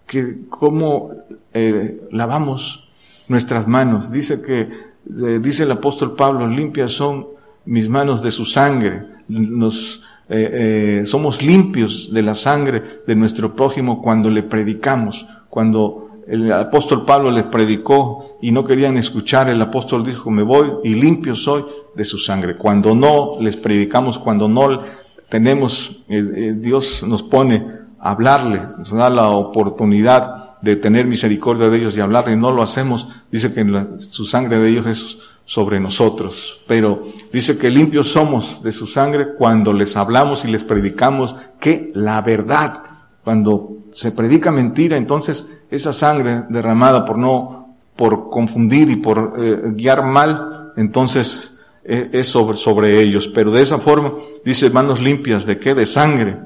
Que, 0.07 0.41
¿Cómo 0.49 1.11
eh, 1.53 2.01
lavamos 2.11 2.89
nuestras 3.29 3.67
manos? 3.67 4.11
Dice 4.11 4.43
que, 4.43 4.61
eh, 4.61 5.41
dice 5.43 5.65
el 5.65 5.71
apóstol 5.73 6.17
Pablo, 6.17 6.47
limpias 6.47 6.93
son 6.93 7.27
mis 7.65 7.89
manos 7.89 8.23
de 8.23 8.31
su 8.31 8.45
sangre 8.45 9.13
nos, 9.29 10.03
eh, 10.29 11.01
eh, 11.03 11.07
somos 11.07 11.43
limpios 11.43 12.13
de 12.13 12.23
la 12.23 12.35
sangre 12.35 12.83
de 13.07 13.15
nuestro 13.15 13.55
prójimo 13.55 14.03
cuando 14.03 14.31
le 14.31 14.43
predicamos, 14.43 15.27
cuando 15.49 16.02
el 16.27 16.53
apóstol 16.53 17.05
Pablo 17.05 17.31
les 17.31 17.45
predicó 17.45 18.37
y 18.41 18.53
no 18.53 18.65
querían 18.65 18.97
escuchar, 18.97 19.49
el 19.49 19.61
apóstol 19.61 20.05
dijo, 20.05 20.31
me 20.31 20.43
voy 20.43 20.73
y 20.85 20.95
limpio 20.95 21.35
soy 21.35 21.65
de 21.95 22.05
su 22.05 22.19
sangre. 22.19 22.57
Cuando 22.57 22.95
no 22.95 23.41
les 23.41 23.57
predicamos, 23.57 24.19
cuando 24.19 24.49
no 24.49 24.83
tenemos, 25.29 26.03
eh, 26.09 26.55
Dios 26.57 27.03
nos 27.03 27.23
pone 27.23 27.67
a 27.99 28.11
hablarle, 28.11 28.61
nos 28.79 28.91
da 28.91 29.11
la 29.11 29.31
oportunidad 29.31 30.61
de 30.61 30.77
tener 30.77 31.07
misericordia 31.07 31.69
de 31.69 31.79
ellos 31.79 31.97
y 31.97 32.01
hablarle 32.01 32.37
no 32.37 32.53
lo 32.53 32.63
hacemos, 32.63 33.09
dice 33.31 33.53
que 33.53 33.67
su 33.99 34.25
sangre 34.25 34.59
de 34.59 34.69
ellos 34.69 34.87
es 34.87 35.19
sobre 35.45 35.81
nosotros. 35.81 36.63
Pero 36.67 37.01
dice 37.33 37.59
que 37.59 37.71
limpios 37.71 38.13
somos 38.13 38.63
de 38.63 38.73
su 38.73 38.87
sangre 38.87 39.35
cuando 39.37 39.73
les 39.73 39.97
hablamos 39.97 40.45
y 40.45 40.49
les 40.49 40.65
predicamos 40.65 41.35
que 41.59 41.91
la 41.95 42.21
verdad, 42.23 42.83
cuando 43.25 43.72
se 43.95 44.13
predica 44.13 44.51
mentira, 44.51 44.97
entonces 44.97 45.49
esa 45.71 45.93
sangre 45.93 46.45
derramada 46.49 47.05
por 47.05 47.19
no, 47.19 47.77
por 47.97 48.31
confundir 48.31 48.91
y 48.91 48.97
por 48.97 49.35
eh, 49.39 49.61
guiar 49.75 50.05
mal, 50.05 50.73
entonces 50.77 51.53
eh, 51.85 52.11
es 52.13 52.29
sobre, 52.29 52.57
sobre 52.57 53.01
ellos. 53.01 53.29
Pero 53.29 53.51
de 53.51 53.63
esa 53.63 53.79
forma, 53.79 54.13
dice 54.45 54.71
manos 54.71 55.01
limpias, 55.01 55.47
¿de 55.47 55.59
qué? 55.59 55.75
De 55.75 55.87
sangre. 55.87 56.37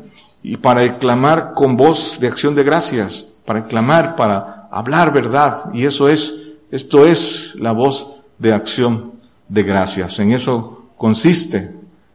Y 0.42 0.56
para 0.56 0.98
clamar 0.98 1.52
con 1.54 1.76
voz 1.76 2.18
de 2.20 2.28
acción 2.28 2.54
de 2.54 2.62
gracias, 2.62 3.40
para 3.44 3.66
clamar, 3.66 4.16
para 4.16 4.68
hablar 4.70 5.12
verdad. 5.12 5.72
Y 5.74 5.84
eso 5.84 6.08
es, 6.08 6.34
esto 6.70 7.06
es 7.06 7.54
la 7.56 7.72
voz 7.72 8.20
de 8.38 8.52
acción 8.52 9.12
de 9.48 9.62
gracias. 9.62 10.18
En 10.18 10.32
eso 10.32 10.86
consiste 10.96 11.74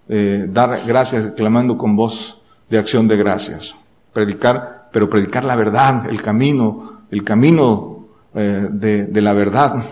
eh, 0.09 0.47
dar 0.49 0.81
gracias 0.85 1.33
clamando 1.35 1.77
con 1.77 1.95
voz 1.95 2.39
de 2.69 2.77
acción 2.77 3.07
de 3.07 3.17
gracias. 3.17 3.75
Predicar, 4.13 4.80
pero 4.91 5.09
predicar 5.09 5.43
la 5.45 5.55
verdad, 5.55 6.09
el 6.09 6.21
camino, 6.21 7.03
el 7.11 7.23
camino 7.23 8.07
eh, 8.33 8.67
de, 8.69 9.07
de, 9.07 9.21
la 9.21 9.33
verdad. 9.33 9.83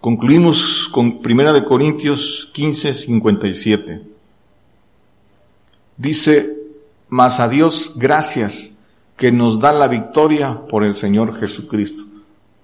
Concluimos 0.00 0.88
con 0.92 1.20
Primera 1.20 1.52
de 1.52 1.64
Corintios 1.64 2.50
15, 2.52 2.94
57. 2.94 4.02
Dice, 5.96 6.50
mas 7.08 7.40
a 7.40 7.48
Dios 7.48 7.92
gracias 7.96 8.82
que 9.16 9.30
nos 9.30 9.60
da 9.60 9.72
la 9.72 9.86
victoria 9.86 10.62
por 10.68 10.82
el 10.82 10.96
Señor 10.96 11.38
Jesucristo. 11.38 12.04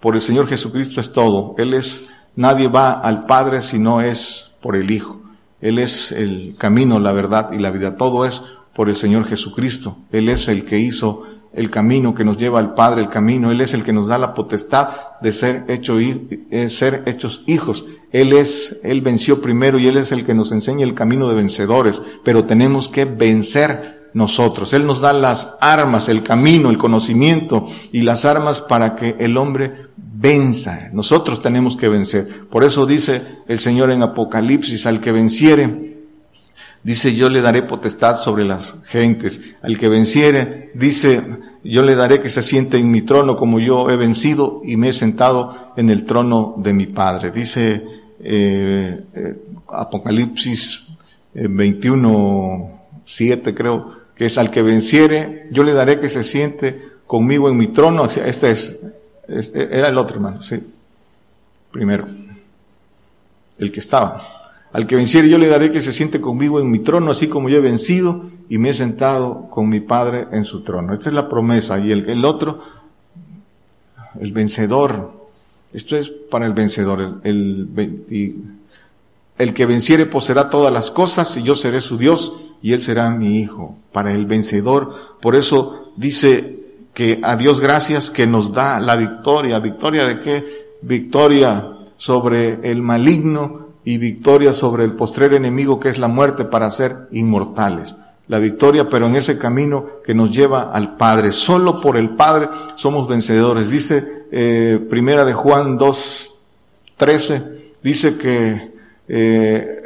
por 0.01 0.15
el 0.15 0.21
Señor 0.21 0.49
Jesucristo 0.49 1.01
es 1.01 1.13
todo. 1.13 1.55
Él 1.59 1.75
es, 1.75 2.07
nadie 2.35 2.69
va 2.69 2.93
al 2.93 3.27
Padre 3.27 3.63
si 3.63 3.79
no 3.79 4.01
es 4.01 4.53
por 4.63 4.75
el 4.75 4.91
Hijo. 4.91 5.21
Él 5.61 5.79
es 5.79 6.13
el 6.13 6.55
camino, 6.57 6.99
la 6.99 7.13
verdad 7.13 7.53
y 7.53 7.59
la 7.59 7.71
vida. 7.71 7.97
Todo 7.97 8.25
es 8.25 8.43
por 8.79 8.89
el 8.89 8.95
Señor 8.95 9.25
Jesucristo. 9.27 9.97
Él 10.13 10.29
es 10.29 10.47
el 10.47 10.65
que 10.65 10.79
hizo 10.79 11.25
el 11.53 11.69
camino 11.69 12.15
que 12.15 12.25
nos 12.25 12.37
lleva 12.37 12.61
al 12.61 12.75
Padre, 12.75 13.03
el 13.03 13.09
camino. 13.09 13.51
Él 13.51 13.61
es 13.61 13.75
el 13.75 13.83
que 13.83 13.93
nos 13.93 14.07
da 14.07 14.19
la 14.19 14.35
potestad 14.35 14.91
de 15.21 15.33
ser, 15.33 15.65
hecho, 15.67 15.99
eh, 15.99 16.69
ser 16.69 17.03
hechos 17.07 17.43
hijos. 17.49 17.87
Él 18.13 18.33
es, 18.33 18.79
Él 18.85 19.01
venció 19.01 19.43
primero 19.43 19.81
y 19.81 19.89
Él 19.89 19.97
es 19.97 20.13
el 20.13 20.25
que 20.25 20.33
nos 20.33 20.53
enseña 20.53 20.85
el 20.85 20.95
camino 20.95 21.29
de 21.29 21.35
vencedores. 21.35 22.01
Pero 22.23 22.45
tenemos 22.45 22.89
que 22.89 23.05
vencer 23.05 24.11
nosotros. 24.15 24.73
Él 24.73 24.87
nos 24.87 25.01
da 25.01 25.13
las 25.13 25.57
armas, 25.61 26.09
el 26.09 26.23
camino, 26.23 26.71
el 26.71 26.79
conocimiento 26.79 27.67
y 27.91 28.03
las 28.03 28.25
armas 28.25 28.61
para 28.61 28.95
que 28.95 29.17
el 29.19 29.39
hombre 29.39 29.89
venza. 29.97 30.91
Nosotros 30.93 31.43
tenemos 31.43 31.77
que 31.77 31.89
vencer. 31.89 32.47
Por 32.49 32.63
eso 32.63 32.87
dice 32.87 33.23
el 33.49 33.59
Señor 33.59 33.91
en 33.91 34.05
Apocalipsis, 34.05 34.87
al 34.87 35.01
que 35.01 35.11
venciere, 35.11 35.88
dice 36.83 37.15
yo 37.15 37.29
le 37.29 37.41
daré 37.41 37.63
potestad 37.63 38.21
sobre 38.21 38.45
las 38.45 38.77
gentes. 38.85 39.41
Al 39.63 39.79
que 39.79 39.89
venciere, 39.89 40.71
dice 40.75 41.23
yo 41.65 41.83
le 41.83 41.95
daré 41.95 42.21
que 42.21 42.29
se 42.29 42.43
siente 42.43 42.79
en 42.79 42.91
mi 42.91 43.03
trono 43.03 43.37
como 43.37 43.61
yo 43.61 43.91
he 43.91 43.97
vencido 43.97 44.61
y 44.65 44.77
me 44.77 44.91
he 44.91 44.93
sentado 44.93 45.73
en 45.77 45.91
el 45.91 46.05
trono 46.05 46.55
de 46.57 46.73
mi 46.73 46.87
Padre. 46.87 47.31
Dice 47.31 47.85
eh, 48.21 49.05
eh, 49.15 49.35
Apocalipsis 49.69 50.87
21, 51.35 52.71
eh, 52.71 53.01
7 53.05 53.55
creo, 53.55 53.93
que 54.15 54.27
es 54.27 54.39
al 54.39 54.51
que 54.51 54.63
venciere, 54.63 55.49
yo 55.53 55.63
le 55.63 55.73
daré 55.73 56.01
que 56.01 56.09
se 56.09 56.25
siente 56.25 56.81
conmigo 57.07 57.49
en 57.49 57.57
mi 57.57 57.69
trono. 57.69 58.07
Este 58.07 58.51
es 58.51 58.81
era 59.29 59.89
el 59.89 59.99
otro 59.99 60.17
hermano, 60.17 60.43
sí. 60.43 60.59
Primero. 61.71 62.07
El 63.59 63.71
que 63.71 63.81
estaba. 63.81 64.38
Al 64.79 64.87
que 64.87 64.95
venciere 64.95 65.29
yo 65.29 65.39
le 65.39 65.49
daré 65.49 65.73
que 65.73 65.81
se 65.81 65.91
siente 65.91 66.21
conmigo 66.21 66.61
en 66.61 66.71
mi 66.71 66.79
trono, 66.79 67.11
así 67.11 67.27
como 67.27 67.49
yo 67.49 67.57
he 67.57 67.61
vencido 67.61 68.27
y 68.49 68.59
me 68.59 68.71
he 68.71 68.75
sentado 68.75 69.51
con 69.51 69.69
mi 69.69 69.81
Padre 69.81 70.29
en 70.31 70.45
su 70.45 70.61
trono. 70.61 70.95
Esta 70.95 71.09
es 71.09 71.17
la 71.17 71.29
promesa. 71.29 71.81
Y 71.81 71.91
el, 71.91 72.25
otro, 72.25 72.61
el 74.21 74.31
vencedor. 74.31 75.11
Esto 75.73 75.97
es 75.97 76.11
para 76.11 76.47
el 76.47 76.53
vencedor. 76.53 77.21
El, 77.25 77.69
el 79.37 79.53
que 79.53 79.67
venciere 79.67 80.07
poseerá 80.07 80.49
todas 80.49 80.73
las 80.73 80.93
cosas 80.93 81.37
y 81.37 81.43
yo 81.43 81.57
seré 81.57 81.81
su 81.81 81.99
Dios 81.99 82.35
y 82.63 82.73
él 82.73 82.81
será 82.81 83.11
mi 83.11 83.41
hijo. 83.41 83.77
Para 83.91 84.13
el 84.13 84.27
vencedor. 84.27 84.95
Por 85.21 85.35
eso 85.35 85.93
dice 85.97 86.85
que 86.95 87.19
a 87.25 87.35
Dios 87.35 87.61
gracias 87.61 88.13
que 88.13 88.29
nos 88.29 88.53
da 88.53 88.79
la 88.79 88.95
victoria. 88.95 89.59
¿Victoria 89.59 90.07
de 90.07 90.21
qué? 90.21 90.45
Victoria 90.83 91.67
sobre 91.97 92.61
el 92.71 92.81
maligno 92.81 93.68
y 93.89 93.97
victoria 93.97 94.53
sobre 94.53 94.85
el 94.85 94.93
postrer 94.93 95.33
enemigo 95.33 95.81
que 95.81 95.89
es 95.89 95.97
la 95.97 96.09
muerte 96.09 96.45
para 96.45 96.71
ser 96.71 97.09
inmortales. 97.11 97.97
La 98.27 98.39
victoria, 98.39 98.91
pero 98.91 99.07
en 99.07 99.17
ese 99.17 99.39
camino 99.39 99.87
que 100.05 100.13
nos 100.13 100.31
lleva 100.31 100.73
al 100.73 100.99
Padre. 100.99 101.33
Solo 101.33 101.81
por 101.81 101.97
el 101.97 102.11
Padre 102.11 102.51
somos 102.75 103.09
vencedores. 103.09 103.71
Dice 103.71 104.27
eh, 104.31 104.79
Primera 104.91 105.25
de 105.25 105.33
Juan 105.33 105.79
2, 105.79 106.35
13, 106.99 107.77
dice 107.83 108.19
que 108.19 108.75
eh, 109.09 109.81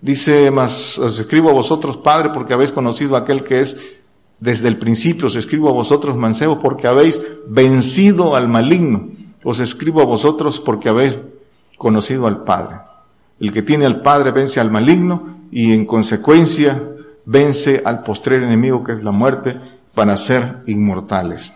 dice 0.00 0.52
más, 0.52 0.96
os 1.00 1.18
escribo 1.18 1.50
a 1.50 1.52
vosotros, 1.52 1.96
Padre, 1.96 2.30
porque 2.32 2.52
habéis 2.52 2.70
conocido 2.70 3.16
a 3.16 3.20
aquel 3.20 3.42
que 3.42 3.62
es 3.62 3.98
desde 4.38 4.68
el 4.68 4.78
principio 4.78 5.26
os 5.26 5.34
escribo 5.34 5.68
a 5.68 5.72
vosotros, 5.72 6.16
mancebos, 6.16 6.58
porque 6.62 6.86
habéis 6.86 7.20
vencido 7.48 8.36
al 8.36 8.46
maligno. 8.46 9.08
Os 9.42 9.58
escribo 9.58 10.00
a 10.00 10.04
vosotros 10.04 10.60
porque 10.60 10.88
habéis 10.88 11.18
conocido 11.76 12.28
al 12.28 12.44
Padre. 12.44 12.89
El 13.40 13.52
que 13.52 13.62
tiene 13.62 13.86
al 13.86 14.02
Padre 14.02 14.30
vence 14.30 14.60
al 14.60 14.70
maligno 14.70 15.38
y 15.50 15.72
en 15.72 15.86
consecuencia 15.86 16.80
vence 17.24 17.82
al 17.84 18.02
postrer 18.04 18.42
enemigo 18.42 18.84
que 18.84 18.92
es 18.92 19.02
la 19.02 19.12
muerte 19.12 19.56
para 19.94 20.16
ser 20.16 20.58
inmortales. 20.66 21.52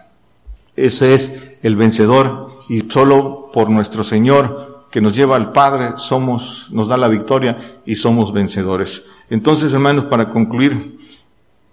Ese 0.76 1.14
es 1.14 1.58
el 1.62 1.76
vencedor 1.76 2.50
y 2.68 2.80
solo 2.90 3.50
por 3.52 3.70
nuestro 3.70 4.02
Señor 4.02 4.86
que 4.90 5.00
nos 5.00 5.14
lleva 5.14 5.36
al 5.36 5.52
Padre 5.52 5.94
somos, 5.96 6.68
nos 6.70 6.88
da 6.88 6.96
la 6.96 7.08
victoria 7.08 7.80
y 7.84 7.96
somos 7.96 8.32
vencedores. 8.32 9.04
Entonces, 9.28 9.72
hermanos, 9.72 10.06
para 10.06 10.30
concluir, 10.30 10.98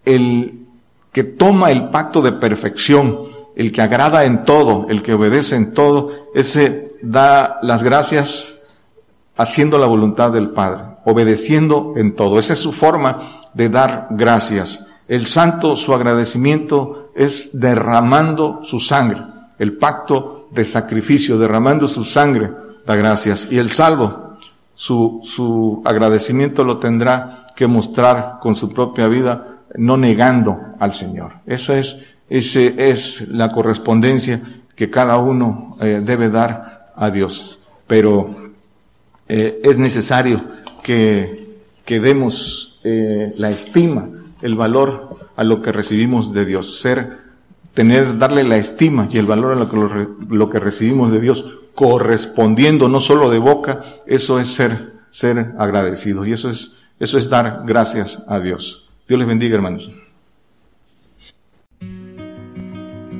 el 0.05 0.65
que 1.11 1.23
toma 1.23 1.71
el 1.71 1.89
pacto 1.89 2.21
de 2.21 2.31
perfección, 2.31 3.19
el 3.55 3.71
que 3.71 3.81
agrada 3.81 4.25
en 4.25 4.43
todo, 4.43 4.87
el 4.89 5.03
que 5.03 5.13
obedece 5.13 5.55
en 5.55 5.73
todo, 5.73 6.11
ese 6.33 6.93
da 7.01 7.59
las 7.61 7.83
gracias 7.83 8.60
haciendo 9.37 9.77
la 9.77 9.87
voluntad 9.87 10.31
del 10.31 10.49
Padre, 10.51 10.83
obedeciendo 11.05 11.93
en 11.95 12.15
todo. 12.15 12.39
Esa 12.39 12.53
es 12.53 12.59
su 12.59 12.71
forma 12.71 13.41
de 13.53 13.69
dar 13.69 14.07
gracias. 14.11 14.85
El 15.07 15.25
santo, 15.25 15.75
su 15.75 15.93
agradecimiento 15.93 17.11
es 17.15 17.59
derramando 17.59 18.61
su 18.63 18.79
sangre. 18.79 19.21
El 19.59 19.77
pacto 19.77 20.47
de 20.51 20.65
sacrificio, 20.65 21.37
derramando 21.37 21.87
su 21.87 22.05
sangre, 22.05 22.51
da 22.85 22.95
gracias. 22.95 23.51
Y 23.51 23.57
el 23.57 23.71
salvo, 23.71 24.37
su, 24.73 25.19
su 25.23 25.81
agradecimiento 25.85 26.63
lo 26.63 26.77
tendrá 26.77 27.47
que 27.55 27.67
mostrar 27.67 28.39
con 28.41 28.55
su 28.55 28.73
propia 28.73 29.07
vida 29.07 29.47
no 29.75 29.97
negando 29.97 30.59
al 30.79 30.93
Señor. 30.93 31.33
Esa 31.45 31.77
es, 31.77 31.97
ese 32.29 32.89
es 32.89 33.27
la 33.27 33.51
correspondencia 33.51 34.41
que 34.75 34.89
cada 34.89 35.17
uno 35.17 35.77
eh, 35.79 36.01
debe 36.03 36.29
dar 36.29 36.91
a 36.95 37.09
Dios. 37.09 37.59
Pero 37.87 38.50
eh, 39.33 39.61
es 39.63 39.77
necesario 39.77 40.41
que, 40.83 41.55
que 41.85 42.01
demos 42.01 42.81
eh, 42.83 43.33
la 43.37 43.49
estima, 43.49 44.09
el 44.41 44.55
valor 44.55 45.15
a 45.37 45.45
lo 45.45 45.61
que 45.61 45.71
recibimos 45.71 46.33
de 46.33 46.45
Dios. 46.45 46.81
Ser, 46.81 47.17
tener, 47.73 48.17
darle 48.17 48.43
la 48.43 48.57
estima 48.57 49.07
y 49.09 49.19
el 49.19 49.25
valor 49.25 49.53
a 49.53 49.55
lo 49.55 49.69
que, 49.69 50.35
lo 50.35 50.49
que 50.49 50.59
recibimos 50.59 51.13
de 51.13 51.21
Dios, 51.21 51.59
correspondiendo 51.75 52.89
no 52.89 52.99
solo 52.99 53.29
de 53.29 53.39
boca, 53.39 53.79
eso 54.05 54.37
es 54.37 54.47
ser, 54.47 54.77
ser 55.11 55.53
agradecido. 55.57 56.25
Y 56.25 56.33
eso 56.33 56.49
es, 56.49 56.73
eso 56.99 57.17
es 57.17 57.29
dar 57.29 57.61
gracias 57.65 58.21
a 58.27 58.41
Dios. 58.41 58.89
Dios 59.07 59.17
les 59.17 59.29
bendiga, 59.29 59.55
hermanos. 59.55 59.93